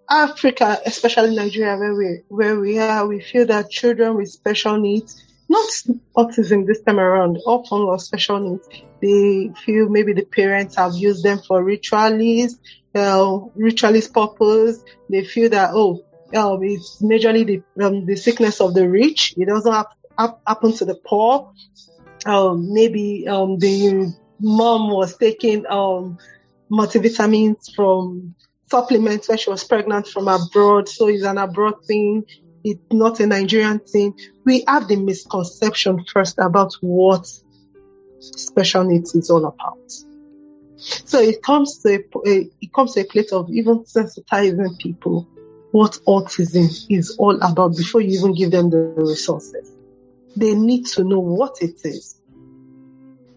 Africa, 0.09 0.79
especially 0.85 1.35
Nigeria, 1.35 1.77
where 1.77 1.93
we 1.93 2.21
where 2.27 2.59
we 2.59 2.79
are, 2.79 3.07
we 3.07 3.21
feel 3.21 3.45
that 3.47 3.69
children 3.69 4.15
with 4.15 4.29
special 4.29 4.77
needs, 4.77 5.23
not 5.47 5.69
autism 6.17 6.65
this 6.65 6.81
time 6.81 6.99
around, 6.99 7.37
all 7.45 7.65
forms 7.65 7.93
of 7.93 8.01
special 8.01 8.39
needs, 8.39 8.67
they 9.01 9.51
feel 9.65 9.87
maybe 9.87 10.13
the 10.13 10.25
parents 10.25 10.75
have 10.75 10.95
used 10.95 11.23
them 11.23 11.39
for 11.47 11.63
ritualist, 11.63 12.59
uh, 12.95 13.39
ritualist 13.55 14.13
purpose. 14.13 14.83
They 15.09 15.23
feel 15.23 15.49
that 15.51 15.71
oh, 15.73 16.03
um, 16.35 16.63
it's 16.63 17.01
majorly 17.01 17.45
the 17.45 17.85
um, 17.85 18.05
the 18.05 18.15
sickness 18.15 18.61
of 18.61 18.73
the 18.73 18.89
rich. 18.89 19.35
It 19.37 19.47
doesn't 19.47 19.71
have, 19.71 19.87
have, 20.17 20.35
happen 20.45 20.73
to 20.73 20.85
the 20.85 20.95
poor. 20.95 21.53
Um, 22.25 22.73
maybe 22.73 23.27
um, 23.27 23.59
the 23.59 24.13
mom 24.39 24.89
was 24.89 25.17
taking 25.17 25.65
um, 25.67 26.17
multivitamins 26.71 27.73
from 27.75 28.35
supplements 28.69 29.27
when 29.27 29.37
she 29.37 29.49
was 29.49 29.63
pregnant 29.63 30.07
from 30.07 30.27
abroad. 30.27 30.87
So 30.87 31.07
it's 31.07 31.23
an 31.23 31.37
abroad 31.37 31.75
thing. 31.87 32.23
It's 32.63 32.81
not 32.91 33.19
a 33.19 33.27
Nigerian 33.27 33.79
thing. 33.79 34.13
We 34.45 34.63
have 34.67 34.87
the 34.87 34.97
misconception 34.97 36.05
first 36.11 36.37
about 36.39 36.73
what 36.81 37.27
special 38.19 38.83
needs 38.83 39.15
is 39.15 39.29
all 39.29 39.45
about. 39.45 39.77
So 40.77 41.19
it 41.19 41.41
comes 41.41 41.79
to 41.79 41.95
a, 41.95 42.29
a, 42.29 42.49
it 42.61 42.73
comes 42.73 42.93
to 42.93 43.01
a 43.01 43.05
place 43.05 43.31
of 43.31 43.49
even 43.49 43.79
sensitizing 43.79 44.77
people 44.79 45.27
what 45.71 45.99
autism 46.07 46.69
is 46.89 47.15
all 47.19 47.39
about 47.41 47.75
before 47.75 48.01
you 48.01 48.17
even 48.17 48.33
give 48.33 48.51
them 48.51 48.69
the 48.69 48.77
resources. 48.97 49.71
They 50.35 50.55
need 50.55 50.85
to 50.87 51.03
know 51.03 51.19
what 51.19 51.61
it 51.61 51.75
is. 51.83 52.19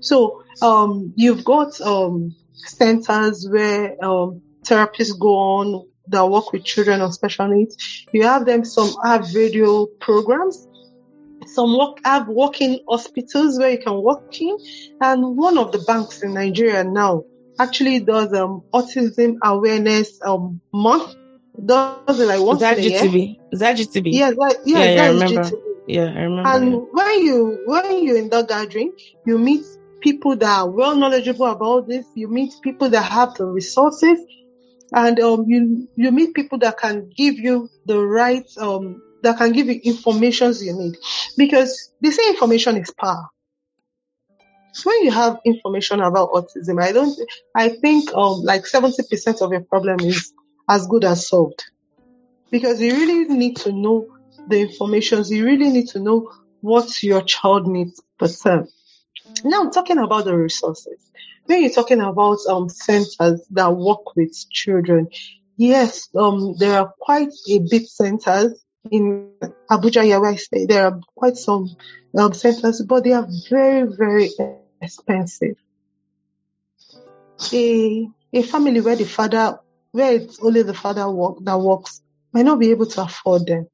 So 0.00 0.42
um, 0.62 1.12
you've 1.16 1.44
got 1.44 1.80
um, 1.80 2.34
centers 2.54 3.48
where 3.48 4.02
um, 4.04 4.42
therapists 4.64 5.18
go 5.18 5.28
on 5.36 5.86
that 6.08 6.26
work 6.26 6.52
with 6.52 6.64
children 6.64 7.00
on 7.00 7.12
special 7.12 7.48
needs. 7.48 8.06
You 8.12 8.24
have 8.24 8.44
them, 8.46 8.64
some 8.64 8.94
have 9.04 9.34
radio 9.34 9.86
programs, 10.00 10.66
some 11.46 11.76
work, 11.76 11.98
have 12.04 12.28
working 12.28 12.80
hospitals 12.88 13.58
where 13.58 13.70
you 13.70 13.78
can 13.78 14.02
work 14.02 14.40
in. 14.40 14.56
And 15.00 15.36
one 15.36 15.58
of 15.58 15.72
the 15.72 15.78
banks 15.80 16.22
in 16.22 16.34
Nigeria 16.34 16.84
now 16.84 17.24
actually 17.58 18.00
does 18.00 18.32
um, 18.34 18.62
autism 18.72 19.36
awareness 19.42 20.20
um, 20.24 20.60
month. 20.72 21.14
Does 21.64 22.18
it 22.20 22.26
like 22.26 22.40
once 22.40 22.56
Is 22.56 22.60
that 22.60 22.78
in 22.78 22.84
a 22.84 22.88
year? 22.88 23.36
Is 23.52 23.60
that 23.60 23.76
GTB? 23.76 24.08
Yeah, 24.12 24.30
that, 24.30 24.56
yeah, 24.64 24.78
yeah, 24.78 24.94
yeah, 24.94 25.02
I 25.02 25.08
remember. 25.08 25.42
GTB. 25.42 25.62
Yeah, 25.86 26.04
I 26.04 26.20
remember. 26.22 26.48
And 26.48 26.86
when 26.92 27.26
you 27.26 27.58
when 27.66 28.04
you're 28.04 28.16
in 28.16 28.30
that 28.30 28.48
gathering, 28.48 28.92
you 29.26 29.38
meet 29.38 29.64
people 30.02 30.36
that 30.36 30.58
are 30.58 30.70
well 30.70 30.96
knowledgeable 30.96 31.46
about 31.46 31.88
this. 31.88 32.06
You 32.14 32.28
meet 32.28 32.52
people 32.62 32.90
that 32.90 33.10
have 33.10 33.34
the 33.34 33.46
resources, 33.46 34.18
and 34.92 35.18
um, 35.20 35.44
you 35.48 35.88
you 35.96 36.12
meet 36.12 36.34
people 36.34 36.58
that 36.58 36.78
can 36.78 37.10
give 37.16 37.38
you 37.38 37.68
the 37.86 37.98
right 37.98 38.44
um 38.58 39.00
that 39.22 39.38
can 39.38 39.52
give 39.52 39.68
you 39.68 39.80
informations 39.84 40.62
you 40.62 40.74
need, 40.76 40.96
because 41.36 41.92
they 42.00 42.10
say 42.10 42.28
information 42.28 42.76
is 42.76 42.92
power. 42.98 43.28
So 44.74 44.90
When 44.90 45.04
you 45.04 45.10
have 45.12 45.38
information 45.44 46.00
about 46.00 46.32
autism, 46.32 46.82
I 46.82 46.92
don't. 46.92 47.16
I 47.54 47.68
think 47.68 48.12
um 48.14 48.42
like 48.42 48.66
seventy 48.66 49.02
percent 49.08 49.40
of 49.42 49.52
your 49.52 49.62
problem 49.62 50.00
is 50.00 50.32
as 50.68 50.86
good 50.86 51.04
as 51.04 51.28
solved, 51.28 51.62
because 52.50 52.80
you 52.80 52.92
really 52.94 53.24
need 53.28 53.56
to 53.58 53.72
know 53.72 54.08
the 54.48 54.60
informations. 54.60 55.30
You 55.30 55.44
really 55.44 55.70
need 55.70 55.88
to 55.90 56.00
know 56.00 56.30
what 56.60 57.02
your 57.02 57.22
child 57.22 57.66
needs 57.66 58.00
per 58.18 58.28
se. 58.28 58.64
Now, 59.44 59.70
talking 59.70 59.98
about 59.98 60.24
the 60.24 60.36
resources, 60.36 61.00
when 61.46 61.62
you're 61.62 61.72
talking 61.72 62.00
about 62.00 62.38
um, 62.48 62.68
centers 62.68 63.42
that 63.50 63.76
work 63.76 64.14
with 64.16 64.32
children, 64.50 65.08
yes, 65.56 66.08
um, 66.14 66.54
there 66.58 66.78
are 66.78 66.92
quite 67.00 67.32
a 67.48 67.58
bit 67.58 67.88
centers 67.88 68.62
in 68.90 69.30
Abuja, 69.70 70.20
where 70.20 70.30
I 70.30 70.36
stay. 70.36 70.66
There 70.66 70.86
are 70.86 71.00
quite 71.16 71.36
some 71.36 71.68
um, 72.16 72.32
centers, 72.34 72.82
but 72.82 73.04
they 73.04 73.12
are 73.12 73.26
very, 73.48 73.88
very 73.96 74.30
expensive. 74.80 75.56
A 77.52 78.08
a 78.32 78.42
family 78.42 78.80
where 78.80 78.96
the 78.96 79.04
father, 79.04 79.58
where 79.90 80.12
it's 80.12 80.38
only 80.40 80.62
the 80.62 80.74
father 80.74 81.10
work 81.10 81.36
that 81.42 81.58
works, 81.58 82.00
might 82.32 82.44
not 82.46 82.58
be 82.58 82.70
able 82.70 82.86
to 82.86 83.02
afford 83.02 83.46
them. 83.46 83.68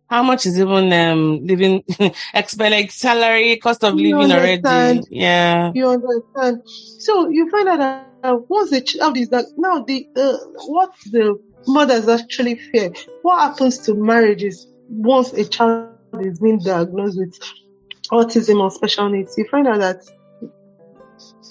How 0.08 0.22
much 0.22 0.46
is 0.46 0.58
even 0.60 0.92
um 0.92 1.46
living 1.46 1.82
expect 2.34 2.70
like 2.70 2.90
salary, 2.90 3.56
cost 3.56 3.82
of 3.84 3.98
You 3.98 4.16
living 4.16 4.32
already? 4.32 5.02
Yeah. 5.10 5.72
You 5.74 5.88
understand? 5.88 6.62
So 6.66 7.28
you 7.28 7.50
find 7.50 7.68
out 7.68 7.78
that 7.78 8.06
uh, 8.22 8.36
once 8.48 8.70
the 8.70 8.80
child 8.80 9.16
is 9.16 9.28
that 9.30 9.46
now 9.56 9.82
the 9.82 10.06
uh, 10.16 10.36
what 10.66 10.92
the 11.10 11.38
mothers 11.66 12.08
actually 12.08 12.56
fear. 12.56 12.92
What 13.22 13.40
happens 13.40 13.78
to 13.86 13.94
marriages 13.94 14.66
once 14.88 15.32
a 15.32 15.44
child 15.46 15.88
is 16.20 16.38
being 16.38 16.58
diagnosed 16.58 17.18
with 17.18 17.38
autism 18.12 18.60
or 18.60 18.70
special 18.70 19.08
needs? 19.08 19.34
You 19.36 19.46
find 19.50 19.66
out 19.66 19.80
that 19.80 20.00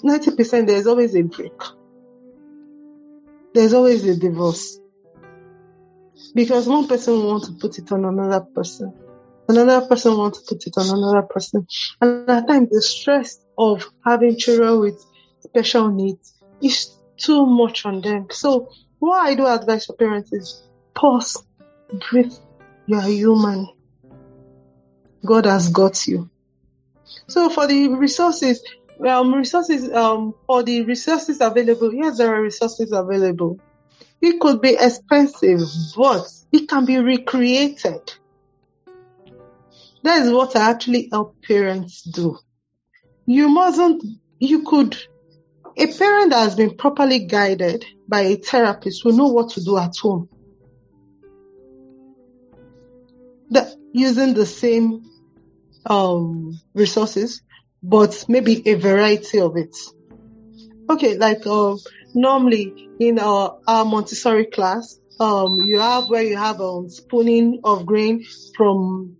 ninety 0.02 0.34
percent 0.34 0.66
there's 0.66 0.86
always 0.86 1.14
a 1.14 1.22
break. 1.22 1.52
There's 3.54 3.72
always 3.72 4.04
a 4.06 4.16
divorce 4.16 4.80
because 6.34 6.66
one 6.66 6.88
person 6.88 7.24
wants 7.24 7.48
to 7.48 7.54
put 7.54 7.78
it 7.78 7.90
on 7.92 8.04
another 8.04 8.44
person. 8.54 8.92
Another 9.46 9.86
person 9.86 10.16
wants 10.16 10.40
to 10.42 10.54
put 10.54 10.66
it 10.66 10.74
on 10.76 10.98
another 10.98 11.26
person. 11.28 11.66
And 12.00 12.28
at 12.28 12.48
times 12.48 12.70
the 12.70 12.82
stress 12.82 13.38
of 13.58 13.86
having 14.04 14.36
children 14.36 14.80
with 14.80 15.04
special 15.40 15.90
needs 15.90 16.34
is 16.62 16.96
too 17.18 17.46
much 17.46 17.84
on 17.84 18.00
them. 18.00 18.26
So 18.30 18.70
what 18.98 19.20
I 19.26 19.34
do 19.34 19.46
advise 19.46 19.86
for 19.86 19.96
parents 19.96 20.32
is 20.32 20.66
pause, 20.94 21.42
breathe. 22.10 22.32
You 22.86 22.96
are 22.96 23.08
human. 23.08 23.68
God 25.24 25.46
has 25.46 25.68
got 25.68 26.06
you. 26.06 26.30
So 27.28 27.48
for 27.50 27.66
the 27.66 27.88
resources, 27.88 28.62
um, 29.06 29.34
resources, 29.34 29.92
um, 29.92 30.34
for 30.46 30.62
the 30.62 30.82
resources 30.82 31.40
available, 31.40 31.92
yes, 31.92 32.18
there 32.18 32.34
are 32.34 32.42
resources 32.42 32.92
available. 32.92 33.58
It 34.20 34.40
could 34.40 34.60
be 34.60 34.76
expensive, 34.78 35.60
but 35.96 36.26
it 36.52 36.68
can 36.68 36.84
be 36.84 36.98
recreated. 36.98 38.12
That 40.02 40.22
is 40.22 40.32
what 40.32 40.54
I 40.56 40.70
actually 40.70 41.08
help 41.10 41.36
parents 41.42 42.02
do. 42.02 42.38
You 43.26 43.48
mustn't, 43.48 44.04
you 44.38 44.62
could, 44.62 44.96
a 45.76 45.86
parent 45.86 46.30
that 46.30 46.40
has 46.40 46.54
been 46.54 46.76
properly 46.76 47.26
guided 47.26 47.84
by 48.06 48.20
a 48.20 48.36
therapist 48.36 49.04
will 49.04 49.16
know 49.16 49.28
what 49.28 49.50
to 49.50 49.64
do 49.64 49.78
at 49.78 49.96
home. 49.96 50.28
That 53.50 53.74
using 53.92 54.34
the 54.34 54.46
same 54.46 55.04
um, 55.86 56.60
resources, 56.74 57.42
but 57.84 58.24
maybe 58.28 58.66
a 58.66 58.74
variety 58.74 59.40
of 59.40 59.56
it. 59.56 59.76
Okay, 60.88 61.16
like 61.18 61.46
uh, 61.46 61.76
normally 62.14 62.88
in 62.98 63.18
our, 63.18 63.58
our 63.66 63.84
Montessori 63.84 64.46
class, 64.46 64.98
um, 65.20 65.60
you 65.60 65.78
have 65.78 66.08
where 66.08 66.22
you 66.22 66.36
have 66.36 66.60
um, 66.60 66.88
spooning 66.88 67.60
of 67.62 67.84
grain 67.86 68.24
from 68.56 69.16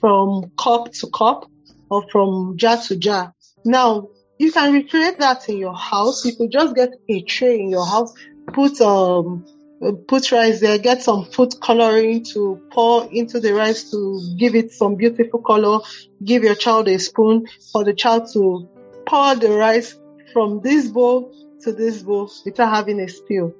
from 0.00 0.52
cup 0.56 0.92
to 0.92 1.08
cup 1.12 1.50
or 1.90 2.04
from 2.10 2.56
jar 2.56 2.76
to 2.76 2.96
jar. 2.96 3.34
Now 3.64 4.08
you 4.38 4.52
can 4.52 4.72
recreate 4.72 5.18
that 5.18 5.48
in 5.48 5.58
your 5.58 5.76
house. 5.76 6.24
You 6.24 6.36
could 6.36 6.52
just 6.52 6.76
get 6.76 6.90
a 7.08 7.22
tray 7.22 7.58
in 7.58 7.70
your 7.70 7.86
house, 7.86 8.12
put 8.52 8.80
um 8.80 9.44
Uh, 9.84 9.92
put 10.08 10.32
rice 10.32 10.60
there, 10.60 10.78
get 10.78 11.02
some 11.02 11.24
food 11.26 11.52
coloring 11.60 12.24
to 12.24 12.60
pour 12.72 13.12
into 13.12 13.38
the 13.40 13.52
rice 13.52 13.90
to 13.90 14.20
give 14.38 14.54
it 14.54 14.72
some 14.72 14.94
beautiful 14.94 15.40
color. 15.40 15.80
Give 16.24 16.42
your 16.42 16.54
child 16.54 16.88
a 16.88 16.98
spoon 16.98 17.46
for 17.72 17.84
the 17.84 17.92
child 17.92 18.28
to 18.32 18.66
pour 19.06 19.34
the 19.34 19.50
rice 19.50 19.98
from 20.32 20.60
this 20.62 20.88
bowl 20.88 21.32
to 21.60 21.72
this 21.72 22.02
bowl 22.02 22.30
without 22.44 22.74
having 22.74 23.00
a 23.00 23.08
spill. 23.08 23.52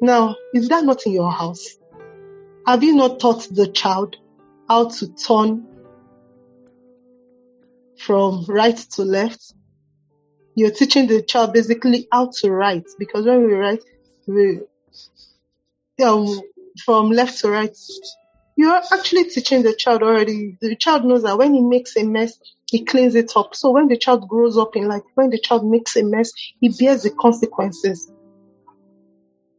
Now, 0.00 0.36
is 0.54 0.68
that 0.68 0.84
not 0.84 1.04
in 1.04 1.12
your 1.12 1.30
house? 1.30 1.78
Have 2.66 2.82
you 2.82 2.94
not 2.94 3.20
taught 3.20 3.46
the 3.50 3.68
child 3.68 4.16
how 4.68 4.88
to 4.88 5.08
turn 5.14 5.66
from 7.98 8.44
right 8.48 8.76
to 8.76 9.02
left? 9.02 9.52
You're 10.54 10.70
teaching 10.70 11.06
the 11.06 11.20
child 11.20 11.52
basically 11.52 12.08
how 12.10 12.30
to 12.40 12.50
write 12.50 12.86
because 12.98 13.26
when 13.26 13.46
we 13.46 13.52
write, 13.52 13.82
we 14.26 14.60
um, 16.04 16.40
from 16.84 17.10
left 17.10 17.40
to 17.40 17.50
right. 17.50 17.76
You're 18.56 18.80
actually 18.92 19.24
teaching 19.24 19.62
the 19.62 19.74
child 19.74 20.02
already. 20.02 20.56
The 20.60 20.76
child 20.76 21.04
knows 21.04 21.22
that 21.24 21.36
when 21.36 21.52
he 21.54 21.60
makes 21.60 21.96
a 21.96 22.04
mess, 22.04 22.38
he 22.70 22.78
he 22.78 22.84
cleans 22.84 23.14
it 23.14 23.32
up. 23.36 23.54
So 23.54 23.70
when 23.70 23.88
the 23.88 23.96
child 23.96 24.28
grows 24.28 24.58
up 24.58 24.76
in 24.76 24.88
life, 24.88 25.02
when 25.14 25.30
the 25.30 25.38
child 25.38 25.68
makes 25.68 25.96
a 25.96 26.02
mess, 26.02 26.32
he 26.60 26.68
bears 26.68 27.02
the 27.02 27.10
consequences. 27.10 28.10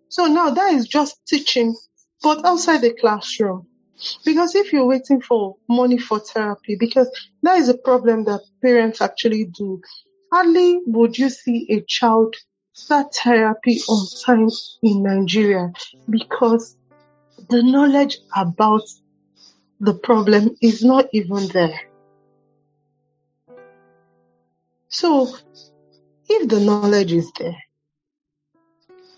So 0.09 0.25
now 0.25 0.49
that 0.51 0.73
is 0.73 0.88
just 0.88 1.19
teaching, 1.27 1.75
but 2.21 2.45
outside 2.45 2.81
the 2.81 2.93
classroom. 2.93 3.67
Because 4.25 4.55
if 4.55 4.71
you're 4.71 4.85
waiting 4.85 5.21
for 5.21 5.55
money 5.67 5.97
for 5.97 6.19
therapy, 6.19 6.75
because 6.79 7.09
that 7.41 7.57
is 7.57 7.69
a 7.69 7.77
problem 7.77 8.25
that 8.25 8.41
parents 8.61 9.01
actually 9.01 9.45
do. 9.45 9.81
Hardly 10.31 10.81
would 10.85 11.17
you 11.17 11.29
see 11.29 11.67
a 11.69 11.81
child 11.81 12.35
start 12.78 13.13
therapy 13.15 13.80
on 13.89 14.05
time 14.23 14.49
in 14.84 15.01
Nigeria 15.01 15.73
because 16.07 16.78
the 17.49 17.63
knowledge 17.63 18.19
about 18.36 18.84
the 19.80 19.95
problem 19.95 20.55
is 20.61 20.84
not 20.84 21.05
even 21.11 21.47
there. 21.47 21.80
So, 24.89 25.36
if 26.30 26.47
the 26.47 26.59
knowledge 26.59 27.13
is 27.13 27.32
there, 27.32 27.57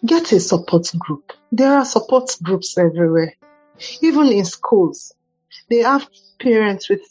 get 0.06 0.32
a 0.32 0.40
support 0.40 0.90
group. 0.98 1.34
There 1.52 1.74
are 1.74 1.86
support 1.86 2.32
groups 2.42 2.78
everywhere. 2.78 3.36
Even 4.02 4.28
in 4.28 4.46
schools, 4.46 5.14
they 5.70 5.80
have 5.80 6.08
parents 6.42 6.90
with 6.90 7.02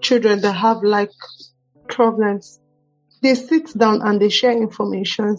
children 0.00 0.40
that 0.40 0.54
have 0.54 0.82
like 0.82 1.12
problems. 1.86 2.58
They 3.20 3.34
sit 3.34 3.76
down 3.76 4.00
and 4.02 4.20
they 4.20 4.30
share 4.30 4.52
information. 4.52 5.36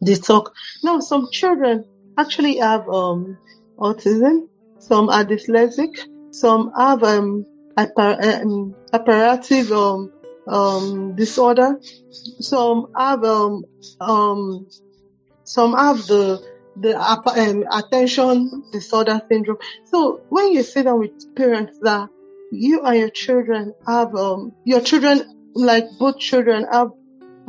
They 0.00 0.14
talk. 0.14 0.52
Now, 0.82 1.00
some 1.00 1.28
children 1.30 1.84
actually 2.16 2.56
have 2.58 2.88
um, 2.88 3.38
autism. 3.78 4.48
Some 4.78 5.08
are 5.08 5.24
dyslexic. 5.24 5.90
Some 6.30 6.72
have 6.76 7.02
um, 7.02 7.44
hyper, 7.76 8.16
um, 8.22 8.74
hyperactive 8.92 9.70
um, 9.70 10.10
um, 10.46 11.16
disorder. 11.16 11.78
Some 12.10 12.86
have 12.96 13.24
um, 13.24 13.64
um, 14.00 14.68
some 15.44 15.74
have 15.74 16.06
the 16.06 16.40
the 16.76 16.98
um, 16.98 17.64
attention 17.70 18.64
disorder 18.72 19.20
syndrome. 19.28 19.58
So 19.86 20.20
when 20.28 20.52
you 20.52 20.62
sit 20.62 20.84
down 20.84 21.00
with 21.00 21.12
parents 21.36 21.78
that 21.82 22.08
you 22.52 22.82
and 22.82 22.98
your 22.98 23.10
children 23.10 23.74
have 23.86 24.14
um, 24.14 24.52
your 24.64 24.80
children 24.80 25.22
like 25.54 25.84
both 25.98 26.18
children 26.18 26.66
have 26.70 26.90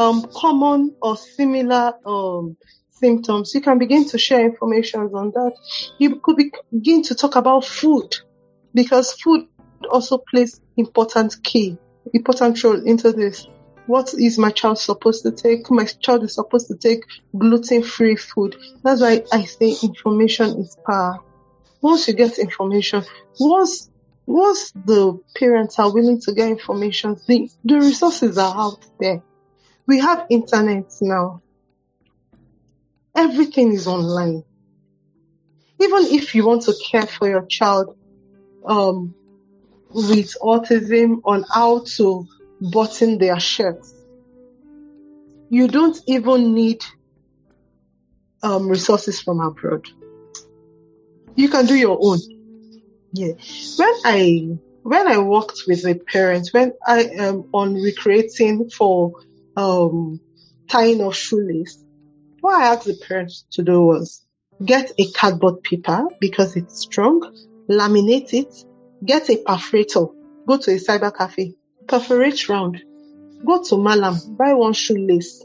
um, 0.01 0.25
common 0.35 0.95
or 1.01 1.17
similar 1.17 1.93
um, 2.05 2.57
symptoms, 2.89 3.53
you 3.53 3.61
can 3.61 3.77
begin 3.77 4.07
to 4.09 4.17
share 4.17 4.45
information 4.45 5.01
on 5.01 5.31
that. 5.31 5.53
You 5.97 6.17
could 6.17 6.37
begin 6.71 7.03
to 7.03 7.15
talk 7.15 7.35
about 7.35 7.65
food 7.65 8.15
because 8.73 9.13
food 9.13 9.47
also 9.89 10.17
plays 10.17 10.61
important 10.77 11.43
key, 11.43 11.77
important 12.13 12.63
role 12.63 12.81
into 12.85 13.11
this. 13.11 13.47
What 13.87 14.13
is 14.13 14.37
my 14.37 14.51
child 14.51 14.77
supposed 14.79 15.23
to 15.23 15.31
take? 15.31 15.69
My 15.71 15.85
child 15.85 16.23
is 16.23 16.35
supposed 16.35 16.67
to 16.67 16.77
take 16.77 17.03
gluten-free 17.37 18.15
food. 18.15 18.55
That's 18.83 19.01
why 19.01 19.23
I 19.33 19.43
say 19.43 19.75
information 19.83 20.59
is 20.59 20.77
power. 20.85 21.19
Once 21.81 22.07
you 22.07 22.13
get 22.13 22.37
information, 22.37 23.03
once 23.39 23.89
once 24.27 24.71
the 24.85 25.19
parents 25.35 25.79
are 25.79 25.91
willing 25.91 26.21
to 26.21 26.31
get 26.31 26.49
information, 26.49 27.17
the, 27.27 27.49
the 27.65 27.75
resources 27.75 28.37
are 28.37 28.55
out 28.55 28.85
there. 28.99 29.23
We 29.87 29.99
have 29.99 30.25
internet 30.29 30.91
now. 31.01 31.41
Everything 33.15 33.73
is 33.73 33.87
online. 33.87 34.43
Even 35.79 36.05
if 36.05 36.35
you 36.35 36.45
want 36.45 36.63
to 36.63 36.73
care 36.91 37.07
for 37.07 37.27
your 37.27 37.45
child 37.45 37.97
um, 38.65 39.13
with 39.89 40.35
autism 40.41 41.21
on 41.25 41.43
how 41.51 41.83
to 41.97 42.27
button 42.71 43.17
their 43.17 43.39
shirts, 43.39 43.93
you 45.49 45.67
don't 45.67 45.97
even 46.07 46.53
need 46.53 46.81
um, 48.43 48.67
resources 48.69 49.21
from 49.21 49.39
abroad. 49.39 49.85
You 51.35 51.49
can 51.49 51.65
do 51.65 51.75
your 51.75 51.97
own. 52.01 52.19
Yeah. 53.13 53.33
When 53.77 53.93
I 54.05 54.57
when 54.83 55.07
I 55.07 55.17
worked 55.19 55.63
with 55.67 55.85
a 55.85 55.95
parent, 55.95 56.49
when 56.51 56.73
I 56.85 57.03
am 57.17 57.45
on 57.53 57.75
recreating 57.75 58.69
for 58.69 59.13
um, 59.55 60.19
tying 60.69 61.01
of 61.01 61.15
shoelace, 61.15 61.83
what 62.39 62.61
I 62.61 62.73
asked 62.73 62.85
the 62.85 62.95
parents 62.95 63.45
to 63.51 63.63
do 63.63 63.81
was 63.81 64.25
get 64.63 64.91
a 64.97 65.11
cardboard 65.11 65.63
paper 65.63 66.05
because 66.19 66.55
it's 66.55 66.81
strong, 66.81 67.21
laminate 67.69 68.33
it, 68.33 68.53
get 69.03 69.29
a 69.29 69.37
perforator, 69.37 70.13
go 70.47 70.57
to 70.57 70.71
a 70.71 70.75
cyber 70.75 71.15
cafe, 71.15 71.55
perforate 71.87 72.49
round, 72.49 72.81
go 73.45 73.63
to 73.63 73.77
Malam, 73.77 74.17
buy 74.37 74.53
one 74.53 74.73
shoelace. 74.73 75.43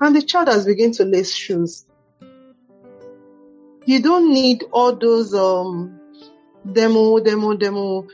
And 0.00 0.14
the 0.14 0.22
child 0.22 0.48
has 0.48 0.66
begun 0.66 0.92
to 0.92 1.04
lace 1.04 1.32
shoes. 1.32 1.86
You 3.86 4.02
don't 4.02 4.32
need 4.32 4.64
all 4.72 4.96
those 4.96 5.34
um 5.34 6.00
demo, 6.70 7.20
demo, 7.20 7.54
demo. 7.54 8.06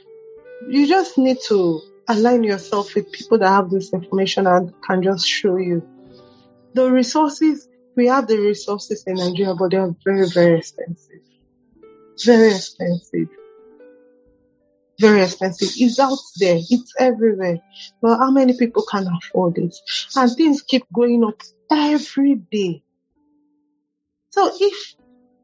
You 0.69 0.87
just 0.87 1.17
need 1.17 1.39
to 1.47 1.81
align 2.11 2.45
yourself 2.45 2.95
with 2.95 3.11
people 3.13 3.39
that 3.39 3.49
have 3.49 3.71
this 3.71 3.93
information 3.93 4.47
and 4.47 4.73
can 4.83 5.03
just 5.03 5.27
show 5.27 5.57
you. 5.57 5.87
The 6.75 6.91
resources, 6.91 7.69
we 7.97 8.07
have 8.07 8.27
the 8.27 8.39
resources 8.39 9.05
in 9.07 9.15
Nigeria, 9.15 9.55
but 9.55 9.71
they 9.71 9.77
are 9.77 9.95
very, 10.05 10.29
very 10.29 10.59
expensive. 10.59 11.21
Very 12.25 12.55
expensive. 12.55 13.29
Very 15.01 15.23
expensive. 15.23 15.71
It's 15.77 15.99
out 15.99 16.19
there. 16.39 16.59
It's 16.59 16.95
everywhere. 16.99 17.61
But 18.03 18.19
how 18.19 18.31
many 18.31 18.57
people 18.57 18.85
can 18.91 19.07
afford 19.07 19.59
it? 19.59 19.75
And 20.17 20.31
things 20.33 20.63
keep 20.63 20.85
going 20.93 21.25
up 21.25 21.41
every 21.71 22.35
day. 22.35 22.83
So 24.31 24.51
if 24.61 24.95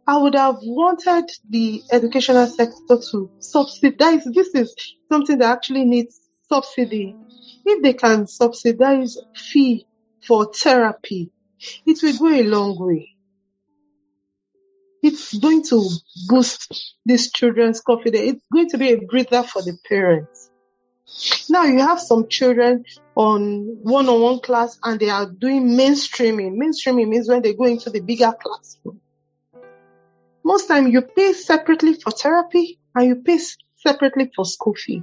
I 0.06 0.18
would 0.18 0.34
have 0.34 0.58
wanted 0.62 1.30
the 1.48 1.82
educational 1.90 2.46
sector 2.46 2.98
to 3.10 3.30
subsidize, 3.40 4.24
this 4.24 4.48
is 4.54 4.74
something 5.10 5.38
that 5.38 5.50
actually 5.50 5.84
needs 5.84 6.20
subsidy. 6.48 7.16
If 7.64 7.82
they 7.82 7.94
can 7.94 8.26
subsidize 8.26 9.18
fee 9.34 9.86
for 10.26 10.52
therapy, 10.52 11.30
it 11.84 12.02
will 12.02 12.16
go 12.18 12.28
a 12.28 12.42
long 12.42 12.78
way. 12.78 13.16
It's 15.02 15.36
going 15.38 15.62
to 15.64 15.88
boost 16.28 16.94
these 17.04 17.30
children's 17.30 17.80
confidence. 17.80 18.34
It's 18.34 18.46
going 18.52 18.68
to 18.70 18.78
be 18.78 18.92
a 18.92 19.00
breather 19.00 19.42
for 19.42 19.62
the 19.62 19.76
parents. 19.88 20.50
Now 21.48 21.64
you 21.64 21.78
have 21.78 22.00
some 22.00 22.28
children 22.28 22.84
on 23.14 23.78
one-on-one 23.82 24.40
class 24.40 24.78
and 24.82 24.98
they 24.98 25.08
are 25.10 25.26
doing 25.30 25.68
mainstreaming. 25.68 26.56
Mainstreaming 26.56 27.08
means 27.08 27.28
when 27.28 27.42
they 27.42 27.54
go 27.54 27.64
into 27.64 27.90
the 27.90 28.00
bigger 28.00 28.32
classroom. 28.32 29.00
Most 30.44 30.66
time 30.66 30.88
you 30.88 31.02
pay 31.02 31.32
separately 31.32 31.94
for 31.94 32.10
therapy 32.10 32.78
and 32.94 33.06
you 33.06 33.16
pay 33.16 33.38
separately 33.76 34.32
for 34.34 34.44
school 34.44 34.74
fee. 34.74 35.02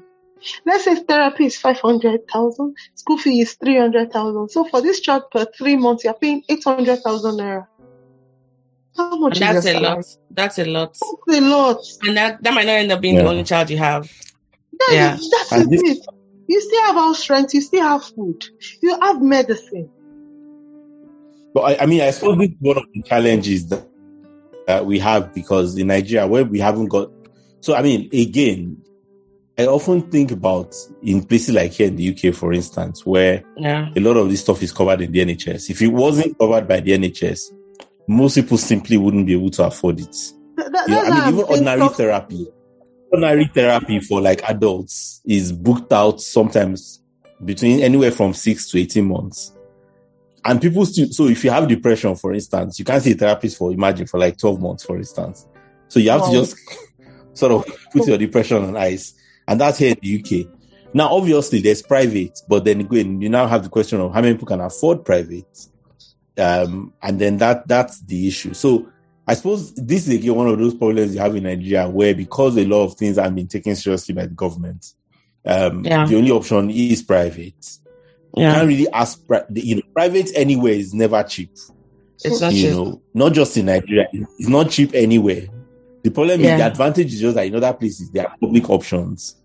Let's 0.65 0.83
say 0.85 0.95
therapy 0.95 1.45
is 1.45 1.57
500,000, 1.57 2.75
school 2.95 3.17
fee 3.17 3.41
is 3.41 3.53
300,000. 3.53 4.49
So 4.49 4.65
for 4.65 4.81
this 4.81 4.99
child 4.99 5.23
per 5.31 5.45
three 5.57 5.75
months, 5.75 6.03
you're 6.03 6.13
paying 6.13 6.43
800,000 6.49 7.37
naira. 7.37 7.67
How 8.95 9.15
much 9.17 9.41
And 9.41 9.55
that's 9.55 9.59
is 9.59 9.65
a 9.65 9.71
your 9.73 9.81
lot. 9.81 10.05
That's 10.31 10.59
a 10.59 10.65
lot. 10.65 10.97
That's 11.25 11.37
a 11.37 11.41
lot. 11.41 11.79
And 12.03 12.17
that, 12.17 12.43
that 12.43 12.53
might 12.53 12.65
not 12.65 12.73
end 12.73 12.91
up 12.91 13.01
being 13.01 13.15
Yeah. 13.15 13.23
the 13.23 13.29
only 13.29 13.43
child 13.43 13.69
you 13.69 13.77
have. 13.77 14.11
That 14.79 14.89
Yeah. 14.91 15.15
is- 15.15 15.29
that 15.29 15.47
And 15.51 15.73
is 15.73 15.81
this- 15.81 15.97
it. 15.99 16.05
You 16.45 16.59
still 16.61 16.81
have 16.83 16.95
house 16.95 17.29
rent, 17.29 17.53
you 17.53 17.61
still 17.61 17.81
have 17.83 18.03
food, 18.03 18.43
you 18.81 18.99
have 18.99 19.21
medicine. 19.21 19.89
But 21.53 21.61
I, 21.61 21.83
I 21.83 21.85
mean, 21.85 22.01
I 22.01 22.11
suppose 22.11 22.37
this 22.37 22.49
is 22.49 22.55
one 22.59 22.77
of 22.77 22.83
the 22.93 23.01
challenges 23.03 23.67
that, 23.69 23.87
that 24.67 24.85
we 24.85 24.99
have 24.99 25.33
because 25.33 25.77
in 25.77 25.87
Nigeria, 25.87 26.27
where 26.27 26.43
we 26.43 26.59
haven't 26.59 26.87
got. 26.87 27.09
So, 27.61 27.75
I 27.75 27.81
mean, 27.81 28.09
again, 28.11 28.82
I 29.57 29.65
often 29.67 30.01
think 30.09 30.31
about 30.31 30.75
in 31.03 31.23
places 31.23 31.53
like 31.53 31.73
here 31.73 31.87
in 31.87 31.95
the 31.95 32.09
UK, 32.09 32.33
for 32.33 32.53
instance, 32.53 33.05
where 33.05 33.43
Yeah. 33.57 33.89
a 33.95 33.99
lot 33.99 34.17
of 34.17 34.29
this 34.29 34.41
stuff 34.41 34.63
is 34.63 34.71
covered 34.71 35.01
in 35.01 35.11
the 35.11 35.19
NHS. 35.19 35.69
If 35.69 35.81
it 35.81 35.89
wasn't 35.89 36.37
covered 36.39 36.67
by 36.67 36.79
the 36.79 36.93
NHS, 36.93 37.51
most 38.07 38.35
people 38.35 38.57
simply 38.57 38.97
wouldn't 38.97 39.27
be 39.27 39.33
able 39.33 39.51
to 39.51 39.65
afford 39.67 39.99
it. 39.99 40.15
That, 40.57 40.71
that, 40.71 40.87
You 40.87 40.95
know, 40.95 41.01
I 41.03 41.09
mean, 41.25 41.33
even 41.35 41.45
ordinary 41.45 41.79
stuff- 41.81 41.97
therapy, 41.97 42.47
ordinary 43.11 43.45
therapy 43.53 43.99
for 43.99 44.21
like 44.21 44.41
adults 44.49 45.21
is 45.25 45.51
booked 45.51 45.93
out 45.93 46.19
sometimes 46.19 47.01
between 47.45 47.81
anywhere 47.81 48.11
from 48.11 48.33
six 48.33 48.71
to 48.71 48.79
18 48.79 49.05
months. 49.05 49.51
And 50.45 50.59
people 50.61 50.85
still, 50.87 51.07
so 51.11 51.27
if 51.27 51.43
you 51.43 51.51
have 51.51 51.67
depression, 51.67 52.15
for 52.15 52.33
instance, 52.33 52.79
you 52.79 52.85
can't 52.85 53.01
see 53.03 53.11
a 53.11 53.15
therapist 53.15 53.57
for, 53.57 53.71
imagine, 53.71 54.07
for 54.07 54.19
like 54.19 54.37
12 54.37 54.59
months, 54.59 54.83
for 54.83 54.97
instance. 54.97 55.47
So 55.89 55.99
you 55.99 56.09
have 56.09 56.21
Wow. 56.21 56.31
to 56.31 56.33
just 56.39 56.55
sort 57.33 57.51
of 57.51 57.65
put 57.91 58.07
your 58.07 58.17
depression 58.17 58.63
on 58.63 58.75
ice. 58.75 59.13
And 59.47 59.59
that's 59.59 59.77
here 59.77 59.89
in 59.91 59.97
the 60.01 60.19
UK. 60.19 60.47
Now, 60.93 61.09
obviously, 61.09 61.59
there's 61.59 61.81
private, 61.81 62.39
but 62.47 62.65
then 62.65 62.81
again, 62.81 63.19
you 63.21 63.29
now 63.29 63.47
have 63.47 63.63
the 63.63 63.69
question 63.69 63.99
of 63.99 64.13
how 64.13 64.21
many 64.21 64.33
people 64.35 64.47
can 64.47 64.61
afford 64.61 65.03
private. 65.03 65.47
Um, 66.37 66.93
and 67.01 67.19
then 67.19 67.37
that, 67.37 67.67
that's 67.67 68.01
the 68.01 68.27
issue. 68.27 68.53
So 68.53 68.87
I 69.27 69.33
suppose 69.35 69.73
this 69.75 70.07
is 70.07 70.15
again 70.15 70.35
one 70.35 70.47
of 70.47 70.57
those 70.59 70.73
problems 70.75 71.13
you 71.13 71.21
have 71.21 71.35
in 71.35 71.43
Nigeria 71.43 71.87
where 71.89 72.13
because 72.13 72.57
a 72.57 72.65
lot 72.65 72.83
of 72.83 72.95
things 72.95 73.17
are 73.17 73.29
being 73.31 73.47
taken 73.47 73.75
seriously 73.75 74.13
by 74.15 74.25
the 74.25 74.33
government, 74.35 74.85
Um, 75.45 75.83
Yeah. 75.85 76.05
the 76.05 76.15
only 76.15 76.31
option 76.31 76.69
is 76.69 77.03
private. 77.03 77.53
You 78.35 78.43
can't 78.45 78.67
really 78.67 78.89
ask, 78.91 79.25
pri- 79.27 79.43
you 79.53 79.75
know, 79.75 79.81
private 79.93 80.31
anywhere 80.35 80.73
is 80.73 80.93
never 80.93 81.21
cheap. 81.23 81.51
it's 82.23 82.39
not 82.41 82.53
you 82.53 82.61
cheap. 82.63 82.71
know, 82.71 83.01
not 83.13 83.33
just 83.33 83.57
in 83.57 83.65
Nigeria, 83.65 84.07
it's 84.13 84.47
not 84.49 84.69
cheap 84.71 84.91
anywhere. 84.93 85.47
The 86.03 86.11
problem 86.11 86.41
is 86.41 86.47
the 86.47 86.65
advantage 86.65 87.13
is 87.13 87.19
just 87.21 87.35
that 87.35 87.45
in 87.47 87.55
other 87.55 87.73
places 87.73 88.09
there 88.11 88.27
are 88.29 88.35
public 88.39 88.69
options. 88.69 89.35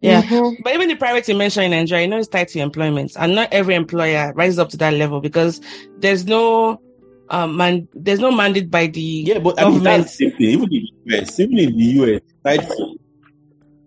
Yeah. 0.00 0.22
Mhm. 0.22 0.62
But 0.62 0.74
even 0.74 0.88
the 0.88 0.96
private 0.96 1.26
you 1.28 1.34
mentioned 1.34 1.64
in 1.66 1.70
Nigeria, 1.72 2.04
you 2.04 2.10
know, 2.10 2.18
it's 2.18 2.28
tied 2.28 2.48
to 2.48 2.58
employment, 2.60 3.12
and 3.18 3.34
not 3.34 3.48
every 3.52 3.74
employer 3.74 4.32
rises 4.34 4.58
up 4.58 4.68
to 4.70 4.76
that 4.78 4.94
level 4.94 5.20
because 5.20 5.60
there's 5.98 6.24
no 6.24 6.80
um 7.28 7.56
man, 7.56 7.88
there's 7.94 8.20
no 8.20 8.30
mandate 8.30 8.70
by 8.70 8.86
the 8.86 9.00
Yeah, 9.00 9.38
but 9.40 9.60
I 9.60 9.68
mean, 9.68 9.82
that's 9.82 10.16
the 10.16 10.30
thing. 10.30 10.40
Even 10.42 10.64
in 10.72 10.86
the 11.04 11.18
US, 11.18 11.40
even 11.40 11.58
in 11.58 11.76
the 11.76 11.84
US, 11.84 12.20
tied 12.44 12.68
to- 12.68 12.98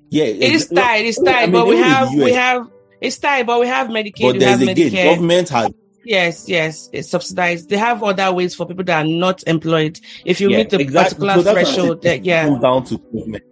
yeah, 0.09 0.23
it 0.25 0.51
is 0.53 0.67
tied, 0.67 1.05
it's 1.05 1.19
I 1.19 1.21
mean, 1.21 1.33
tied, 1.33 1.51
but 1.51 1.67
we 1.67 1.73
even 1.77 1.83
in 1.85 1.89
the 1.89 1.95
have 1.95 2.13
we 2.13 2.31
have 2.33 2.67
it's 3.01 3.17
tied, 3.17 3.45
but 3.47 3.59
we 3.61 3.67
have 3.67 3.87
Medicaid, 3.87 4.21
But 4.21 4.35
we 4.37 4.43
have 4.43 4.59
there's 4.59 4.69
again, 4.69 4.91
Medicare. 4.91 5.03
government 5.15 5.49
has 5.49 5.69
Yes, 6.03 6.47
yes, 6.47 6.89
it's 6.93 7.09
subsidized. 7.09 7.69
They 7.69 7.77
have 7.77 8.01
other 8.03 8.31
ways 8.33 8.55
for 8.55 8.65
people 8.65 8.83
that 8.85 9.05
are 9.05 9.07
not 9.07 9.43
employed. 9.47 9.99
If 10.25 10.39
you 10.41 10.49
yeah, 10.49 10.57
meet 10.57 10.69
the 10.69 10.79
exactly. 10.79 11.27
particular 11.27 11.33
So 11.35 11.41
that's 11.43 11.55
what 11.55 11.57
I'm 11.57 11.65
threshold, 11.65 12.01
that 12.03 12.25
yeah, 12.25 12.45
It 12.45 12.49
comes 12.49 12.61
down 12.61 12.83
to 12.85 12.97
government. 12.97 13.43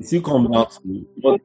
It 0.00 0.06
still 0.06 0.22
comes 0.22 0.50
down 0.50 0.70
to 0.70 1.06
what, 1.20 1.40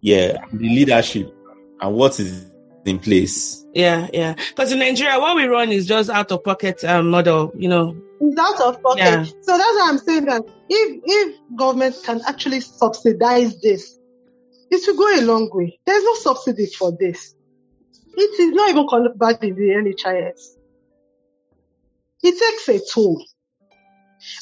yeah, 0.00 0.44
the 0.52 0.68
leadership 0.68 1.34
and 1.80 1.94
what 1.94 2.20
is 2.20 2.50
in 2.84 2.98
place. 2.98 3.64
yeah, 3.74 4.08
yeah. 4.12 4.34
Because 4.50 4.72
in 4.72 4.78
Nigeria, 4.78 5.18
what 5.18 5.36
we 5.36 5.44
run 5.44 5.72
is 5.72 5.86
just 5.86 6.10
out 6.10 6.30
of 6.30 6.44
pocket 6.44 6.84
um, 6.84 7.10
model. 7.10 7.52
You 7.56 7.68
know, 7.68 7.96
It's 8.20 8.38
out 8.38 8.60
of 8.60 8.82
pocket. 8.82 8.98
Yeah. 8.98 9.24
So 9.24 9.56
that's 9.56 9.76
why 9.76 9.86
I'm 9.88 9.98
saying 9.98 10.26
that 10.26 10.42
if 10.68 11.00
if 11.04 11.36
government 11.56 11.96
can 12.04 12.20
actually 12.28 12.60
subsidize 12.60 13.60
this, 13.60 13.98
it 14.70 14.82
will 14.86 14.96
go 14.96 15.20
a 15.20 15.24
long 15.24 15.50
way. 15.52 15.78
There's 15.86 16.04
no 16.04 16.14
subsidy 16.16 16.66
for 16.66 16.92
this. 16.98 17.33
It 18.16 18.40
is 18.40 18.52
not 18.52 18.70
even 18.70 18.86
covered 18.88 19.42
in 19.42 19.54
the 19.54 19.62
NHIS. 19.62 20.56
It 22.22 22.38
takes 22.38 22.68
a 22.68 22.92
toll. 22.92 23.24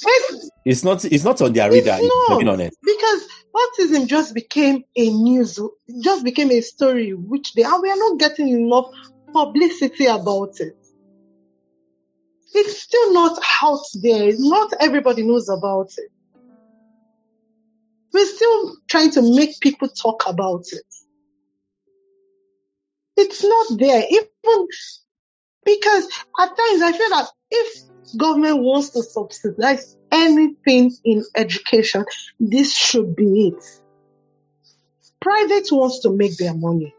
It's 0.05 0.51
It's 0.65 0.85
not. 0.85 1.05
It's 1.05 1.25
not 1.25 1.41
on 1.43 1.53
their 1.53 1.73
It's 1.73 1.87
radar. 1.87 1.99
If 2.01 2.11
not. 2.29 2.61
I'm 2.61 2.71
because 2.83 3.29
autism 3.55 4.07
just 4.07 4.35
became 4.35 4.85
a 4.97 5.11
news, 5.11 5.59
just 6.01 6.25
became 6.25 6.51
a 6.51 6.61
story 6.61 7.13
which 7.13 7.55
they 7.55 7.63
and 7.63 7.83
we 7.83 7.91
are 7.91 7.97
not 7.97 8.19
getting 8.19 8.49
enough 8.49 8.87
publicity 9.33 10.07
about 10.07 10.61
it. 10.61 10.77
It's 12.55 12.83
still 12.83 13.13
not 13.13 13.43
out 13.63 13.81
there. 14.03 14.33
Not 14.39 14.73
everybody 14.81 15.23
knows 15.23 15.49
about 15.49 15.91
it. 15.97 16.11
We're 18.13 18.27
still 18.27 18.77
trying 18.89 19.11
to 19.13 19.23
make 19.23 19.59
people 19.61 19.89
talk 19.89 20.25
about 20.27 20.65
it. 20.71 20.85
It's 23.23 23.45
not 23.45 23.79
there. 23.79 24.03
Even 24.11 24.67
because 25.65 26.05
at 26.41 26.49
times 26.49 26.83
I 26.83 26.93
feel 26.93 27.11
that 27.11 27.29
if 27.51 27.83
government 28.19 28.59
wants 28.63 28.91
to 28.91 29.03
subsidize 29.03 29.97
anything 30.11 30.93
in 31.05 31.25
education, 31.37 32.05
this 32.41 32.75
should 32.77 33.15
be 33.17 33.49
it. 33.49 33.65
Private 35.21 35.69
wants 35.71 36.01
to 36.01 36.11
make 36.11 36.37
their 36.37 36.55
money. 36.55 36.95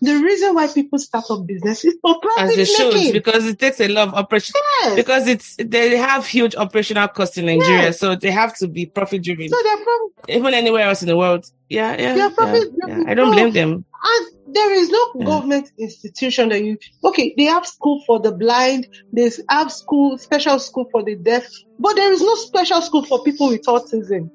The 0.00 0.14
reason 0.14 0.54
why 0.54 0.68
people 0.68 1.00
start 1.00 1.24
up 1.28 1.44
business 1.44 1.84
is 1.84 1.96
for 2.00 2.14
as 2.38 2.46
profit 2.54 2.68
should, 2.68 2.94
making. 2.94 3.12
because 3.14 3.44
it 3.46 3.58
takes 3.58 3.80
a 3.80 3.88
lot 3.88 4.06
of 4.08 4.14
operation. 4.14 4.54
Yes. 4.82 4.94
Because 4.94 5.26
it's 5.26 5.56
they 5.58 5.96
have 5.96 6.24
huge 6.24 6.54
operational 6.54 7.08
costs 7.08 7.36
in 7.36 7.46
Nigeria, 7.46 7.82
Yes. 7.90 7.98
so 7.98 8.14
they 8.14 8.30
have 8.30 8.56
to 8.58 8.68
be 8.68 8.86
profit 8.86 9.24
driven. 9.24 9.48
so 9.48 9.56
they're 9.64 9.76
from, 9.78 10.00
Even 10.28 10.54
anywhere 10.54 10.84
else 10.84 11.02
in 11.02 11.08
the 11.08 11.16
world, 11.16 11.50
yeah, 11.68 11.90
yeah, 11.90 11.96
They're 12.14 12.16
yeah, 12.16 12.30
profit 12.36 12.68
yeah. 12.86 13.02
I 13.08 13.14
don't 13.14 13.32
blame 13.32 13.50
them. 13.52 13.84
and 14.04 14.26
there 14.54 14.72
is 14.72 14.88
no 14.90 14.98
Yeah. 15.14 15.24
government 15.26 15.70
institution 15.78 16.48
that 16.50 16.62
you 16.64 16.78
okay 17.04 17.34
they 17.36 17.44
have 17.44 17.66
school 17.66 18.02
for 18.06 18.18
the 18.20 18.32
blind 18.32 18.86
they 19.12 19.30
have 19.48 19.70
school 19.72 20.18
special 20.18 20.58
school 20.58 20.86
for 20.90 21.02
the 21.02 21.16
deaf 21.16 21.46
but 21.78 21.94
there 21.96 22.12
is 22.12 22.20
no 22.22 22.34
special 22.34 22.80
school 22.82 23.04
for 23.04 23.22
people 23.22 23.48
with 23.48 23.62
autism. 23.66 24.30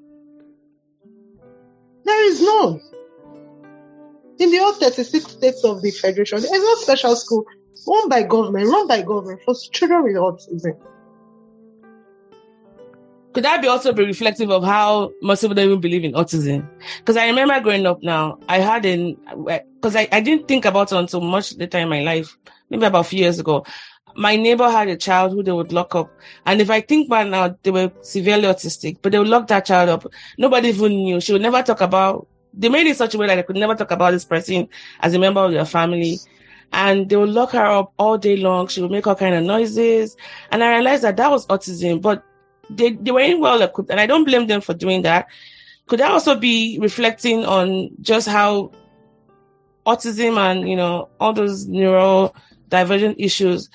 There 2.06 2.28
is 2.30 2.42
none. 2.42 2.82
In 4.40 4.52
the 4.52 4.60
all 4.60 4.74
36 4.74 5.32
states 5.32 5.64
of 5.64 5.82
the 5.82 5.92
federation 5.92 6.42
there 6.42 6.56
is 6.56 6.64
no 6.64 6.76
special 6.76 7.16
school 7.16 7.46
owned 7.88 8.10
by 8.10 8.24
government 8.24 8.68
run 8.68 8.88
by 8.88 9.02
government 9.02 9.42
for 9.46 9.54
children 9.72 10.04
with 10.04 10.16
autism 10.16 10.76
Could 13.34 13.46
that 13.46 13.62
be 13.64 13.68
also 13.68 13.94
be 13.94 14.06
reflective 14.06 14.52
of 14.52 14.64
how 14.64 15.12
most 15.22 15.42
people 15.42 15.56
don't 15.56 15.66
even 15.66 15.82
believe 15.82 16.04
in 16.04 16.14
autism? 16.14 16.68
Because 17.00 17.18
I 17.18 17.26
remember 17.28 17.60
growing 17.62 17.86
up 17.88 18.04
now, 18.04 18.38
I 18.48 18.60
had 18.60 18.86
in, 18.86 19.18
because 19.76 19.96
I, 19.96 20.08
I 20.12 20.22
didn't 20.22 20.48
think 20.48 20.66
about 20.66 20.92
it 20.92 20.98
until 20.98 21.22
much 21.22 21.56
later 21.58 21.80
in 21.80 21.90
my 21.90 22.02
life, 22.02 22.38
maybe 22.70 22.86
about 22.86 23.02
a 23.02 23.04
few 23.04 23.20
years 23.20 23.40
ago. 23.40 23.66
My 24.16 24.36
neighbor 24.36 24.70
had 24.70 24.88
a 24.90 24.96
child 24.96 25.32
who 25.32 25.42
they 25.42 25.52
would 25.52 25.74
lock 25.74 25.96
up. 25.96 26.12
And 26.46 26.62
if 26.62 26.70
I 26.70 26.82
think 26.82 27.10
back 27.10 27.28
now, 27.28 27.58
they 27.64 27.72
were 27.72 27.92
severely 28.02 28.44
autistic, 28.44 29.00
but 29.02 29.12
they 29.12 29.18
would 29.18 29.28
lock 29.28 29.48
that 29.48 29.66
child 29.66 29.90
up. 29.90 30.06
Nobody 30.38 30.70
even 30.70 30.92
knew. 30.92 31.20
She 31.20 31.34
would 31.34 31.42
never 31.42 31.64
talk 31.64 31.82
about, 31.82 32.28
they 32.54 32.70
made 32.70 32.86
it 32.86 32.98
such 32.98 33.16
a 33.16 33.18
way 33.18 33.26
that 33.26 33.36
they 33.36 33.44
could 33.44 33.56
never 33.56 33.74
talk 33.74 33.90
about 33.90 34.12
this 34.12 34.26
person 34.26 34.70
as 35.00 35.16
a 35.16 35.20
member 35.20 35.42
of 35.42 35.52
their 35.52 35.66
family. 35.66 36.20
And 36.72 37.10
they 37.10 37.16
would 37.16 37.30
lock 37.30 37.52
her 37.52 37.66
up 37.66 37.94
all 37.98 38.20
day 38.20 38.38
long. 38.38 38.68
She 38.68 38.82
would 38.84 38.92
make 38.92 39.08
all 39.08 39.16
kind 39.16 39.34
of 39.34 39.44
noises. 39.44 40.16
And 40.52 40.64
I 40.64 40.76
realized 40.76 41.04
that 41.04 41.18
that 41.18 41.32
was 41.32 41.48
autism, 41.48 42.00
but 42.00 42.24
they, 42.70 42.92
they 42.92 43.12
weren't 43.12 43.40
well 43.40 43.62
equipped 43.62 43.90
and 43.90 44.00
I 44.00 44.06
don't 44.06 44.26
blame 44.26 44.48
them 44.48 44.62
for 44.62 44.74
doing 44.74 45.02
that. 45.04 45.28
Could 45.88 46.00
that 46.00 46.12
also 46.12 46.38
be 46.40 46.78
reflecting 46.80 47.46
on 47.46 47.90
just 48.02 48.28
how 48.28 48.72
autism 49.86 50.38
and, 50.38 50.70
you 50.70 50.76
know, 50.76 51.10
all 51.20 51.34
those 51.34 51.68
neurodivergent 51.68 53.16
issues, 53.18 53.70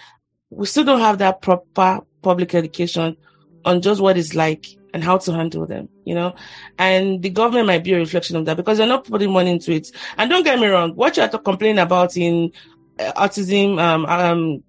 we 0.50 0.66
still 0.66 0.84
don't 0.84 1.00
have 1.00 1.18
that 1.18 1.42
proper 1.42 2.00
public 2.22 2.54
education 2.54 3.16
on 3.64 3.82
just 3.82 4.00
what 4.00 4.16
it's 4.16 4.34
like 4.34 4.66
and 4.94 5.04
how 5.04 5.18
to 5.18 5.32
handle 5.32 5.66
them, 5.66 5.88
you 6.04 6.14
know? 6.14 6.34
And 6.78 7.22
the 7.22 7.28
government 7.28 7.66
might 7.66 7.84
be 7.84 7.92
a 7.92 7.98
reflection 7.98 8.36
of 8.36 8.46
that 8.46 8.56
because 8.56 8.78
they're 8.78 8.86
not 8.86 9.04
putting 9.04 9.30
money 9.30 9.50
into 9.50 9.72
it. 9.72 9.90
And 10.16 10.30
don't 10.30 10.44
get 10.44 10.58
me 10.58 10.66
wrong, 10.66 10.94
what 10.94 11.16
you're 11.16 11.28
complaining 11.28 11.78
about 11.78 12.16
in 12.16 12.52
uh, 12.98 13.12
autism, 13.12 13.78
um, 13.78 14.06
um, 14.06 14.62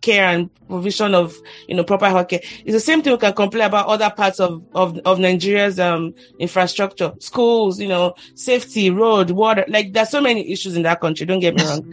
care 0.00 0.26
and 0.26 0.50
provision 0.68 1.14
of 1.14 1.36
you 1.66 1.74
know 1.74 1.82
proper 1.84 2.06
healthcare 2.06 2.40
It's 2.64 2.72
the 2.72 2.80
same 2.80 3.02
thing 3.02 3.12
we 3.12 3.18
can 3.18 3.32
complain 3.32 3.64
about 3.64 3.86
other 3.86 4.10
parts 4.10 4.38
of 4.40 4.62
of, 4.74 4.98
of 5.04 5.18
Nigeria's 5.18 5.80
um 5.80 6.14
infrastructure, 6.38 7.12
schools, 7.20 7.80
you 7.80 7.88
know, 7.88 8.14
safety, 8.34 8.90
road, 8.90 9.30
water. 9.30 9.64
Like 9.68 9.92
there's 9.92 10.10
so 10.10 10.20
many 10.20 10.50
issues 10.52 10.76
in 10.76 10.82
that 10.82 11.00
country. 11.00 11.26
Don't 11.26 11.40
get 11.40 11.54
me 11.54 11.64
wrong. 11.64 11.84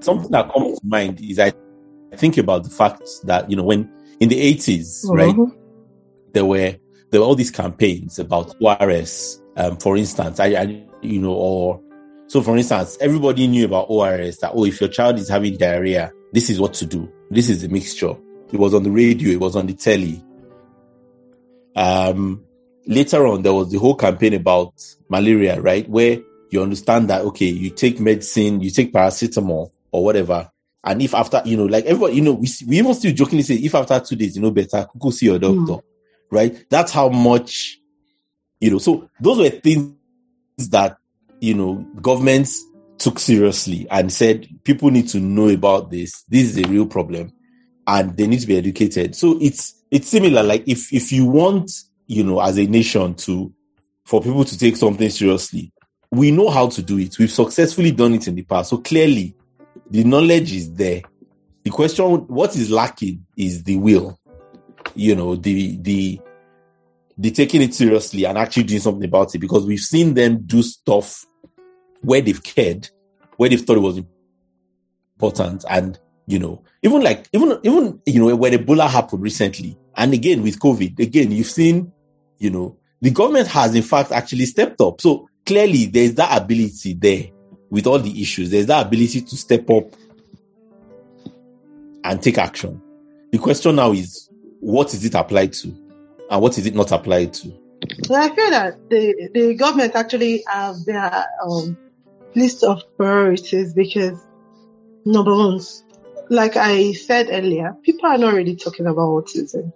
Something 0.00 0.30
that 0.30 0.52
comes 0.52 0.78
to 0.78 0.86
mind 0.86 1.20
is 1.20 1.38
I 1.40 1.52
think 2.14 2.38
about 2.38 2.62
the 2.62 2.70
fact 2.70 3.02
that 3.24 3.50
you 3.50 3.56
know 3.56 3.64
when 3.64 3.90
in 4.20 4.28
the 4.28 4.40
80s, 4.40 5.04
right, 5.10 5.34
Mhm. 5.34 5.52
there 6.32 6.44
were 6.44 6.76
there 7.10 7.20
were 7.20 7.26
all 7.26 7.34
these 7.34 7.50
campaigns 7.50 8.18
about 8.18 8.54
ORS. 8.60 9.40
Um, 9.56 9.76
for 9.76 9.96
instance, 9.96 10.40
I, 10.40 10.46
I 10.46 10.86
you 11.02 11.20
know, 11.20 11.32
or 11.32 11.80
so 12.26 12.42
for 12.42 12.56
instance, 12.56 12.98
everybody 13.00 13.46
knew 13.46 13.64
about 13.64 13.86
ORS 13.88 14.38
that 14.38 14.52
oh, 14.54 14.64
if 14.64 14.80
your 14.80 14.90
child 14.90 15.18
is 15.18 15.28
having 15.28 15.56
diarrhea, 15.56 16.12
this 16.32 16.50
is 16.50 16.60
what 16.60 16.74
to 16.74 16.86
do. 16.86 17.10
This 17.30 17.48
is 17.48 17.62
the 17.62 17.68
mixture. 17.68 18.14
It 18.52 18.58
was 18.58 18.74
on 18.74 18.82
the 18.82 18.90
radio, 18.90 19.30
it 19.30 19.40
was 19.40 19.56
on 19.56 19.66
the 19.66 19.74
telly. 19.74 20.22
Um, 21.74 22.44
later 22.86 23.26
on, 23.26 23.42
there 23.42 23.52
was 23.52 23.70
the 23.70 23.78
whole 23.78 23.94
campaign 23.94 24.34
about 24.34 24.72
malaria, 25.08 25.60
right? 25.60 25.88
Where 25.88 26.18
you 26.50 26.62
understand 26.62 27.10
that 27.10 27.22
okay, 27.22 27.46
you 27.46 27.70
take 27.70 28.00
medicine, 28.00 28.60
you 28.60 28.70
take 28.70 28.92
paracetamol 28.92 29.70
or 29.90 30.04
whatever, 30.04 30.50
and 30.84 31.02
if 31.02 31.14
after 31.14 31.42
you 31.44 31.56
know, 31.56 31.66
like 31.66 31.84
everybody, 31.84 32.14
you 32.14 32.22
know, 32.22 32.32
we 32.34 32.48
we 32.66 32.78
even 32.78 32.94
still 32.94 33.12
jokingly 33.12 33.42
say 33.42 33.56
if 33.56 33.74
after 33.74 33.98
two 34.00 34.16
days 34.16 34.36
you 34.36 34.42
know 34.42 34.52
better, 34.52 34.86
go 34.98 35.10
see 35.10 35.26
your 35.26 35.38
doctor, 35.38 35.84
right? 36.30 36.64
That's 36.70 36.92
how 36.92 37.08
much, 37.08 37.78
you 38.60 38.70
know. 38.70 38.78
So 38.78 39.08
those 39.20 39.38
were 39.38 39.50
things 39.50 39.94
that 40.70 40.98
you 41.40 41.54
know 41.54 41.86
governments 42.00 42.64
took 42.98 43.18
seriously 43.18 43.86
and 43.90 44.12
said 44.12 44.48
people 44.64 44.90
need 44.90 45.08
to 45.08 45.20
know 45.20 45.48
about 45.48 45.90
this. 45.90 46.22
This 46.28 46.56
is 46.56 46.64
a 46.64 46.68
real 46.68 46.86
problem, 46.86 47.32
and 47.86 48.16
they 48.16 48.26
need 48.26 48.40
to 48.40 48.46
be 48.46 48.56
educated. 48.56 49.14
So 49.14 49.38
it's 49.40 49.74
it's 49.90 50.08
similar. 50.08 50.42
Like 50.42 50.64
if 50.66 50.92
if 50.92 51.12
you 51.12 51.26
want, 51.26 51.70
you 52.06 52.24
know, 52.24 52.40
as 52.40 52.58
a 52.58 52.66
nation 52.66 53.14
to 53.14 53.52
for 54.04 54.22
people 54.22 54.44
to 54.44 54.58
take 54.58 54.76
something 54.76 55.10
seriously, 55.10 55.72
we 56.10 56.30
know 56.30 56.48
how 56.48 56.68
to 56.68 56.82
do 56.82 56.98
it. 56.98 57.18
We've 57.18 57.30
successfully 57.30 57.90
done 57.90 58.14
it 58.14 58.28
in 58.28 58.34
the 58.34 58.42
past. 58.42 58.70
So 58.70 58.78
clearly, 58.78 59.36
the 59.90 60.04
knowledge 60.04 60.52
is 60.52 60.72
there. 60.74 61.02
The 61.64 61.70
question, 61.70 62.04
what 62.28 62.54
is 62.54 62.70
lacking, 62.70 63.26
is 63.36 63.64
the 63.64 63.76
will. 63.76 64.18
You 64.96 65.14
know, 65.14 65.36
the 65.36 65.76
the 65.76 66.20
the 67.18 67.30
taking 67.30 67.62
it 67.62 67.74
seriously 67.74 68.24
and 68.24 68.36
actually 68.38 68.64
doing 68.64 68.80
something 68.80 69.04
about 69.04 69.34
it. 69.34 69.38
Because 69.38 69.64
we've 69.64 69.80
seen 69.80 70.14
them 70.14 70.42
do 70.46 70.62
stuff 70.62 71.24
where 72.02 72.20
they've 72.20 72.42
cared, 72.42 72.88
where 73.36 73.48
they've 73.48 73.60
thought 73.60 73.76
it 73.76 73.80
was 73.80 73.98
important, 75.18 75.64
and 75.68 75.98
You 76.28 76.40
know, 76.40 76.62
even 76.82 77.02
like 77.02 77.28
even 77.32 77.56
even 77.62 78.00
you 78.04 78.18
know 78.18 78.34
when 78.34 78.52
Ebola 78.52 78.88
happened 78.88 79.22
recently, 79.22 79.78
and 79.96 80.12
again 80.12 80.42
with 80.42 80.58
COVID, 80.58 80.98
again 80.98 81.30
you've 81.30 81.46
seen, 81.46 81.92
you 82.38 82.50
know, 82.50 82.76
the 83.00 83.10
government 83.10 83.46
has 83.48 83.76
in 83.76 83.82
fact 83.82 84.10
actually 84.10 84.46
stepped 84.46 84.80
up. 84.80 85.00
So 85.00 85.28
clearly 85.44 85.86
there's 85.86 86.14
that 86.14 86.36
ability 86.36 86.94
there 86.94 87.26
with 87.70 87.86
all 87.86 88.00
the 88.00 88.20
issues. 88.20 88.50
There's 88.50 88.66
that 88.66 88.86
ability 88.86 89.20
to 89.20 89.36
step 89.36 89.70
up 89.70 89.84
and 92.02 92.20
take 92.20 92.38
action. 92.38 92.82
The 93.30 93.38
question 93.38 93.76
now 93.76 93.92
is, 93.92 94.28
what 94.66 94.92
is 94.92 95.04
it 95.04 95.14
applied 95.14 95.52
to, 95.52 95.68
and 96.28 96.42
what 96.42 96.58
is 96.58 96.66
it 96.66 96.74
not 96.74 96.90
applied 96.90 97.32
to? 97.32 97.52
Well, 98.08 98.20
I 98.20 98.34
feel 98.34 98.50
that 98.50 98.90
the 98.90 99.30
the 99.32 99.54
government 99.54 99.94
actually 99.94 100.42
have 100.48 100.84
their 100.84 101.24
um, 101.40 101.78
list 102.34 102.64
of 102.64 102.82
priorities 102.96 103.72
because 103.74 104.18
number 105.04 105.32
one, 105.36 105.60
like 106.30 106.56
I 106.56 106.94
said 106.94 107.28
earlier, 107.30 107.76
people 107.84 108.08
are 108.08 108.18
not 108.18 108.34
really 108.34 108.56
talking 108.56 108.86
about 108.86 109.06
autism. 109.06 109.72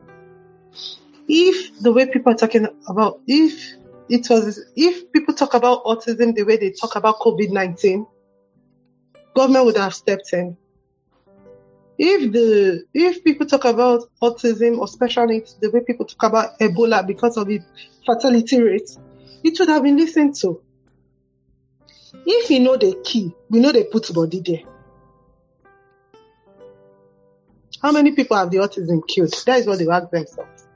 If 1.29 1.79
the 1.79 1.93
way 1.93 2.07
people 2.07 2.33
are 2.33 2.37
talking 2.37 2.67
about, 2.89 3.21
if 3.29 3.75
it 4.09 4.29
was, 4.29 4.61
if 4.75 5.13
people 5.13 5.35
talk 5.35 5.55
about 5.55 5.85
autism 5.85 6.35
the 6.35 6.43
way 6.43 6.57
they 6.57 6.73
talk 6.73 6.97
about 6.97 7.21
COVID 7.21 7.51
19, 7.51 8.05
government 9.37 9.67
would 9.67 9.77
have 9.77 9.95
stepped 9.95 10.33
in. 10.33 10.57
If 12.03 12.33
the, 12.33 12.87
if 12.95 13.23
people 13.23 13.45
talk 13.47 13.67
about 13.67 14.09
autism 14.23 14.79
or 14.79 14.89
special 14.89 15.27
needs 15.27 15.55
the 15.61 15.71
way 15.71 15.81
people 15.87 16.07
talk 16.07 16.23
about 16.31 16.59
Ebola 16.59 17.07
because 17.07 17.37
of 17.37 17.51
its 17.51 17.67
fatality 18.07 18.63
rate, 18.63 18.91
it 19.45 19.59
would 19.59 19.69
have 19.69 19.83
been 19.83 19.99
listened 19.99 20.35
to. 20.37 20.63
If 22.25 22.49
you 22.49 22.61
know 22.61 22.79
the 22.79 22.99
key, 23.05 23.35
we 23.51 23.61
know 23.61 23.71
they 23.71 23.85
put 23.85 24.15
body 24.15 24.41
there. 24.41 24.63
How 27.83 27.93
many 27.93 28.13
people 28.13 28.39
have 28.39 28.51
the 28.51 28.57
autism 28.57 29.07
killed? 29.07 29.35
That 29.45 29.59
is 29.59 29.67
what 29.67 29.79
they 29.79 29.87
ask 29.87 30.09
themselves. 30.09 30.67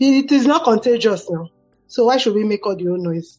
It 0.00 0.32
is 0.32 0.44
not 0.44 0.64
contagious 0.64 1.30
now. 1.30 1.50
So 1.86 2.06
why 2.06 2.16
should 2.16 2.34
we 2.34 2.42
make 2.42 2.66
all 2.66 2.74
the 2.74 2.82
noise? 2.82 3.38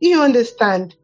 You 0.00 0.20
understand? 0.20 0.97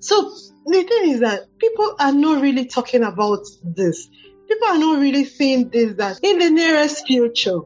So 0.00 0.30
the 0.66 0.82
thing 0.82 1.10
is 1.10 1.20
that 1.20 1.46
people 1.58 1.96
are 1.98 2.12
not 2.12 2.42
really 2.42 2.66
talking 2.66 3.02
about 3.02 3.44
this. 3.62 4.08
People 4.48 4.68
are 4.68 4.78
not 4.78 5.00
really 5.00 5.24
seeing 5.24 5.68
this 5.70 5.96
that 5.96 6.20
in 6.22 6.38
the 6.38 6.50
nearest 6.50 7.06
future, 7.06 7.60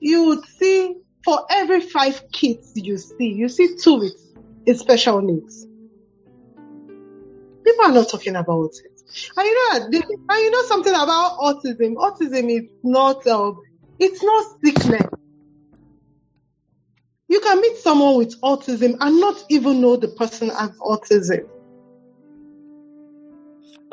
you 0.00 0.26
would 0.26 0.44
see 0.44 0.96
for 1.24 1.46
every 1.50 1.80
five 1.80 2.22
kids 2.32 2.72
you 2.74 2.98
see, 2.98 3.32
you 3.32 3.48
see 3.48 3.76
two 3.76 3.98
with 4.66 4.78
special 4.78 5.20
needs. 5.20 5.66
People 7.64 7.84
are 7.84 7.92
not 7.92 8.08
talking 8.08 8.36
about 8.36 8.70
it. 8.84 9.02
And 9.36 9.46
you 9.46 9.54
know, 9.54 9.84
and 9.84 10.42
you 10.42 10.50
know 10.50 10.62
something 10.62 10.92
about 10.92 11.38
autism. 11.38 11.94
Autism 11.94 12.50
is 12.50 12.68
not, 12.82 13.26
um, 13.26 13.60
it's 13.98 14.22
not 14.22 14.46
sickness. 14.64 15.19
You 17.30 17.38
can 17.38 17.60
meet 17.60 17.76
someone 17.76 18.16
with 18.16 18.40
autism 18.40 18.96
and 18.98 19.20
not 19.20 19.44
even 19.48 19.80
know 19.80 19.96
the 19.96 20.08
person 20.08 20.48
has 20.48 20.70
autism. 20.80 21.48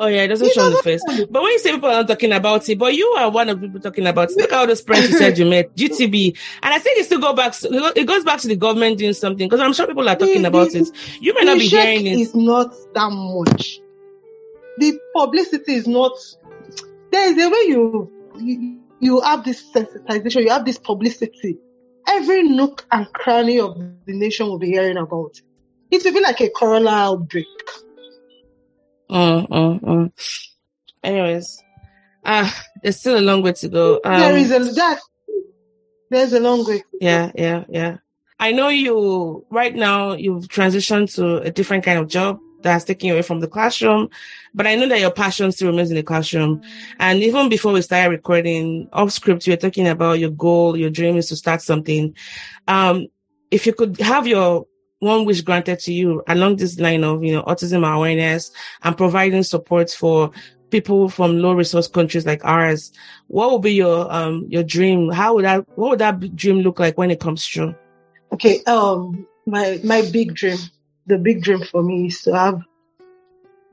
Oh 0.00 0.08
yeah, 0.08 0.22
it 0.22 0.28
doesn't 0.28 0.52
show 0.52 0.66
on 0.66 0.72
the 0.72 0.82
face. 0.82 1.00
But 1.06 1.42
when 1.42 1.52
you 1.52 1.58
say 1.60 1.70
people 1.70 1.88
are 1.88 2.02
not 2.02 2.08
talking 2.08 2.32
about 2.32 2.68
it, 2.68 2.76
but 2.76 2.94
you 2.94 3.06
are 3.16 3.30
one 3.30 3.48
of 3.48 3.60
the 3.60 3.68
people 3.68 3.80
talking 3.80 4.08
about 4.08 4.32
it. 4.32 4.36
Look 4.36 4.52
at 4.52 4.58
all 4.58 4.66
those 4.66 4.80
friends 4.80 5.10
you 5.10 5.18
said 5.18 5.38
you 5.38 5.46
met, 5.46 5.74
GTB, 5.76 6.36
and 6.64 6.74
I 6.74 6.80
think 6.80 6.98
it 6.98 7.04
still 7.04 7.20
go 7.20 7.32
back. 7.32 7.54
It 7.62 8.08
goes 8.08 8.24
back 8.24 8.40
to 8.40 8.48
the 8.48 8.56
government 8.56 8.98
doing 8.98 9.12
something 9.12 9.48
because 9.48 9.60
I'm 9.60 9.72
sure 9.72 9.86
people 9.86 10.08
are 10.08 10.16
talking 10.16 10.42
the, 10.42 10.48
about 10.48 10.72
the, 10.72 10.80
it. 10.80 10.88
You 11.20 11.32
may 11.34 11.42
not 11.42 11.58
be 11.58 11.68
hearing 11.68 12.08
it. 12.08 12.18
It's 12.18 12.34
not 12.34 12.74
that 12.94 13.10
much. 13.10 13.80
The 14.78 14.98
publicity 15.14 15.74
is 15.74 15.86
not. 15.86 16.12
There 17.12 17.32
is 17.32 17.40
a 17.40 17.48
way 17.48 17.64
you, 17.68 18.12
you 18.36 18.80
you 18.98 19.20
have 19.20 19.44
this 19.44 19.62
sensitization, 19.72 20.42
you 20.42 20.50
have 20.50 20.64
this 20.64 20.78
publicity. 20.78 21.56
Every 22.08 22.42
nook 22.42 22.86
and 22.90 23.12
cranny 23.12 23.60
of 23.60 23.76
the 23.76 24.14
nation 24.14 24.46
will 24.46 24.58
be 24.58 24.68
hearing 24.68 24.96
about 24.96 25.38
it. 25.90 26.04
Will 26.04 26.12
be 26.12 26.20
like 26.20 26.40
a 26.40 26.50
corona 26.50 26.90
outbreak. 26.90 27.46
Mm, 29.10 29.48
mm, 29.48 29.80
mm. 29.80 30.12
Anyways, 31.02 31.62
uh, 32.24 32.50
there's 32.82 32.98
still 32.98 33.18
a 33.18 33.20
long 33.20 33.42
way 33.42 33.52
to 33.52 33.68
go. 33.68 34.00
Um, 34.04 34.20
there 34.20 34.36
is 34.36 34.50
a 34.50 34.58
that. 34.74 35.00
There's 36.10 36.32
a 36.32 36.40
long 36.40 36.66
way. 36.66 36.82
Yeah, 37.00 37.30
yeah, 37.34 37.64
yeah. 37.68 37.96
I 38.40 38.52
know 38.52 38.68
you 38.68 39.46
right 39.50 39.74
now. 39.74 40.12
You've 40.12 40.48
transitioned 40.48 41.14
to 41.16 41.38
a 41.38 41.50
different 41.50 41.84
kind 41.84 41.98
of 41.98 42.08
job 42.08 42.38
that's 42.62 42.84
taking 42.84 43.10
away 43.10 43.22
from 43.22 43.40
the 43.40 43.48
classroom, 43.48 44.08
but 44.54 44.66
I 44.66 44.74
know 44.74 44.88
that 44.88 45.00
your 45.00 45.10
passion 45.10 45.52
still 45.52 45.68
remains 45.68 45.90
in 45.90 45.96
the 45.96 46.02
classroom. 46.02 46.62
And 46.98 47.22
even 47.22 47.48
before 47.48 47.72
we 47.72 47.82
started 47.82 48.10
recording 48.10 48.88
off 48.92 49.12
script, 49.12 49.46
you 49.46 49.52
were 49.52 49.58
talking 49.58 49.86
about 49.86 50.18
your 50.18 50.30
goal, 50.30 50.76
your 50.76 50.90
dream 50.90 51.16
is 51.16 51.28
to 51.28 51.36
start 51.36 51.62
something. 51.62 52.14
Um, 52.66 53.06
if 53.50 53.66
you 53.66 53.72
could 53.72 53.98
have 54.00 54.26
your 54.26 54.66
one 55.00 55.24
wish 55.24 55.42
granted 55.42 55.78
to 55.80 55.92
you 55.92 56.22
along 56.26 56.56
this 56.56 56.80
line 56.80 57.04
of, 57.04 57.22
you 57.22 57.32
know, 57.32 57.42
autism 57.44 57.88
awareness 57.88 58.50
and 58.82 58.96
providing 58.96 59.44
support 59.44 59.90
for 59.90 60.32
people 60.70 61.08
from 61.08 61.38
low 61.38 61.52
resource 61.52 61.86
countries 61.86 62.26
like 62.26 62.44
ours, 62.44 62.92
what 63.28 63.52
would 63.52 63.62
be 63.62 63.74
your, 63.74 64.12
um, 64.12 64.46
your 64.48 64.64
dream? 64.64 65.10
How 65.10 65.34
would 65.34 65.44
that, 65.44 65.64
what 65.76 65.90
would 65.90 65.98
that 66.00 66.34
dream 66.34 66.60
look 66.60 66.80
like 66.80 66.98
when 66.98 67.10
it 67.10 67.20
comes 67.20 67.46
true? 67.46 67.74
Okay. 68.32 68.62
Um, 68.64 69.26
my, 69.46 69.80
my 69.84 70.02
big 70.10 70.34
dream, 70.34 70.58
the 71.08 71.18
big 71.18 71.42
dream 71.42 71.62
for 71.64 71.82
me 71.82 72.06
is 72.06 72.22
to 72.22 72.36
have 72.36 72.62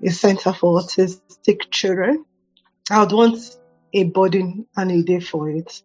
a 0.04 0.10
center 0.10 0.54
for 0.54 0.80
autistic 0.80 1.70
children. 1.70 2.26
I 2.90 3.02
would 3.02 3.12
want 3.12 3.58
a 3.94 4.04
boarding 4.06 4.68
and 4.76 4.92
a 4.92 5.04
day 5.04 5.20
for 5.20 5.50
it 5.50 5.82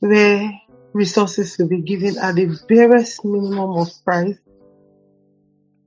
where 0.00 0.52
resources 0.92 1.56
will 1.58 1.68
be 1.68 1.80
given 1.82 2.18
at 2.18 2.34
the 2.34 2.58
barest 2.68 3.24
minimum 3.24 3.78
of 3.78 3.88
price 4.04 4.36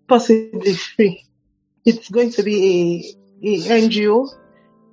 possibly 0.07 0.75
free. 0.75 1.25
It's 1.85 2.09
going 2.09 2.31
to 2.33 2.43
be 2.43 3.15
a, 3.43 3.47
a 3.47 3.81
NGO. 3.81 4.29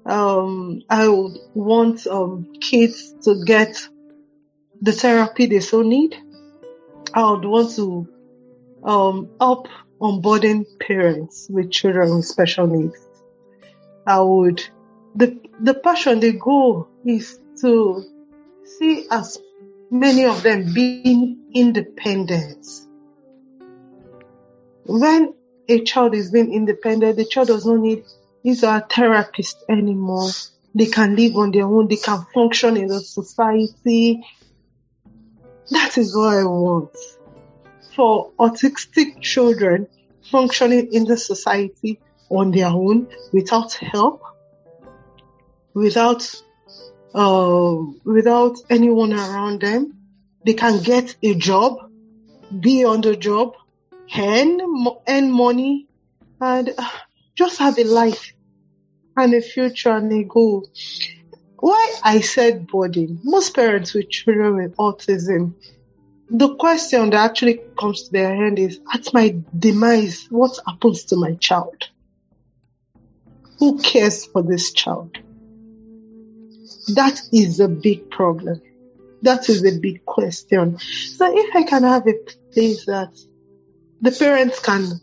Um, 0.06 0.82
I 0.88 1.08
would 1.08 1.38
want 1.54 2.06
um, 2.06 2.52
kids 2.60 3.14
to 3.24 3.44
get 3.44 3.76
the 4.80 4.92
therapy 4.92 5.46
they 5.46 5.60
so 5.60 5.82
need. 5.82 6.16
I 7.12 7.30
would 7.30 7.44
want 7.44 7.74
to 7.76 8.08
um, 8.82 9.30
help 9.38 9.68
onboarding 10.00 10.64
parents 10.78 11.48
with 11.50 11.70
children 11.70 12.16
with 12.16 12.24
special 12.24 12.66
needs. 12.66 12.98
I 14.06 14.20
would 14.20 14.62
the 15.14 15.40
the 15.60 15.74
passion, 15.74 16.20
the 16.20 16.32
goal 16.32 16.88
is 17.04 17.38
to 17.60 18.04
see 18.78 19.06
as 19.10 19.38
many 19.90 20.24
of 20.24 20.42
them 20.42 20.72
being 20.72 21.50
independent 21.54 22.66
when 24.90 25.34
a 25.68 25.82
child 25.82 26.14
is 26.14 26.30
being 26.30 26.52
independent, 26.52 27.16
the 27.16 27.24
child 27.24 27.48
does 27.48 27.64
not 27.64 27.78
need 27.78 28.04
his 28.42 28.64
or 28.64 28.80
therapist 28.80 29.62
anymore. 29.68 30.30
They 30.74 30.86
can 30.86 31.14
live 31.14 31.36
on 31.36 31.52
their 31.52 31.66
own. 31.66 31.88
They 31.88 31.96
can 31.96 32.24
function 32.34 32.76
in 32.76 32.88
the 32.88 33.00
society. 33.00 34.24
That 35.70 35.96
is 35.96 36.16
what 36.16 36.38
I 36.38 36.44
want 36.44 36.90
for 37.94 38.32
autistic 38.38 39.20
children 39.20 39.86
functioning 40.30 40.92
in 40.92 41.04
the 41.04 41.16
society 41.16 42.00
on 42.28 42.50
their 42.50 42.68
own 42.68 43.08
without 43.32 43.72
help, 43.74 44.22
without 45.74 46.22
uh, 47.14 47.76
without 48.04 48.56
anyone 48.70 49.12
around 49.12 49.60
them. 49.60 49.94
They 50.44 50.54
can 50.54 50.82
get 50.82 51.16
a 51.22 51.34
job, 51.34 51.90
be 52.60 52.84
on 52.84 53.02
the 53.02 53.16
job, 53.16 53.54
earn, 54.16 54.58
earn 55.06 55.30
money, 55.30 55.86
and 56.40 56.72
uh, 56.78 56.88
just 57.34 57.58
have 57.58 57.78
a 57.78 57.84
life 57.84 58.32
and 59.16 59.34
a 59.34 59.42
future 59.42 59.90
and 59.90 60.10
a 60.12 60.24
goal. 60.24 60.66
Why 61.58 61.94
I 62.02 62.20
said 62.20 62.68
boarding, 62.68 63.20
most 63.22 63.54
parents 63.54 63.92
with 63.92 64.08
children 64.08 64.56
with 64.56 64.76
autism, 64.76 65.54
the 66.30 66.54
question 66.54 67.10
that 67.10 67.30
actually 67.30 67.60
comes 67.78 68.04
to 68.04 68.12
their 68.12 68.34
hand 68.34 68.58
is, 68.58 68.80
at 68.92 69.12
my 69.12 69.36
demise, 69.58 70.26
what 70.30 70.58
happens 70.66 71.04
to 71.04 71.16
my 71.16 71.34
child? 71.34 71.88
Who 73.58 73.78
cares 73.78 74.24
for 74.24 74.42
this 74.42 74.72
child? 74.72 75.18
That 76.94 77.20
is 77.32 77.60
a 77.60 77.68
big 77.68 78.10
problem. 78.10 78.62
That 79.22 79.48
is 79.48 79.64
a 79.64 79.78
big 79.78 80.04
question. 80.04 80.78
So 80.78 81.36
if 81.36 81.54
I 81.54 81.64
can 81.64 81.82
have 81.82 82.06
a 82.06 82.14
place 82.52 82.86
that 82.86 83.12
the 84.00 84.12
parents 84.12 84.60
can 84.60 85.00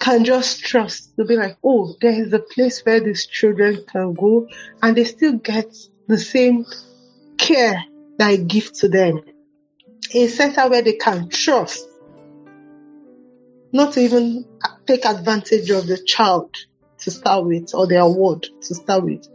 can 0.00 0.24
just 0.24 0.60
trust 0.60 1.14
to 1.16 1.24
be 1.24 1.36
like, 1.36 1.56
oh, 1.64 1.94
there 2.00 2.22
is 2.22 2.32
a 2.32 2.38
place 2.38 2.80
where 2.84 3.00
these 3.00 3.26
children 3.26 3.84
can 3.86 4.14
go 4.14 4.48
and 4.80 4.96
they 4.96 5.04
still 5.04 5.32
get 5.32 5.76
the 6.06 6.18
same 6.18 6.64
care 7.36 7.84
that 8.16 8.28
I 8.28 8.36
give 8.36 8.72
to 8.74 8.88
them. 8.88 9.22
A 10.14 10.26
center 10.28 10.68
where 10.68 10.82
they 10.82 10.94
can 10.94 11.28
trust. 11.28 11.86
Not 13.72 13.98
even 13.98 14.46
take 14.86 15.04
advantage 15.04 15.70
of 15.70 15.86
the 15.86 15.98
child 15.98 16.54
to 17.00 17.10
start 17.10 17.44
with 17.44 17.74
or 17.74 17.86
their 17.86 18.00
award 18.00 18.46
to 18.62 18.74
start 18.74 19.04
with. 19.04 19.26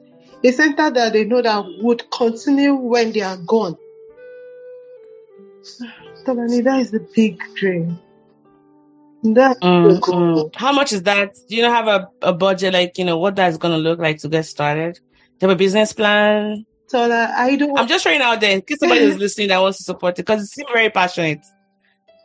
A 0.44 0.52
center 0.52 0.90
that 0.90 1.14
they 1.14 1.24
know 1.26 1.42
that 1.42 1.64
would 1.82 2.10
continue 2.12 2.74
when 2.74 3.12
they 3.12 3.22
are 3.22 3.38
gone. 3.38 3.78
Tolani, 6.26 6.64
that 6.64 6.80
is 6.80 6.92
the 6.92 7.08
big 7.16 7.40
dream. 7.56 8.00
That's 9.24 9.60
the 9.60 9.66
Mm, 9.68 10.02
goal. 10.02 10.52
mm. 10.52 10.56
How 10.56 10.74
much 10.74 10.92
is 10.92 11.04
that? 11.04 11.34
Do 11.48 11.56
you 11.56 11.64
have 11.64 11.88
a, 11.88 12.10
a 12.22 12.34
budget, 12.34 12.74
like, 12.74 12.98
you 12.98 13.06
know, 13.06 13.18
what 13.18 13.36
that's 13.36 13.58
going 13.58 13.74
to 13.74 13.78
look 13.78 14.00
like 14.00 14.18
to 14.20 14.28
get 14.28 14.46
started? 14.46 14.96
Do 14.96 15.46
you 15.46 15.50
have 15.50 15.56
a 15.56 15.60
business 15.60 15.94
plan? 15.94 16.66
So 16.94 17.08
that 17.08 17.32
I 17.36 17.56
don't 17.56 17.76
I'm 17.76 17.88
just 17.88 18.04
throwing 18.04 18.22
out 18.22 18.40
there 18.40 18.52
in 18.52 18.62
case 18.62 18.78
somebody 18.80 19.02
is 19.02 19.18
listening 19.26 19.48
that 19.48 19.60
wants 19.60 19.80
to 19.80 19.84
support 19.84 20.20
it 20.20 20.28
because 20.28 20.44
it 20.44 20.46
seems 20.46 20.70
very 20.72 20.92
passionate. 20.92 21.44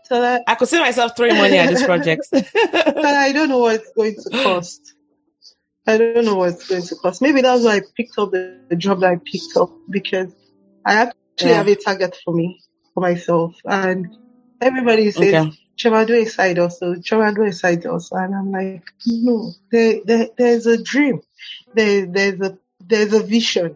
so 0.04 0.20
that 0.20 0.42
I 0.46 0.56
could 0.56 0.68
see 0.68 0.78
myself 0.78 1.16
throwing 1.16 1.38
money 1.38 1.56
at 1.56 1.70
this 1.70 1.82
project. 1.84 2.28
But 2.32 3.14
I 3.26 3.32
don't 3.32 3.48
know 3.48 3.60
what 3.60 3.76
it's 3.76 3.90
going 3.96 4.16
to 4.16 4.42
cost. 4.42 4.92
I 5.86 5.96
don't 5.96 6.26
know 6.26 6.34
what 6.34 6.50
it's 6.50 6.68
going 6.68 6.82
to 6.82 6.96
cost. 6.96 7.22
Maybe 7.22 7.40
that's 7.40 7.64
why 7.64 7.76
I 7.76 7.80
picked 7.96 8.18
up 8.18 8.30
the, 8.32 8.60
the 8.68 8.76
job 8.76 9.00
that 9.00 9.12
I 9.12 9.16
picked 9.16 9.56
up 9.56 9.70
because 9.88 10.34
I 10.84 10.96
actually 10.96 11.52
Yeah. 11.52 11.56
have 11.56 11.68
a 11.68 11.74
target 11.74 12.18
for 12.22 12.34
me, 12.34 12.60
for 12.92 13.00
myself. 13.00 13.54
And 13.64 14.14
everybody 14.60 15.10
says, 15.12 15.46
okay. 15.46 15.50
Chioma, 15.78 16.06
do 16.06 16.12
a 16.12 16.26
side 16.26 16.58
also, 16.58 16.92
Chioma, 16.96 17.34
do 17.34 17.44
a 17.44 17.52
side 17.54 17.86
also. 17.86 18.16
And 18.16 18.34
I'm 18.34 18.52
like, 18.52 18.84
no, 19.06 19.50
there, 19.72 20.00
there, 20.04 20.28
there's 20.36 20.66
a 20.66 20.76
dream. 20.82 21.22
There, 21.72 22.04
there's 22.04 22.38
a, 22.42 22.58
there's 22.86 23.14
a 23.14 23.22
vision. 23.22 23.74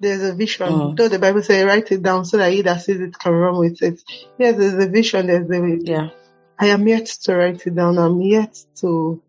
There's 0.00 0.22
a 0.22 0.34
vision. 0.34 0.68
Mm. 0.68 0.96
Though 0.96 1.08
the 1.08 1.18
Bible 1.18 1.42
says, 1.42 1.64
write 1.64 1.90
it 1.92 2.02
down 2.02 2.24
so 2.24 2.36
that 2.38 2.52
he 2.52 2.62
that 2.62 2.82
sees 2.82 3.00
it 3.00 3.18
can 3.18 3.32
run 3.32 3.58
with 3.58 3.80
it. 3.82 4.02
Yes, 4.38 4.56
there's 4.56 4.84
a 4.84 4.88
vision. 4.88 5.26
There's 5.28 5.50
a, 5.50 5.78
Yeah. 5.80 6.10
I 6.58 6.66
am 6.68 6.86
yet 6.86 7.06
to 7.06 7.34
write 7.34 7.66
it 7.66 7.74
down. 7.74 7.98
I'm 7.98 8.20
yet 8.20 8.56
to, 8.80 9.22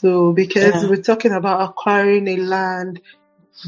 to, 0.00 0.32
because 0.34 0.82
Yeah. 0.82 0.88
we're 0.88 1.02
talking 1.02 1.32
about 1.32 1.68
acquiring 1.68 2.28
a 2.28 2.36
land, 2.36 3.00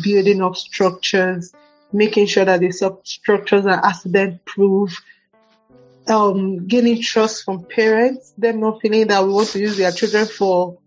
building 0.03 0.43
up 0.43 0.57
structures, 0.57 1.55
making 1.93 2.27
sure 2.27 2.45
that 2.45 2.61
the 2.61 2.73
structures 3.05 3.67
are 3.67 3.85
accident 3.85 4.45
proof, 4.45 5.03
um, 6.09 6.67
gaining 6.67 7.03
trust 7.03 7.45
from 7.45 7.65
parents, 7.65 8.33
them 8.39 8.61
not 8.61 8.81
feeling 8.81 9.07
that 9.09 9.25
we 9.25 9.33
want 9.33 9.49
to 9.49 9.59
use 9.59 9.77
their 9.77 9.93
children 9.93 10.27
for, 10.27 10.79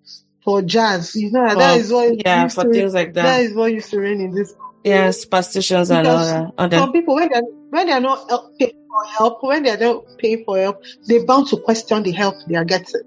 for 0.43 0.62
jazz. 0.62 1.16
You 1.16 1.32
know, 1.32 1.47
that 1.47 1.58
Well, 1.58 1.78
is 1.78 1.91
what 1.91 2.26
yeah, 2.26 2.47
for 2.47 2.72
things 2.72 2.93
like 2.93 3.14
that 3.14 3.24
that. 3.24 3.41
is 3.41 3.54
what 3.54 3.72
used 3.72 3.89
to 3.91 4.00
reign 4.00 4.22
in 4.22 4.34
this 4.34 4.54
Yeah, 4.84 5.11
superstitions 5.11 5.91
and 5.91 6.07
all 6.07 6.25
that. 6.25 6.53
Other. 6.57 6.77
some 6.77 6.91
people 6.93 7.15
when 7.15 7.30
they're 7.30 7.41
when 7.69 7.88
they're 7.88 7.99
not 7.99 8.30
help- 8.30 8.57
paying 8.57 8.71
for 8.88 9.05
help, 9.05 9.43
when 9.43 9.63
they're 9.63 9.77
not 9.77 10.05
paying 10.17 10.43
for 10.45 10.57
help, 10.57 10.82
they're 11.05 11.25
bound 11.25 11.47
to 11.47 11.57
question 11.57 12.03
the 12.03 12.11
help 12.11 12.36
they 12.47 12.55
are 12.55 12.65
getting. 12.65 13.01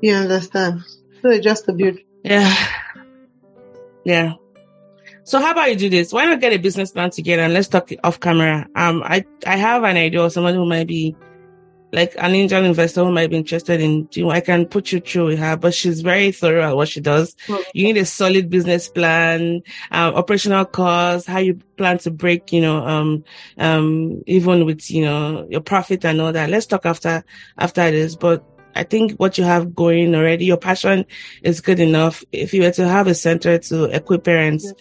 You 0.00 0.14
understand? 0.14 0.82
So 1.22 1.30
it's 1.30 1.44
just 1.44 1.68
a 1.68 1.72
bit 1.72 1.98
Yeah. 2.22 2.54
Yeah. 4.04 4.34
So 5.24 5.40
how 5.40 5.52
about 5.52 5.68
you 5.70 5.76
do 5.76 5.90
this? 5.90 6.12
Why 6.12 6.24
not 6.24 6.40
get 6.40 6.52
a 6.52 6.58
business 6.58 6.92
plan 6.92 7.10
together 7.10 7.42
and 7.42 7.52
let's 7.52 7.68
talk 7.68 7.90
off 8.02 8.18
camera? 8.18 8.66
Um, 8.74 9.02
I, 9.04 9.26
I 9.46 9.56
have 9.56 9.82
an 9.84 9.96
idea 9.96 10.22
of 10.22 10.32
someone 10.32 10.54
who 10.54 10.64
might 10.64 10.86
be 10.86 11.16
like 11.92 12.14
an 12.18 12.34
angel 12.34 12.64
investor 12.64 13.04
who 13.04 13.12
might 13.12 13.30
be 13.30 13.36
interested 13.36 13.80
in, 13.80 14.08
you 14.12 14.24
know, 14.24 14.30
I 14.30 14.40
can 14.40 14.66
put 14.66 14.92
you 14.92 15.00
through 15.00 15.26
with 15.26 15.38
her, 15.38 15.56
but 15.56 15.72
she's 15.72 16.02
very 16.02 16.32
thorough 16.32 16.68
at 16.68 16.76
what 16.76 16.88
she 16.88 17.00
does. 17.00 17.34
You 17.72 17.84
need 17.84 17.96
a 17.96 18.04
solid 18.04 18.50
business 18.50 18.88
plan, 18.88 19.62
um, 19.90 20.14
operational 20.14 20.66
costs, 20.66 21.26
how 21.26 21.38
you 21.38 21.60
plan 21.76 21.98
to 21.98 22.10
break, 22.10 22.52
you 22.52 22.60
know, 22.60 22.86
um, 22.86 23.24
um, 23.56 24.22
even 24.26 24.66
with, 24.66 24.90
you 24.90 25.02
know, 25.04 25.46
your 25.50 25.62
profit 25.62 26.04
and 26.04 26.20
all 26.20 26.32
that. 26.32 26.50
Let's 26.50 26.66
talk 26.66 26.84
after, 26.84 27.24
after 27.56 27.90
this, 27.90 28.16
but 28.16 28.44
I 28.74 28.84
think 28.84 29.14
what 29.14 29.38
you 29.38 29.44
have 29.44 29.74
going 29.74 30.14
already, 30.14 30.44
your 30.44 30.56
passion 30.56 31.06
is 31.42 31.60
good 31.60 31.80
enough. 31.80 32.22
If 32.32 32.52
you 32.52 32.62
were 32.62 32.70
to 32.72 32.86
have 32.86 33.06
a 33.06 33.14
center 33.14 33.58
to 33.58 33.84
equip 33.84 34.24
parents, 34.24 34.72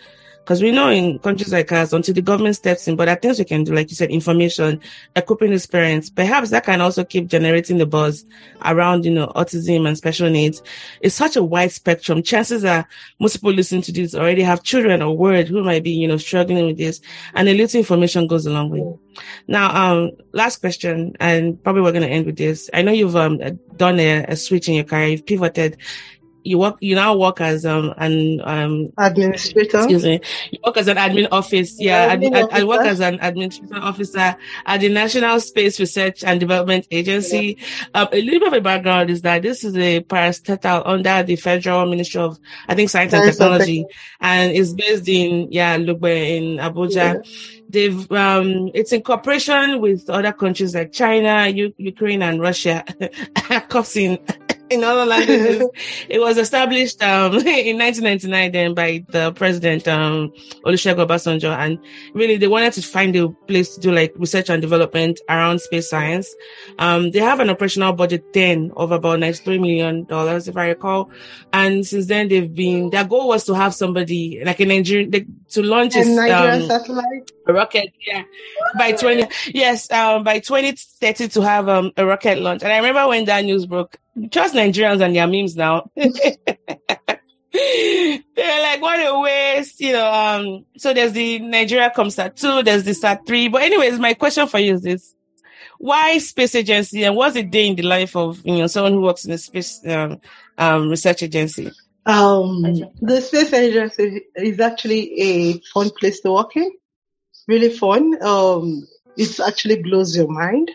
because 0.47 0.61
we 0.61 0.71
know 0.71 0.89
in 0.89 1.19
countries 1.19 1.51
like 1.51 1.69
ours, 1.73 1.91
until 1.91 2.13
the 2.13 2.21
government 2.21 2.55
steps 2.55 2.87
in, 2.87 2.95
but 2.95 3.03
there 3.03 3.17
are 3.17 3.19
things 3.19 3.37
we 3.37 3.43
can 3.43 3.65
do, 3.65 3.73
like 3.73 3.89
you 3.89 3.97
said, 3.97 4.09
information, 4.09 4.79
equipping 5.13 5.51
these 5.51 5.65
parents. 5.65 6.09
Perhaps 6.09 6.51
that 6.51 6.63
can 6.63 6.79
also 6.79 7.03
keep 7.03 7.27
generating 7.27 7.77
the 7.77 7.85
buzz 7.85 8.25
around, 8.63 9.03
you 9.03 9.11
know, 9.11 9.27
autism 9.35 9.85
and 9.85 9.97
special 9.97 10.29
needs. 10.29 10.63
It's 11.01 11.15
such 11.15 11.35
a 11.35 11.43
wide 11.43 11.73
spectrum. 11.73 12.23
Chances 12.23 12.63
are 12.63 12.87
most 13.19 13.35
people 13.35 13.51
listening 13.51 13.81
to 13.81 13.91
this 13.91 14.15
already 14.15 14.41
have 14.41 14.63
children 14.63 15.01
or 15.01 15.17
word 15.17 15.49
who 15.49 15.65
might 15.65 15.83
be, 15.83 15.91
you 15.91 16.07
know, 16.07 16.15
struggling 16.15 16.65
with 16.65 16.77
this. 16.77 17.01
And 17.33 17.49
a 17.49 17.53
little 17.53 17.79
information 17.79 18.25
goes 18.25 18.45
a 18.45 18.51
long 18.51 18.69
way. 18.69 18.97
Now, 19.49 19.75
um, 19.75 20.11
last 20.31 20.61
question, 20.61 21.17
and 21.19 21.61
probably 21.61 21.81
we're 21.81 21.91
going 21.91 22.07
to 22.07 22.09
end 22.09 22.25
with 22.25 22.37
this. 22.37 22.69
I 22.73 22.83
know 22.83 22.93
you've 22.93 23.17
um, 23.17 23.41
done 23.75 23.99
a, 23.99 24.23
a 24.23 24.37
switch 24.37 24.69
in 24.69 24.75
your 24.75 24.85
career. 24.85 25.07
You've 25.07 25.25
pivoted. 25.25 25.75
You 26.47 26.57
work. 26.59 26.77
You 26.79 26.95
now 26.95 27.15
work 27.15 27.41
as 27.41 27.65
um 27.65 27.93
an 27.97 28.41
um 28.43 28.93
administrator. 28.97 29.77
excuse 29.79 30.03
me. 30.03 30.21
You 30.51 30.59
work 30.65 30.77
as 30.77 30.87
an 30.87 30.97
admin 30.97 31.27
office. 31.31 31.75
Yeah, 31.79 32.15
Admin 32.15 32.33
I, 32.35 32.57
I, 32.57 32.61
I 32.61 32.63
work 32.63 32.85
as 32.85 33.01
an 33.01 33.19
administration 33.19 33.77
officer 33.77 34.35
at 34.65 34.79
the 34.79 34.89
National 34.89 35.39
Space 35.39 35.79
Research 35.79 36.23
and 36.23 36.39
Development 36.39 36.87
Agency. 36.89 37.57
Um, 37.93 38.07
a 38.11 38.21
little 38.21 38.39
bit 38.39 38.47
of 38.47 38.53
a 38.53 38.61
background 38.61 39.09
is 39.09 39.21
that 39.23 39.41
this 39.41 39.63
is 39.63 39.75
a 39.75 40.01
parastatal 40.01 40.83
under 40.85 41.23
the 41.23 41.35
Federal 41.35 41.85
Ministry 41.85 42.21
of, 42.21 42.39
I 42.67 42.75
think, 42.75 42.89
Science 42.89 43.13
and 43.13 43.23
Science 43.23 43.39
and 43.39 43.59
Technology, 43.59 43.85
and 44.21 44.51
it's 44.53 44.73
based 44.73 45.07
in 45.09 45.51
yeah, 45.51 45.77
Lugbe 45.77 46.37
in 46.37 46.57
Abuja. 46.57 47.21
They've 47.69 48.09
um, 48.13 48.71
it's 48.73 48.93
in 48.93 49.01
cooperation 49.01 49.81
with 49.81 50.09
other 50.09 50.31
countries 50.31 50.73
like 50.73 50.93
China, 50.93 51.47
U- 51.47 51.73
Ukraine, 51.77 52.21
and 52.21 52.39
Russia. 52.39 52.85
Cups 53.69 53.97
in 54.69 54.83
other 54.83 55.05
languages. 55.05 55.67
it 56.09 56.19
was 56.19 56.37
established 56.37 57.01
um, 57.03 57.33
in 57.35 57.77
1999 57.77 58.51
then 58.51 58.73
by 58.73 59.03
the 59.09 59.31
president 59.33 59.87
um, 59.87 60.31
Olusegun 60.65 61.05
Obasanjo, 61.05 61.55
and 61.55 61.79
really 62.13 62.37
they 62.37 62.47
wanted 62.47 62.73
to 62.73 62.81
find 62.81 63.15
a 63.15 63.29
place 63.29 63.75
to 63.75 63.81
do 63.81 63.91
like 63.91 64.13
research 64.17 64.49
and 64.49 64.61
development 64.61 65.19
around 65.29 65.59
space 65.61 65.89
science. 65.89 66.33
Um, 66.79 67.11
they 67.11 67.19
have 67.19 67.39
an 67.39 67.49
operational 67.49 67.93
budget 67.93 68.33
then 68.33 68.71
of 68.75 68.91
about 68.91 69.19
93 69.19 69.59
million 69.59 70.03
dollars, 70.05 70.47
if 70.47 70.57
I 70.57 70.69
recall, 70.69 71.11
and 71.53 71.85
since 71.85 72.07
then 72.07 72.27
they've 72.27 72.53
been 72.53 72.89
their 72.89 73.05
goal 73.05 73.27
was 73.27 73.45
to 73.45 73.53
have 73.53 73.73
somebody 73.73 74.41
like 74.43 74.59
a 74.59 74.65
Nigerian 74.65 75.11
they, 75.11 75.25
to 75.49 75.63
launch 75.63 75.95
a, 75.95 76.01
um, 76.01 76.67
satellite. 76.67 77.31
a 77.47 77.53
rocket 77.53 77.93
yeah 78.05 78.23
by 78.77 78.91
20 78.91 79.27
yes 79.53 79.89
um 79.91 80.23
by 80.23 80.39
2030 80.39 81.29
to 81.29 81.41
have 81.41 81.69
um 81.69 81.91
a 81.97 82.05
rocket 82.05 82.39
launch 82.39 82.63
and 82.63 82.71
i 82.71 82.77
remember 82.77 83.07
when 83.07 83.25
that 83.25 83.43
news 83.45 83.65
broke 83.65 83.97
trust 84.31 84.53
nigerians 84.53 85.01
and 85.01 85.15
their 85.15 85.27
memes 85.27 85.55
now 85.55 85.89
they're 85.95 86.11
like 88.61 88.81
what 88.81 88.99
a 88.99 89.19
waste 89.19 89.79
you 89.79 89.93
know 89.93 90.11
um 90.11 90.65
so 90.77 90.93
there's 90.93 91.13
the 91.13 91.39
nigeria 91.39 91.91
comsat 91.95 92.35
2 92.35 92.63
there's 92.63 92.83
the 92.83 92.93
sat 92.93 93.25
3 93.25 93.47
but 93.49 93.61
anyways 93.61 93.99
my 93.99 94.13
question 94.13 94.47
for 94.47 94.59
you 94.59 94.73
is 94.73 94.81
this 94.81 95.13
why 95.79 96.17
space 96.17 96.55
agency 96.55 97.03
and 97.03 97.15
what's 97.15 97.35
a 97.35 97.43
day 97.43 97.67
in 97.67 97.75
the 97.75 97.83
life 97.83 98.15
of 98.15 98.43
you 98.45 98.57
know 98.57 98.67
someone 98.67 98.93
who 98.93 99.01
works 99.01 99.25
in 99.25 99.31
a 99.31 99.37
space 99.37 99.85
um, 99.87 100.19
um 100.57 100.89
research 100.89 101.23
agency 101.23 101.71
Um, 102.07 102.63
the 103.01 103.19
space 103.19 103.51
agency 103.51 104.23
is 104.33 104.61
actually 104.61 105.11
a 105.19 105.59
fun 105.73 105.89
place 105.99 106.21
to 106.21 106.31
work 106.31 106.55
in. 106.55 106.71
Really 107.49 107.69
fun. 107.69 108.15
Um, 108.23 108.87
it 109.17 109.37
actually 109.41 109.81
blows 109.81 110.15
your 110.15 110.29
mind. 110.29 110.71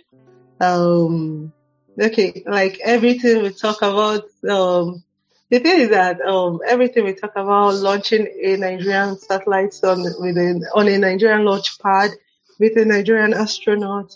Um, 0.61 1.55
okay, 2.01 2.43
like 2.47 2.79
everything 2.85 3.43
we 3.43 3.51
talk 3.51 3.83
about, 3.83 4.25
um, 4.49 5.03
the 5.51 5.59
thing 5.59 5.81
is 5.81 5.91
that 5.91 6.21
um, 6.23 6.61
everything 6.67 7.05
we 7.05 7.15
talk 7.15 7.33
about 7.33 7.75
launching 7.75 8.27
a 8.43 8.57
Nigerian 8.57 9.19
satellite 9.19 9.75
on 9.83 10.03
with 10.03 10.37
a, 10.39 10.71
on 10.75 10.89
a 10.89 10.99
Nigerian 10.99 11.45
launch 11.45 11.79
pad 11.79 12.11
with 12.59 12.77
a 12.77 12.85
Nigerian 12.85 13.35
astronaut. 13.35 14.15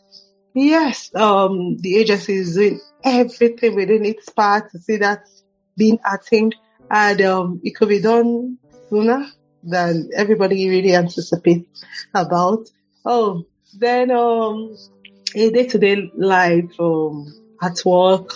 Yes, 0.55 1.15
um, 1.15 1.77
the 1.79 1.99
agency 1.99 2.37
is 2.37 2.55
doing 2.55 2.81
everything 3.05 3.75
within 3.75 4.07
its 4.07 4.29
power 4.31 4.67
to 4.71 4.79
see 4.79 4.97
that 4.97 5.25
being 5.77 5.99
attained, 6.11 6.55
and 6.91 7.21
um, 7.21 7.61
it 7.63 7.77
could 7.77 7.91
be 7.91 8.01
done 8.01 8.57
sooner 8.89 9.27
than 9.63 10.09
everybody 10.17 10.69
really 10.71 10.95
anticipates 10.95 11.85
about. 12.15 12.69
Oh, 13.05 13.45
then 13.79 14.11
um, 14.11 14.75
a 15.35 15.51
day-to-day 15.51 16.11
life 16.17 16.81
um, 16.81 17.27
at 17.63 17.85
work, 17.85 18.31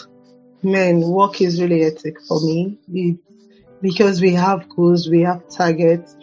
man, 0.62 1.00
work 1.00 1.40
is 1.40 1.60
really 1.60 1.82
hectic 1.82 2.20
for 2.26 2.40
me 2.40 2.78
it, 2.92 3.18
because 3.80 4.20
we 4.20 4.34
have 4.34 4.68
goals, 4.68 5.08
we 5.08 5.22
have 5.22 5.48
targets. 5.48 6.16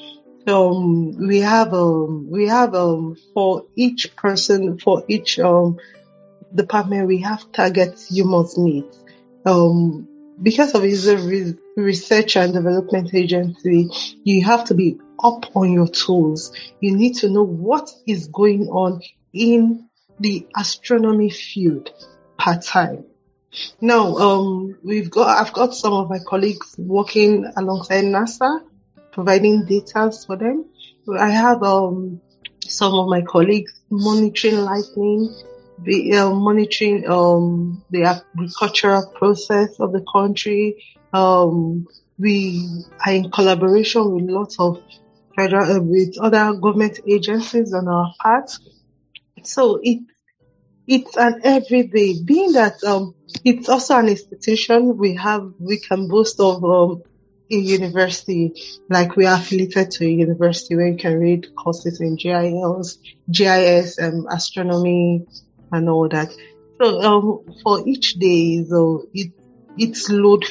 Um, 0.47 1.27
we 1.27 1.39
have 1.39 1.73
um, 1.73 2.29
we 2.29 2.47
have 2.47 2.73
um, 2.73 3.17
for 3.33 3.65
each 3.75 4.15
person, 4.15 4.79
for 4.79 5.03
each 5.07 5.39
um, 5.39 5.77
department, 6.53 7.07
we 7.07 7.17
have 7.19 7.51
targets 7.51 8.11
you 8.11 8.23
must 8.23 8.57
meet. 8.57 8.85
Um, 9.45 10.07
because 10.41 10.73
of 10.75 10.83
a 10.83 11.55
research 11.75 12.37
and 12.37 12.53
development 12.53 13.13
agency, 13.13 13.89
you 14.23 14.45
have 14.45 14.65
to 14.65 14.75
be 14.75 14.99
up 15.21 15.55
on 15.55 15.73
your 15.73 15.87
tools. 15.87 16.53
You 16.79 16.95
need 16.95 17.15
to 17.15 17.29
know 17.29 17.43
what 17.43 17.89
is 18.05 18.27
going 18.27 18.67
on 18.67 19.01
in 19.33 19.89
the 20.19 20.47
astronomy 20.55 21.29
field 21.29 21.91
part 22.37 22.63
time. 22.63 23.05
No, 23.81 24.17
um, 24.17 24.77
we've 24.83 25.09
got, 25.09 25.37
I've 25.39 25.53
got 25.53 25.73
some 25.73 25.93
of 25.93 26.09
my 26.09 26.19
colleagues 26.19 26.75
working 26.77 27.51
alongside 27.55 28.03
NASA, 28.05 28.61
providing 29.11 29.65
data 29.65 30.11
for 30.25 30.35
them. 30.35 30.65
I 31.17 31.29
have, 31.29 31.63
um, 31.63 32.21
some 32.59 32.93
of 32.93 33.07
my 33.07 33.21
colleagues 33.21 33.73
monitoring 33.89 34.57
lightning, 34.57 35.33
the, 35.83 36.13
uh, 36.17 36.29
monitoring, 36.31 37.09
um, 37.09 37.83
the 37.89 38.03
agricultural 38.03 39.07
process 39.15 39.79
of 39.79 39.93
the 39.93 40.03
country. 40.11 40.83
Um, 41.13 41.87
we 42.19 42.83
are 43.05 43.13
in 43.13 43.31
collaboration 43.31 44.11
with 44.11 44.29
lots 44.29 44.59
of 44.59 44.81
federal, 45.35 45.71
uh, 45.71 45.79
with 45.79 46.17
other 46.19 46.53
government 46.53 46.99
agencies 47.07 47.73
on 47.73 47.87
our 47.87 48.13
part. 48.21 48.51
So 49.43 49.79
it, 49.81 49.99
it's 50.87 51.17
an 51.17 51.41
everyday, 51.43 52.23
being 52.23 52.53
that, 52.53 52.83
um, 52.83 53.13
it's 53.43 53.67
also 53.67 53.97
an 53.97 54.07
institution. 54.07 54.97
We 54.97 55.15
have, 55.15 55.51
we 55.59 55.79
can 55.79 56.07
boast 56.07 56.39
of, 56.39 56.63
um, 56.63 57.03
a 57.49 57.55
university, 57.55 58.53
like 58.89 59.15
we 59.15 59.25
are 59.25 59.37
affiliated 59.37 59.91
to 59.91 60.05
a 60.05 60.09
university 60.09 60.75
where 60.75 60.87
you 60.87 60.97
can 60.97 61.19
read 61.19 61.55
courses 61.55 62.01
in 62.01 62.15
GIS, 62.15 62.97
GIS, 63.31 63.99
um, 64.01 64.27
astronomy, 64.29 65.25
and 65.71 65.89
all 65.89 66.09
that. 66.09 66.29
So, 66.81 67.01
um, 67.01 67.45
for 67.63 67.87
each 67.87 68.13
day, 68.15 68.63
so 68.65 69.07
it, 69.13 69.31
it's 69.77 70.09
load 70.09 70.45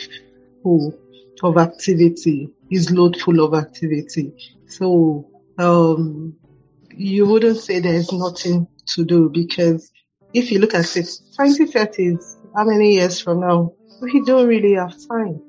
full 0.62 0.98
of 1.42 1.58
activity, 1.58 2.50
is 2.70 2.90
load 2.90 3.20
full 3.20 3.44
of 3.44 3.54
activity. 3.54 4.32
So, 4.66 5.30
um, 5.58 6.34
you 6.90 7.26
wouldn't 7.26 7.58
say 7.58 7.80
there's 7.80 8.10
nothing 8.12 8.68
to 8.94 9.04
do 9.04 9.28
because 9.28 9.90
if 10.36 10.52
you 10.52 10.58
look 10.58 10.74
at 10.74 10.96
it, 10.96 11.06
2030 11.38 12.04
is 12.04 12.36
how 12.54 12.64
many 12.64 12.94
years 12.94 13.20
from 13.20 13.40
now? 13.40 13.72
We 14.02 14.22
don't 14.26 14.46
really 14.46 14.74
have 14.74 14.94
time. 15.08 15.40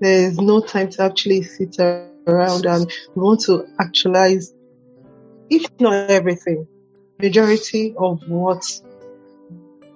There's 0.00 0.38
no 0.38 0.60
time 0.60 0.90
to 0.90 1.02
actually 1.04 1.42
sit 1.44 1.76
around 1.78 2.66
and 2.66 2.92
we 3.14 3.22
want 3.22 3.40
to 3.46 3.66
actualize, 3.80 4.52
if 5.48 5.64
not 5.80 6.10
everything, 6.10 6.66
majority 7.18 7.94
of 7.98 8.20
what 8.28 8.62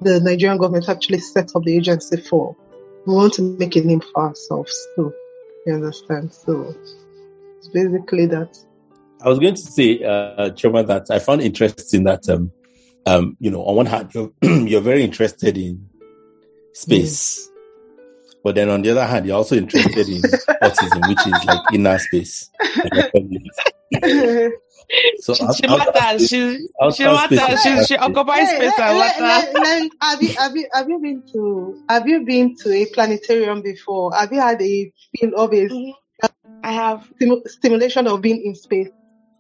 the 0.01 0.19
Nigerian 0.21 0.57
government 0.57 0.89
actually 0.89 1.19
set 1.19 1.51
up 1.55 1.63
the 1.65 1.77
agency 1.77 2.17
for. 2.17 2.57
We 3.07 3.15
want 3.15 3.35
to 3.35 3.43
make 3.43 3.77
a 3.77 3.83
name 3.83 4.01
for 4.01 4.29
ourselves 4.29 4.75
too. 4.97 5.13
You 5.67 5.75
understand? 5.75 6.33
So 6.33 6.75
it's 7.59 7.69
basically 7.69 8.27
that. 8.27 8.57
I 9.21 9.29
was 9.29 9.39
going 9.39 9.55
to 9.55 9.61
say, 9.61 10.03
uh, 10.03 10.51
Chioma, 10.51 10.87
that 10.87 11.11
I 11.11 11.19
found 11.19 11.43
interesting 11.43 12.05
that, 12.05 12.27
um, 12.31 12.51
um, 13.07 13.37
you 13.41 13.51
know, 13.51 13.63
on 13.63 13.77
one 13.77 13.87
hand, 13.87 14.15
you're, 14.15 14.33
you're 14.43 14.81
very 14.81 15.03
interested 15.03 15.57
in 15.57 15.89
space. 16.73 17.49
Mm. 17.49 17.51
But 18.43 18.55
then 18.57 18.69
on 18.69 18.83
the 18.83 18.91
other 18.91 19.07
hand, 19.07 19.27
you're 19.27 19.37
also 19.37 19.57
interested 19.57 20.07
in 20.09 20.21
autism, 20.63 21.09
which 21.09 21.27
is 21.27 21.45
like 21.47 21.61
inner 21.73 21.99
space. 21.99 22.51
so 25.21 25.35
she 25.55 25.67
matter. 25.67 26.19
She 26.19 26.69
she 26.93 27.05
matter. 27.05 27.57
She 27.57 27.85
she 27.85 27.97
occupies 27.97 28.51
space 28.51 28.79
and 28.79 28.99
water. 28.99 29.91
Have 30.03 30.23
you 30.23 30.35
have 30.35 30.57
you 30.57 30.69
have 30.75 30.89
you 30.89 30.99
been 30.99 31.23
to 31.33 31.83
have 31.89 32.07
you 32.07 32.25
been 32.25 32.55
to 32.57 32.73
a 32.73 32.85
planetarium 32.87 33.63
before? 33.63 34.15
Have 34.15 34.31
you 34.31 34.41
had 34.41 34.61
a 34.61 34.93
feel 35.19 35.35
of 35.37 35.55
a 35.55 35.95
I 36.63 36.73
have 36.73 37.11
stimulation 37.47 38.07
of 38.07 38.21
being 38.21 38.45
in 38.45 38.55
space? 38.55 38.91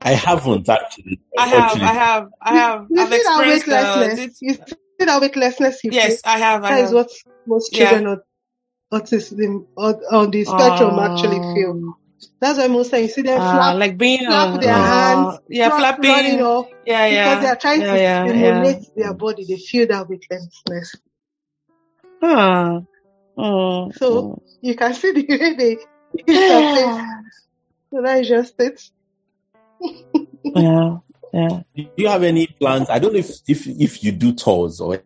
I 0.00 0.12
haven't 0.12 0.68
actually. 0.68 1.20
I 1.38 1.48
have. 1.48 1.82
I 1.82 1.92
have. 1.92 2.28
I 2.42 2.54
have. 2.54 2.86
You, 2.90 2.96
you 2.96 3.02
I've 3.02 3.08
see 3.08 3.16
experienced 3.16 3.66
that 3.66 3.98
weightlessness. 3.98 4.30
Uh, 4.30 4.38
you 4.40 4.54
see 4.54 5.04
that 5.06 5.20
weightlessness. 5.20 5.80
yes, 5.84 6.20
I 6.24 6.38
have. 6.38 6.62
I 6.64 6.70
that 6.70 6.76
have. 6.76 6.86
is 6.86 6.92
what 6.92 7.10
most 7.46 7.72
children 7.72 8.04
yeah 8.04 8.16
autism 8.94 9.66
on 9.76 10.30
the 10.30 10.44
spectrum 10.44 10.98
actually 10.98 11.40
feel. 11.54 11.98
That's 12.40 12.58
why 12.58 12.68
most 12.68 12.90
times 12.90 13.02
you 13.02 13.08
see 13.08 13.22
them 13.22 13.40
uh, 13.40 13.52
flap, 13.52 13.76
like 13.76 13.98
being 13.98 14.24
flap 14.24 14.60
their 14.60 14.72
hands, 14.72 15.38
yeah, 15.48 15.68
flap, 15.68 15.98
flapping, 16.00 16.40
off, 16.40 16.68
yeah, 16.86 17.06
yeah, 17.06 17.28
because 17.28 17.42
they 17.42 17.50
are 17.50 17.56
trying 17.56 17.80
yeah, 17.82 17.92
to 17.92 18.00
yeah, 18.00 18.24
stimulate 18.24 18.82
yeah. 18.82 19.02
their 19.02 19.14
body. 19.14 19.44
They 19.44 19.58
feel 19.58 19.86
that 19.88 20.08
weightlessness. 20.08 20.96
Huh. 22.20 22.80
Oh, 23.36 23.90
so 23.92 24.06
oh. 24.18 24.42
you 24.62 24.74
can 24.74 24.94
see 24.94 25.12
the 25.12 25.26
way 25.26 25.54
they 25.54 25.76
interface. 26.32 27.22
so 27.90 28.02
that 28.02 28.20
is 28.20 28.28
just 28.28 28.54
it. 28.60 28.90
Yeah, 30.44 30.96
yeah. 31.32 31.62
Do 31.76 31.88
you 31.96 32.08
have 32.08 32.22
any 32.22 32.46
plans? 32.46 32.90
I 32.90 32.98
don't 32.98 33.12
know 33.12 33.18
if 33.18 33.30
if 33.48 33.66
if 33.66 34.04
you 34.04 34.12
do 34.12 34.32
tours 34.32 34.80
or 34.80 35.02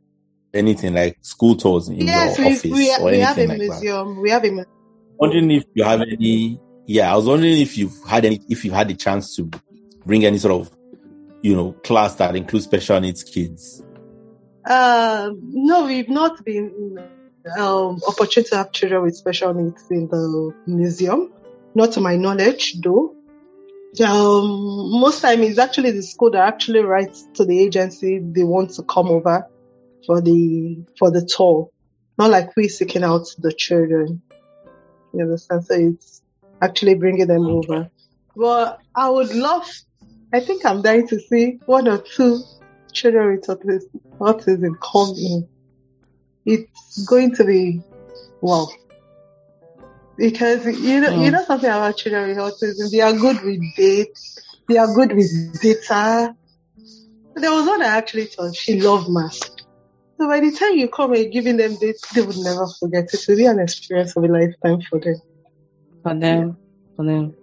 anything 0.53 0.95
like 0.95 1.19
school 1.23 1.57
tours 1.57 1.89
in 1.89 2.07
yes, 2.07 2.39
your 2.39 2.47
we, 2.47 2.53
office 2.53 2.65
we, 2.65 2.95
or 2.95 3.05
we 3.05 3.21
anything 3.21 3.21
have 3.21 3.39
a 3.39 3.47
like 3.47 3.59
museum. 3.59 4.15
that? 4.15 4.21
We 4.21 4.31
have 4.31 4.45
a 4.45 4.51
museum. 4.51 4.75
Wondering 5.17 5.51
if 5.51 5.65
you 5.75 5.85
have 5.85 6.01
any. 6.03 6.61
Yeah, 6.87 7.13
I 7.13 7.17
was 7.17 7.27
wondering 7.27 7.59
if 7.59 7.77
you've 7.77 8.03
had 8.05 8.25
any, 8.25 8.41
if 8.49 8.65
you've 8.65 8.75
had 8.75 8.89
the 8.89 8.95
chance 8.95 9.37
to 9.37 9.51
bring 10.07 10.25
any 10.25 10.39
sort 10.39 10.55
of, 10.55 10.75
you 11.43 11.55
know, 11.55 11.73
class 11.73 12.15
that 12.15 12.35
includes 12.35 12.65
special 12.65 12.99
needs 13.01 13.23
kids. 13.23 13.83
Uh, 14.65 15.31
no, 15.43 15.85
we've 15.85 16.09
not 16.09 16.43
been 16.45 16.99
um, 17.59 18.01
opportunity 18.09 18.51
to 18.51 18.57
have 18.57 18.73
children 18.73 19.03
with 19.03 19.17
special 19.17 19.53
needs 19.53 19.85
in 19.91 20.09
the 20.09 20.55
museum. 20.67 21.31
Not 21.75 21.93
to 21.93 22.01
my 22.01 22.17
knowledge, 22.17 22.81
though. 22.81 23.15
Um, 24.01 25.01
most 25.01 25.23
time 25.23 25.43
it's 25.43 25.59
actually 25.59 25.93
the 25.93 26.03
school 26.03 26.31
that 26.33 26.47
actually 26.47 26.81
writes 26.81 27.27
to 27.35 27.45
the 27.45 27.61
agency 27.61 28.19
they 28.19 28.45
want 28.45 28.71
to 28.75 28.83
come 28.83 29.09
over 29.09 29.47
for 30.07 30.21
the 30.21 30.85
for 30.99 31.11
the 31.11 31.25
tour. 31.25 31.71
Not 32.17 32.31
like 32.31 32.57
we 32.57 32.69
seeking 32.69 33.05
out 33.05 33.27
the 33.39 33.53
children. 33.53 34.23
You 35.13 35.23
understand? 35.23 35.65
So 35.65 35.75
it's 35.75 36.23
actually 36.61 36.95
bringing 36.95 37.27
them 37.27 37.47
okay. 37.47 37.73
over. 37.73 37.91
But 38.37 38.81
I 38.95 39.09
would 39.09 39.35
love. 39.35 39.69
I 40.33 40.41
think 40.41 40.65
I'm 40.65 40.83
dying 40.83 41.09
to 41.09 41.19
see 41.21 41.59
one 41.67 41.89
or 41.89 41.99
two 41.99 42.41
children 42.93 43.37
with 43.37 43.47
autism, 43.47 44.01
autism 44.19 44.75
come 44.81 45.15
in. 45.17 45.49
It's 46.45 47.05
going 47.05 47.35
to 47.37 47.45
be 47.45 47.83
wow. 48.41 48.69
Because 50.19 50.67
you 50.67 51.01
know, 51.01 51.11
mm. 51.11 51.25
you 51.25 51.31
know 51.31 51.45
something 51.45 51.71
about 51.71 51.97
children 51.97 52.29
with 52.29 52.39
autism. 52.39 52.91
They 52.91 53.01
are 53.01 53.13
good 53.13 53.41
with 53.43 53.63
dates. 53.77 54.39
They 54.69 54.77
are 54.77 54.93
good 54.93 55.15
with 55.15 55.63
data. 55.63 56.35
There 57.37 57.53
was 57.53 57.67
one 57.67 57.83
I 57.83 57.97
actually 57.97 58.25
thought 58.27 58.55
she 58.55 58.81
loved 58.81 59.09
math. 59.09 59.39
So 60.19 60.27
by 60.27 60.41
the 60.41 60.51
time 60.51 60.75
you 60.77 60.89
come 60.89 61.15
and 61.15 61.33
giving 61.33 61.57
them 61.57 61.77
this, 61.81 62.01
they 62.13 62.23
would 62.23 62.37
never 62.37 62.67
forget. 62.81 63.15
It 63.15 63.25
will 63.29 63.37
be 63.37 63.47
an 63.47 63.61
experience 63.61 64.17
of 64.17 64.25
a 64.25 64.27
lifetime 64.27 64.81
for 64.91 64.99
them. 64.99 65.17
For 66.03 66.15
them, 66.15 66.57
for 66.97 67.05
them. 67.05 67.35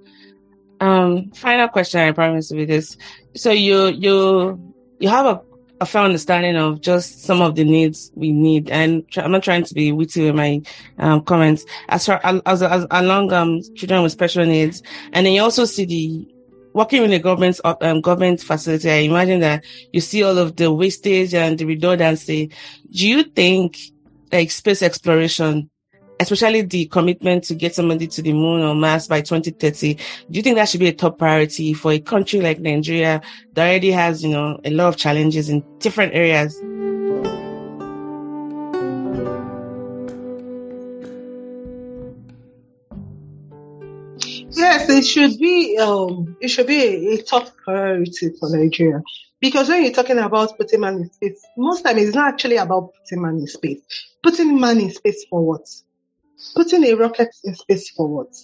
Um, 0.82 1.32
final 1.32 1.70
question, 1.70 2.02
I 2.02 2.12
promise 2.12 2.50
to 2.50 2.56
be 2.56 2.66
this. 2.66 2.98
So 3.36 3.52
you 3.52 3.88
you 3.88 4.74
you 5.00 5.08
have 5.08 5.26
a, 5.26 5.42
a 5.82 5.86
fair 5.86 6.04
understanding 6.04 6.56
of 6.56 6.82
just 6.82 7.24
some 7.24 7.42
of 7.42 7.56
the 7.56 7.64
needs 7.64 8.12
we 8.16 8.32
need, 8.32 8.70
and 8.70 9.04
I'm 9.18 9.32
not 9.32 9.43
trying 9.43 9.64
to 9.66 9.74
be 9.74 9.92
witty 9.92 10.26
with 10.26 10.36
my 10.36 10.62
um, 11.00 11.22
comments. 11.22 11.66
As 11.89 12.06
far 12.06 12.22
as, 12.24 12.64
as 12.64 12.86
along 12.92 13.34
um 13.34 13.62
children 13.76 14.04
with 14.04 14.12
special 14.12 14.46
needs, 14.46 14.82
and 15.12 15.26
then 15.26 15.34
you 15.34 15.42
also 15.42 15.66
see 15.66 15.86
the 15.86 16.28
working 16.74 17.04
in 17.04 17.14
a 17.14 17.20
government 17.20 17.60
um, 17.64 18.02
government 18.02 18.42
facility, 18.42 18.89
I 18.89 18.96
imagine 18.96 19.39
that 19.42 19.64
you 19.93 20.02
see 20.02 20.24
all 20.24 20.38
of 20.38 20.56
the 20.56 20.72
wastage 20.72 21.34
and 21.34 21.58
the 21.58 21.66
redundancy. 21.66 22.52
Do 22.92 23.08
you 23.08 23.24
think 23.24 23.78
like 24.32 24.52
space 24.52 24.82
exploration, 24.82 25.70
especially 26.20 26.62
the 26.62 26.86
commitment 26.86 27.43
to 27.46 27.55
get 27.55 27.75
somebody 27.75 28.08
to 28.08 28.21
the 28.21 28.33
moon 28.33 28.62
or 28.62 28.75
Mars 28.75 29.08
by 29.08 29.21
2030, 29.21 29.96
do 29.96 30.01
you 30.29 30.42
think 30.42 30.55
that 30.55 30.70
should 30.70 30.79
be 30.79 30.87
a 30.87 30.93
top 30.93 31.17
priority 31.17 31.74
for 31.74 31.92
a 31.92 32.00
country 32.00 32.42
like 32.42 32.59
Nigeria 32.59 33.21
that 33.54 33.67
already 33.67 33.92
has, 33.92 34.24
you 34.24 34.29
know, 34.29 34.59
a 34.63 34.70
lot 34.70 34.87
of 34.89 34.97
challenges 34.97 35.50
in 35.50 35.63
different 35.79 36.13
areas? 36.13 36.59
Yes, 44.58 44.89
it 44.89 45.05
should 45.05 45.37
be. 45.37 45.78
Um, 45.78 46.37
it 46.39 46.47
should 46.47 46.67
be 46.67 46.82
a, 46.82 47.13
a, 47.16 47.21
top 47.21 47.55
priority 47.58 48.29
for 48.39 48.50
Nigeria 48.50 49.01
because 49.42 49.67
when 49.67 49.83
you're 49.83 49.92
talking 49.92 50.17
about 50.17 50.58
putting 50.58 50.79
man 50.79 50.96
in 50.96 51.12
space, 51.12 51.46
most 51.58 51.83
time 51.83 51.97
it's 51.97 52.16
not 52.16 52.33
actually 52.33 52.55
about 52.55 52.92
putting 53.04 53.21
man 53.21 53.36
in 53.36 53.47
space. 53.47 53.82
Putting 54.24 54.58
man 54.59 54.79
in 54.79 54.92
space 54.92 55.25
for 55.29 55.46
what? 55.46 55.67
Putting 56.54 56.84
a 56.86 56.93
rocket 56.93 57.30
in 57.43 57.55
space 57.55 57.89
for 57.89 58.08
what? 58.08 58.36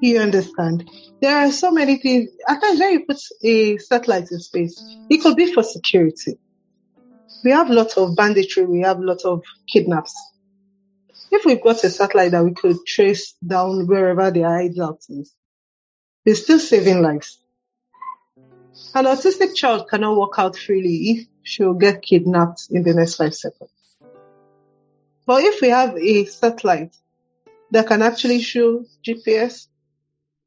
You 0.00 0.20
understand? 0.20 0.88
There 1.20 1.36
are 1.36 1.50
so 1.50 1.70
many 1.70 1.96
things. 1.96 2.30
At 2.46 2.60
times 2.60 2.78
when 2.78 2.92
you 2.92 3.04
put 3.06 3.18
a 3.42 3.78
satellite 3.78 4.30
in 4.30 4.38
space, 4.40 4.80
it 5.08 5.22
could 5.22 5.36
be 5.36 5.52
for 5.52 5.62
security. 5.62 6.38
We 7.44 7.52
have 7.52 7.70
lots 7.70 7.96
of 7.96 8.14
banditry. 8.16 8.64
We 8.64 8.80
have 8.82 9.00
lots 9.00 9.24
of 9.24 9.42
kidnaps 9.72 10.14
if 11.30 11.44
we've 11.44 11.62
got 11.62 11.84
a 11.84 11.90
satellite 11.90 12.32
that 12.32 12.44
we 12.44 12.54
could 12.54 12.84
trace 12.86 13.34
down 13.46 13.86
wherever 13.86 14.30
the 14.30 14.42
hideout 14.42 15.00
is, 15.08 15.34
it's 16.24 16.42
still 16.42 16.58
saving 16.58 17.02
lives. 17.02 17.38
An 18.94 19.04
autistic 19.04 19.54
child 19.54 19.88
cannot 19.88 20.16
walk 20.16 20.34
out 20.38 20.56
freely 20.56 21.10
if 21.10 21.26
she'll 21.42 21.74
get 21.74 22.02
kidnapped 22.02 22.68
in 22.70 22.82
the 22.82 22.94
next 22.94 23.16
five 23.16 23.34
seconds. 23.34 23.70
But 25.28 25.44
if 25.44 25.60
we 25.60 25.68
have 25.68 25.94
a 25.98 26.24
satellite 26.24 26.96
that 27.70 27.86
can 27.86 28.00
actually 28.00 28.40
show 28.40 28.86
GPS, 29.06 29.66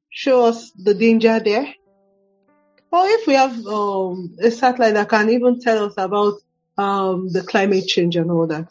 show 0.09 0.45
us 0.45 0.71
the 0.71 0.95
danger 0.95 1.39
there, 1.39 1.67
or 2.91 3.03
if 3.05 3.27
we 3.27 3.35
have 3.35 3.63
um, 3.67 4.35
a 4.41 4.49
satellite 4.49 4.95
that 4.95 5.07
can 5.07 5.29
even 5.29 5.59
tell 5.59 5.85
us 5.85 5.93
about 5.97 6.33
um, 6.79 7.29
the 7.31 7.43
climate 7.43 7.85
change 7.85 8.15
and 8.15 8.31
all 8.31 8.47
that, 8.47 8.67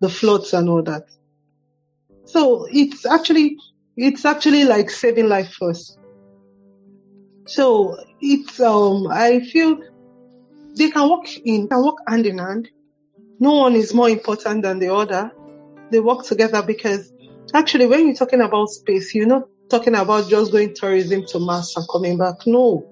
the 0.00 0.08
floods 0.08 0.54
and 0.54 0.70
all 0.70 0.82
that. 0.84 1.04
So 2.24 2.66
it's 2.70 3.04
actually 3.04 3.58
it's 3.98 4.24
actually 4.24 4.64
like 4.64 4.88
saving 4.88 5.28
life 5.28 5.52
first. 5.52 5.98
So 7.46 7.94
it's 8.22 8.58
um 8.58 9.06
I 9.10 9.40
feel 9.40 9.76
they 10.78 10.90
can 10.90 11.10
work 11.10 11.26
in 11.44 11.68
can 11.68 11.84
work 11.84 11.98
hand 12.08 12.24
in 12.24 12.38
hand. 12.38 12.70
No 13.40 13.52
one 13.54 13.74
is 13.74 13.94
more 13.94 14.10
important 14.10 14.62
than 14.62 14.78
the 14.78 14.92
other. 14.94 15.32
They 15.90 15.98
work 15.98 16.24
together 16.24 16.62
because 16.62 17.10
actually 17.54 17.86
when 17.86 18.06
you're 18.06 18.14
talking 18.14 18.42
about 18.42 18.68
space, 18.68 19.14
you're 19.14 19.26
not 19.26 19.48
talking 19.70 19.94
about 19.94 20.28
just 20.28 20.52
going 20.52 20.74
tourism 20.74 21.24
to 21.28 21.38
Mars 21.38 21.74
and 21.76 21.86
coming 21.90 22.18
back. 22.18 22.46
No. 22.46 22.86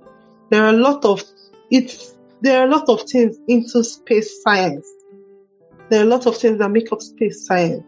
There 0.51 0.65
are 0.65 0.71
a 0.71 0.77
lot 0.77 1.05
of 1.05 1.23
it's 1.71 2.15
there 2.41 2.61
are 2.61 2.67
a 2.67 2.71
lot 2.71 2.89
of 2.89 3.03
things 3.03 3.37
into 3.47 3.85
space 3.85 4.43
science. 4.43 4.89
There 5.91 6.01
are 6.01 6.05
a 6.05 6.09
lot 6.09 6.27
of 6.27 6.37
things 6.39 6.59
that 6.59 6.71
make 6.71 6.91
up 6.93 7.03
space 7.03 7.47
science. 7.47 7.85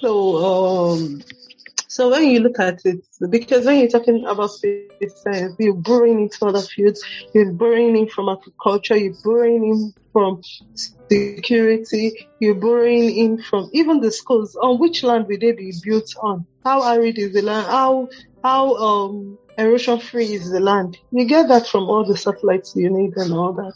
So 0.00 0.36
um 0.36 1.22
so 1.92 2.08
when 2.08 2.26
you 2.30 2.40
look 2.40 2.58
at 2.58 2.80
it, 2.86 3.04
because 3.28 3.66
when 3.66 3.78
you're 3.78 3.88
talking 3.88 4.24
about 4.26 4.50
space 4.50 5.20
science, 5.22 5.54
you're 5.58 5.74
borrowing 5.74 6.30
from 6.30 6.48
other 6.48 6.62
fields, 6.62 7.04
you're 7.34 7.52
borrowing 7.52 7.94
in 7.94 8.08
from 8.08 8.30
agriculture, 8.30 8.96
you're 8.96 9.12
borrowing 9.22 9.62
in 9.62 9.92
from 10.10 10.40
security, 11.10 12.30
you're 12.38 12.54
borrowing 12.54 13.14
in 13.14 13.42
from 13.42 13.68
even 13.74 14.00
the 14.00 14.10
schools. 14.10 14.56
On 14.62 14.80
which 14.80 15.04
land 15.04 15.26
will 15.28 15.36
they 15.38 15.52
be 15.52 15.74
built 15.84 16.10
on? 16.22 16.46
How 16.64 16.82
arid 16.82 17.18
is 17.18 17.34
the 17.34 17.42
land? 17.42 17.66
How 17.66 18.08
how 18.42 18.74
um 18.76 19.38
erosion 19.58 19.98
free 20.00 20.32
is 20.32 20.50
the 20.50 20.60
land? 20.60 20.96
You 21.10 21.26
get 21.26 21.48
that 21.48 21.66
from 21.66 21.90
all 21.90 22.06
the 22.06 22.16
satellites 22.16 22.72
you 22.74 22.88
need 22.88 23.12
and 23.16 23.34
all 23.34 23.52
that. 23.52 23.74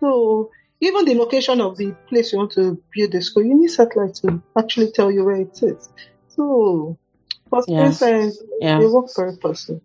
So 0.00 0.50
even 0.80 1.04
the 1.04 1.14
location 1.14 1.60
of 1.60 1.76
the 1.76 1.94
place 2.08 2.32
you 2.32 2.40
want 2.40 2.50
to 2.54 2.82
build 2.92 3.12
the 3.12 3.22
school, 3.22 3.44
you 3.44 3.54
need 3.54 3.68
satellites 3.68 4.18
to 4.22 4.42
actually 4.58 4.90
tell 4.90 5.12
you 5.12 5.24
where 5.24 5.42
it 5.42 5.56
is. 5.62 5.88
So 6.26 6.98
for 7.60 7.72
Yeah. 7.72 7.90
space 7.90 8.42
Yeah. 8.60 8.78
they 8.80 8.86
work 8.86 9.06
very 9.14 9.36
closely. 9.36 9.80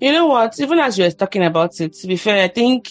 You 0.00 0.12
know 0.12 0.26
what? 0.26 0.58
Even 0.60 0.78
as 0.78 0.98
you 0.98 1.04
were 1.04 1.10
talking 1.10 1.42
about 1.44 1.80
it, 1.80 1.94
to 1.94 2.06
be 2.06 2.16
fair, 2.16 2.44
I 2.44 2.48
think 2.48 2.90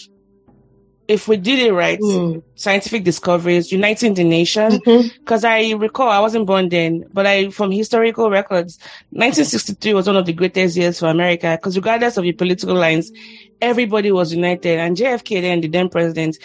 if 1.06 1.28
we 1.28 1.36
did 1.36 1.60
it 1.60 1.72
right, 1.72 2.00
Mm. 2.00 2.42
scientific 2.56 3.04
discoveries, 3.04 3.70
uniting 3.70 4.14
the 4.14 4.24
nation, 4.24 4.80
because 5.20 5.44
I 5.44 5.70
recall 5.74 6.08
I 6.08 6.18
wasn't 6.18 6.46
born 6.46 6.68
then, 6.68 7.04
but 7.12 7.24
I 7.26 7.50
from 7.50 7.70
historical 7.70 8.28
records, 8.28 8.78
1963 9.12 9.94
was 9.94 10.08
one 10.08 10.16
of 10.16 10.26
the 10.26 10.32
greatest 10.32 10.76
years 10.76 10.98
for 10.98 11.06
America. 11.06 11.56
Because 11.56 11.76
regardless 11.76 12.16
of 12.16 12.24
your 12.24 12.34
political 12.34 12.74
lines, 12.74 13.12
everybody 13.60 14.10
was 14.10 14.32
united, 14.34 14.80
and 14.80 14.96
JFK 14.96 15.40
then 15.40 15.60
the 15.60 15.68
then 15.68 15.88
president, 15.88 16.38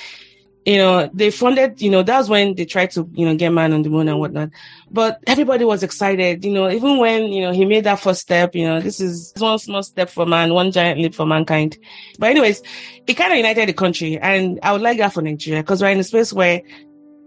you 0.66 0.78
know, 0.78 1.10
they 1.14 1.32
funded, 1.32 1.82
you 1.82 1.90
know, 1.90 2.04
that 2.04 2.18
was 2.18 2.30
when 2.30 2.54
they 2.54 2.66
tried 2.66 2.92
to, 2.92 3.10
you 3.14 3.26
know, 3.26 3.36
get 3.36 3.50
man 3.50 3.74
on 3.74 3.82
the 3.82 3.90
moon 3.90 4.08
and 4.08 4.20
whatnot. 4.20 4.52
But 4.92 5.24
everybody 5.26 5.66
was 5.66 5.82
excited, 5.82 6.46
you 6.46 6.52
know, 6.52 6.70
even 6.70 6.98
when 7.00 7.24
you 7.34 7.42
know 7.42 7.52
he 7.52 7.66
made 7.66 7.86
that 7.86 8.00
first 8.00 8.22
step, 8.22 8.54
you 8.54 8.68
know, 8.68 8.80
this 8.80 9.00
is 9.00 9.34
one 9.38 9.58
small 9.58 9.82
step 9.82 10.10
for 10.10 10.26
man, 10.26 10.54
one 10.54 10.72
giant 10.72 11.00
leap 11.00 11.16
for 11.16 11.26
mankind. 11.26 11.80
But 12.20 12.30
anyways, 12.30 12.62
it 13.08 13.14
kind 13.16 13.32
of 13.32 13.38
united 13.38 13.70
the 13.70 13.74
country, 13.74 14.20
and 14.20 14.60
I 14.62 14.72
would 14.72 14.82
like 14.82 15.00
that 15.00 15.14
for 15.14 15.22
Nigeria 15.22 15.64
because 15.64 15.82
we're 15.82 15.90
in 15.90 16.00
a 16.00 16.04
space 16.04 16.32
where 16.32 16.62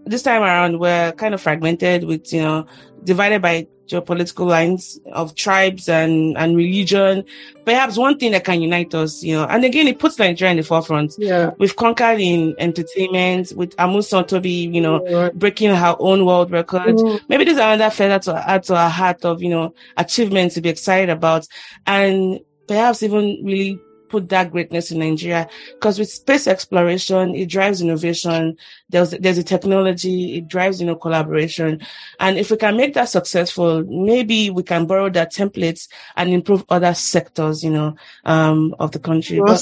this 0.05 0.23
time 0.23 0.41
around 0.41 0.79
we're 0.79 1.11
kind 1.13 1.33
of 1.33 1.41
fragmented 1.41 2.05
with 2.05 2.31
you 2.31 2.41
know 2.41 2.65
divided 3.03 3.41
by 3.41 3.67
geopolitical 3.87 4.47
lines 4.47 4.99
of 5.11 5.35
tribes 5.35 5.87
and 5.89 6.37
and 6.37 6.55
religion. 6.55 7.23
Perhaps 7.65 7.97
one 7.97 8.17
thing 8.19 8.31
that 8.33 8.43
can 8.43 8.61
unite 8.61 8.93
us 8.93 9.23
you 9.23 9.35
know 9.35 9.45
and 9.45 9.63
again 9.65 9.87
it 9.87 9.99
puts 9.99 10.19
nigeria 10.19 10.51
in 10.51 10.57
the 10.57 10.63
forefront. 10.63 11.15
Yeah. 11.17 11.51
we've 11.57 11.75
conquered 11.75 12.19
in 12.19 12.55
entertainment 12.59 13.53
with 13.55 13.75
Amusan 13.77 14.27
Tobi 14.27 14.73
you 14.73 14.81
know 14.81 15.31
breaking 15.33 15.73
her 15.73 15.95
own 15.99 16.25
world 16.25 16.51
record. 16.51 16.95
Mm. 16.95 17.21
maybe 17.29 17.45
there's 17.45 17.57
another 17.57 17.89
feather 17.89 18.19
to 18.19 18.49
add 18.49 18.63
to 18.63 18.75
our 18.75 18.89
heart 18.89 19.25
of 19.25 19.41
you 19.41 19.49
know 19.49 19.73
achievements 19.97 20.55
to 20.55 20.61
be 20.61 20.69
excited 20.69 21.09
about. 21.09 21.47
And 21.85 22.39
perhaps 22.67 23.03
even 23.03 23.39
really 23.43 23.79
put 24.15 24.29
that 24.29 24.51
greatness 24.51 24.91
in 24.91 24.99
Nigeria. 24.99 25.49
Because 25.73 25.99
with 25.99 26.09
space 26.09 26.47
exploration 26.47 27.35
it 27.35 27.49
drives 27.49 27.81
innovation. 27.81 28.57
There's 28.89 29.11
there's 29.11 29.37
a 29.37 29.43
technology 29.43 30.37
it 30.37 30.47
drives 30.47 30.79
you 30.79 30.87
know 30.87 30.95
collaboration. 30.95 31.81
And 32.19 32.37
if 32.37 32.49
we 32.49 32.57
can 32.57 32.77
make 32.77 32.93
that 32.93 33.09
successful 33.09 33.83
maybe 33.83 34.49
we 34.49 34.63
can 34.63 34.85
borrow 34.85 35.09
that 35.09 35.33
templates 35.33 35.89
and 36.15 36.29
improve 36.29 36.63
other 36.69 36.93
sectors 36.93 37.63
you 37.63 37.71
know 37.71 37.95
um 38.23 38.73
of 38.79 38.91
the 38.91 38.99
country. 38.99 39.41
But 39.45 39.61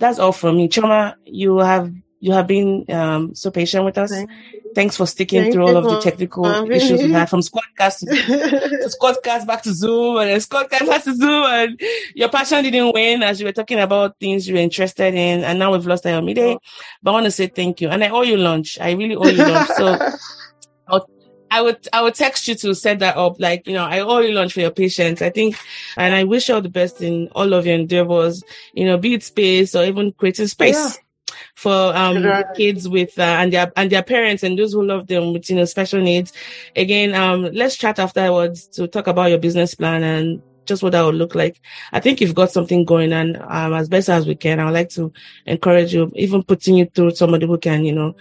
that's 0.00 0.18
all 0.18 0.32
from 0.32 0.56
me. 0.56 0.68
Chioma 0.68 1.14
you 1.24 1.58
have 1.58 1.92
you 2.22 2.32
have 2.32 2.46
been 2.46 2.84
um 2.88 3.34
so 3.34 3.50
patient 3.50 3.84
with 3.84 3.98
us 3.98 4.10
Thank 4.10 4.30
thanks 4.74 4.96
for 4.96 5.06
sticking 5.06 5.52
through 5.52 5.66
all 5.66 5.76
of 5.76 5.84
the 5.84 6.00
technical 6.00 6.46
issues 6.70 7.02
we 7.02 7.12
had 7.12 7.28
from 7.32 7.40
Squadcast 7.40 7.98
to 8.00 8.06
to 8.06 8.90
Squadcast 8.96 9.46
back 9.46 9.62
to 9.62 9.74
Zoom 9.74 10.18
and 10.18 10.30
then 10.30 10.40
Squadcast 10.40 10.86
back 10.86 11.04
to 11.04 11.14
Zoom 11.14 11.44
and 11.44 11.80
your 12.14 12.28
passion 12.28 12.62
didn't 12.62 12.94
win 12.94 13.22
as 13.22 13.40
you 13.40 13.46
were 13.46 13.52
talking 13.52 13.80
about 13.80 14.18
things 14.18 14.48
you 14.48 14.54
were 14.54 14.60
interested 14.60 15.14
in 15.14 15.44
and 15.44 15.58
now 15.58 15.72
we've 15.72 15.86
lost 15.86 16.06
our 16.06 16.20
Ayomide. 16.20 16.58
But 17.02 17.10
I 17.10 17.14
want 17.14 17.26
to 17.26 17.30
say 17.30 17.48
thank 17.48 17.80
you. 17.80 17.88
And 17.88 18.02
I 18.02 18.08
owe 18.08 18.22
you 18.22 18.36
lunch. 18.36 18.78
I 18.80 18.92
really 18.92 19.16
owe 19.16 19.26
you 19.26 19.44
lunch. 19.44 19.68
So 19.76 19.98
I'll, 20.88 21.08
I 21.50 21.60
would 21.60 21.86
I 21.92 22.02
would 22.02 22.14
text 22.14 22.48
you 22.48 22.54
to 22.56 22.74
set 22.74 23.00
that 23.00 23.16
up. 23.16 23.36
Like, 23.38 23.66
you 23.66 23.74
know, 23.74 23.84
I 23.84 24.00
owe 24.00 24.20
you 24.20 24.32
lunch 24.32 24.54
for 24.54 24.60
your 24.60 24.70
patience. 24.70 25.20
I 25.20 25.30
think 25.30 25.56
and 25.96 26.14
I 26.14 26.24
wish 26.24 26.48
you 26.48 26.54
all 26.54 26.62
the 26.62 26.70
best 26.70 27.02
in 27.02 27.28
all 27.34 27.52
of 27.52 27.66
your 27.66 27.74
endeavors, 27.74 28.42
you 28.72 28.84
know, 28.86 28.96
be 28.96 29.14
it 29.14 29.22
space 29.22 29.74
or 29.74 29.84
even 29.84 30.12
creating 30.12 30.46
space. 30.46 30.76
Yeah. 30.76 31.01
For 31.54 31.94
um 31.94 32.22
Right. 32.24 32.46
kids 32.56 32.88
with 32.88 33.18
uh, 33.18 33.22
and 33.40 33.52
their 33.52 33.70
and 33.76 33.90
their 33.90 34.02
parents 34.02 34.42
and 34.42 34.58
those 34.58 34.72
who 34.72 34.84
love 34.84 35.06
them 35.06 35.32
with 35.32 35.48
you 35.50 35.56
know 35.56 35.64
special 35.66 36.00
needs. 36.00 36.32
Again, 36.74 37.14
um 37.14 37.48
let's 37.52 37.76
chat 37.76 37.98
afterwards 37.98 38.68
to 38.68 38.88
talk 38.88 39.06
about 39.06 39.30
your 39.30 39.38
business 39.38 39.74
plan 39.74 40.02
and 40.02 40.42
just 40.66 40.82
what 40.82 40.92
that 40.92 41.02
would 41.02 41.14
look 41.16 41.34
like. 41.34 41.60
I 41.92 42.00
think 42.00 42.20
you've 42.20 42.34
got 42.34 42.50
something 42.52 42.84
going 42.84 43.12
on 43.12 43.36
um, 43.48 43.74
as 43.74 43.88
best 43.88 44.08
as 44.08 44.26
we 44.26 44.34
can. 44.36 44.60
I 44.60 44.64
would 44.64 44.74
like 44.74 44.90
to 44.90 45.12
encourage 45.44 45.92
you, 45.92 46.10
even 46.14 46.42
putting 46.44 46.76
you 46.76 46.86
through 46.86 47.16
somebody 47.16 47.46
who 47.46 47.58
can, 47.58 47.84
you 47.84 47.92
know, 47.92 48.14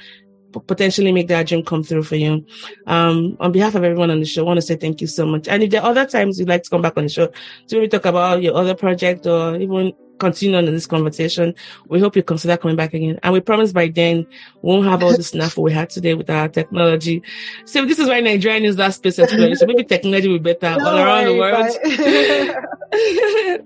potentially 0.67 1.11
make 1.11 1.27
that 1.27 1.47
dream 1.47 1.63
come 1.63 1.83
through 1.83 2.03
for 2.03 2.15
you. 2.15 2.45
Um, 2.87 3.37
on 3.39 3.51
behalf 3.51 3.75
of 3.75 3.83
everyone 3.83 4.11
on 4.11 4.19
the 4.19 4.25
show, 4.25 4.41
I 4.41 4.45
want 4.45 4.57
to 4.57 4.61
say 4.63 4.75
thank 4.75 5.01
you 5.01 5.07
so 5.07 5.25
much. 5.25 5.47
And 5.47 5.63
if 5.63 5.69
there 5.69 5.81
are 5.81 5.91
other 5.91 6.05
times 6.05 6.39
you'd 6.39 6.49
like 6.49 6.63
to 6.63 6.69
come 6.69 6.81
back 6.81 6.97
on 6.97 7.03
the 7.03 7.09
show 7.09 7.27
to 7.27 7.75
maybe 7.75 7.87
talk 7.87 8.05
about 8.05 8.41
your 8.41 8.55
other 8.55 8.75
project 8.75 9.25
or 9.27 9.55
even 9.57 9.93
continue 10.21 10.55
on 10.55 10.65
in 10.65 10.73
this 10.73 10.85
conversation, 10.85 11.53
we 11.87 11.99
hope 11.99 12.15
you 12.15 12.23
consider 12.23 12.55
coming 12.55 12.77
back 12.77 12.93
again. 12.93 13.19
And 13.23 13.33
we 13.33 13.41
promise 13.41 13.73
by 13.73 13.89
then 13.89 14.27
we 14.61 14.69
won't 14.69 14.85
have 14.85 15.03
all 15.03 15.11
the 15.11 15.17
snafu 15.17 15.57
we 15.63 15.73
had 15.73 15.89
today 15.89 16.13
with 16.13 16.29
our 16.29 16.47
technology. 16.47 17.23
So 17.65 17.85
this 17.85 17.99
is 17.99 18.07
why 18.07 18.21
Nigerian 18.21 18.63
is 18.63 18.77
that 18.77 18.93
space 18.93 19.19
exploration. 19.19 19.67
Maybe 19.67 19.83
technology 19.83 20.29
will 20.29 20.39
be 20.39 20.53
better 20.53 20.67
all 20.79 20.79
Don't 20.79 20.99
around 20.99 21.25
the 21.25 21.35
world. 21.37 21.67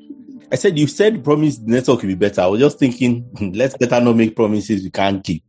I 0.52 0.56
said 0.56 0.80
you 0.80 0.88
said 0.88 1.24
promise 1.24 1.58
the 1.58 1.72
network 1.72 2.02
will 2.02 2.08
be 2.08 2.16
better. 2.16 2.42
I 2.42 2.48
was 2.48 2.62
just 2.62 2.80
thinking, 2.80 3.30
let's 3.54 3.78
better 3.78 4.00
not 4.00 4.16
make 4.16 4.36
promises 4.36 4.84
we 4.84 4.90
can't 4.90 5.24
keep. 5.24 5.44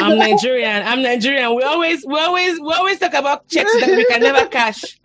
I'm 0.00 0.18
Nigerian. 0.18 0.86
I'm 0.86 1.02
Nigerian. 1.02 1.54
We 1.56 1.62
always, 1.62 2.04
we 2.06 2.18
always, 2.18 2.60
we 2.60 2.72
always 2.72 2.98
talk 2.98 3.14
about 3.14 3.48
checks 3.48 3.72
that 3.80 3.88
we 3.88 4.04
can 4.04 4.20
never 4.20 4.46
cash. 4.46 4.98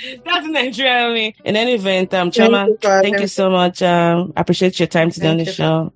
That's 0.24 0.46
Nigerian 0.46 0.96
only. 1.04 1.36
In 1.44 1.56
any 1.56 1.74
event, 1.74 2.12
um, 2.14 2.30
Chioma, 2.30 2.68
you 2.68 2.78
thank 2.80 3.20
you 3.20 3.26
so 3.26 3.50
much. 3.50 3.82
Um, 3.82 4.32
I 4.36 4.40
appreciate 4.40 4.78
your 4.78 4.86
time 4.88 5.10
today 5.10 5.28
on 5.28 5.36
the 5.38 5.44
you. 5.44 5.52
show. 5.52 5.92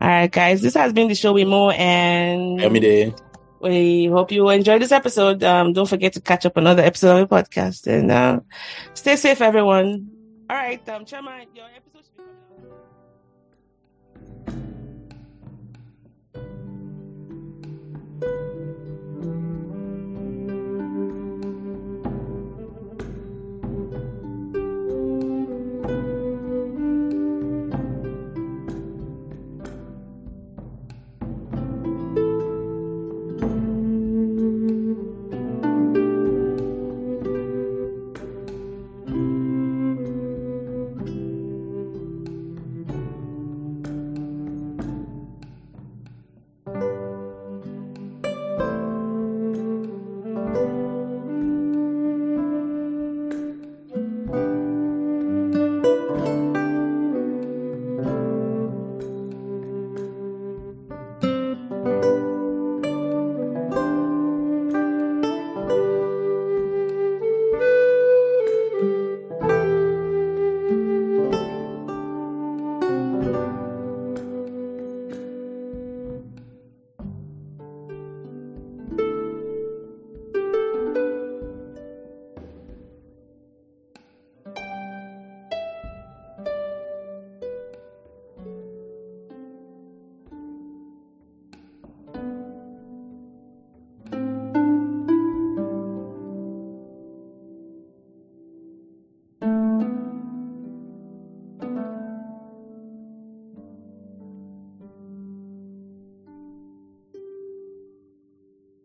All 0.00 0.08
right, 0.08 0.30
guys, 0.30 0.62
this 0.62 0.74
has 0.74 0.92
been 0.92 1.08
the 1.08 1.14
show 1.14 1.32
with 1.34 1.46
Mo, 1.46 1.70
and 1.70 2.60
Every 2.62 2.80
day. 2.80 3.14
we 3.60 4.06
hope 4.06 4.32
you 4.32 4.48
enjoyed 4.48 4.80
this 4.80 4.92
episode. 4.92 5.42
Um, 5.44 5.72
don't 5.74 5.88
forget 5.88 6.14
to 6.14 6.20
catch 6.20 6.46
up 6.46 6.56
another 6.56 6.82
episode 6.82 7.22
of 7.22 7.28
the 7.28 7.34
podcast, 7.36 7.86
and 7.86 8.10
uh, 8.10 8.40
stay 8.94 9.16
safe, 9.16 9.40
everyone. 9.42 10.08
All 10.48 10.56
right, 10.56 10.86
um, 10.88 11.04
Chioma, 11.04 11.44
your 11.54 11.66
episode. 11.76 11.91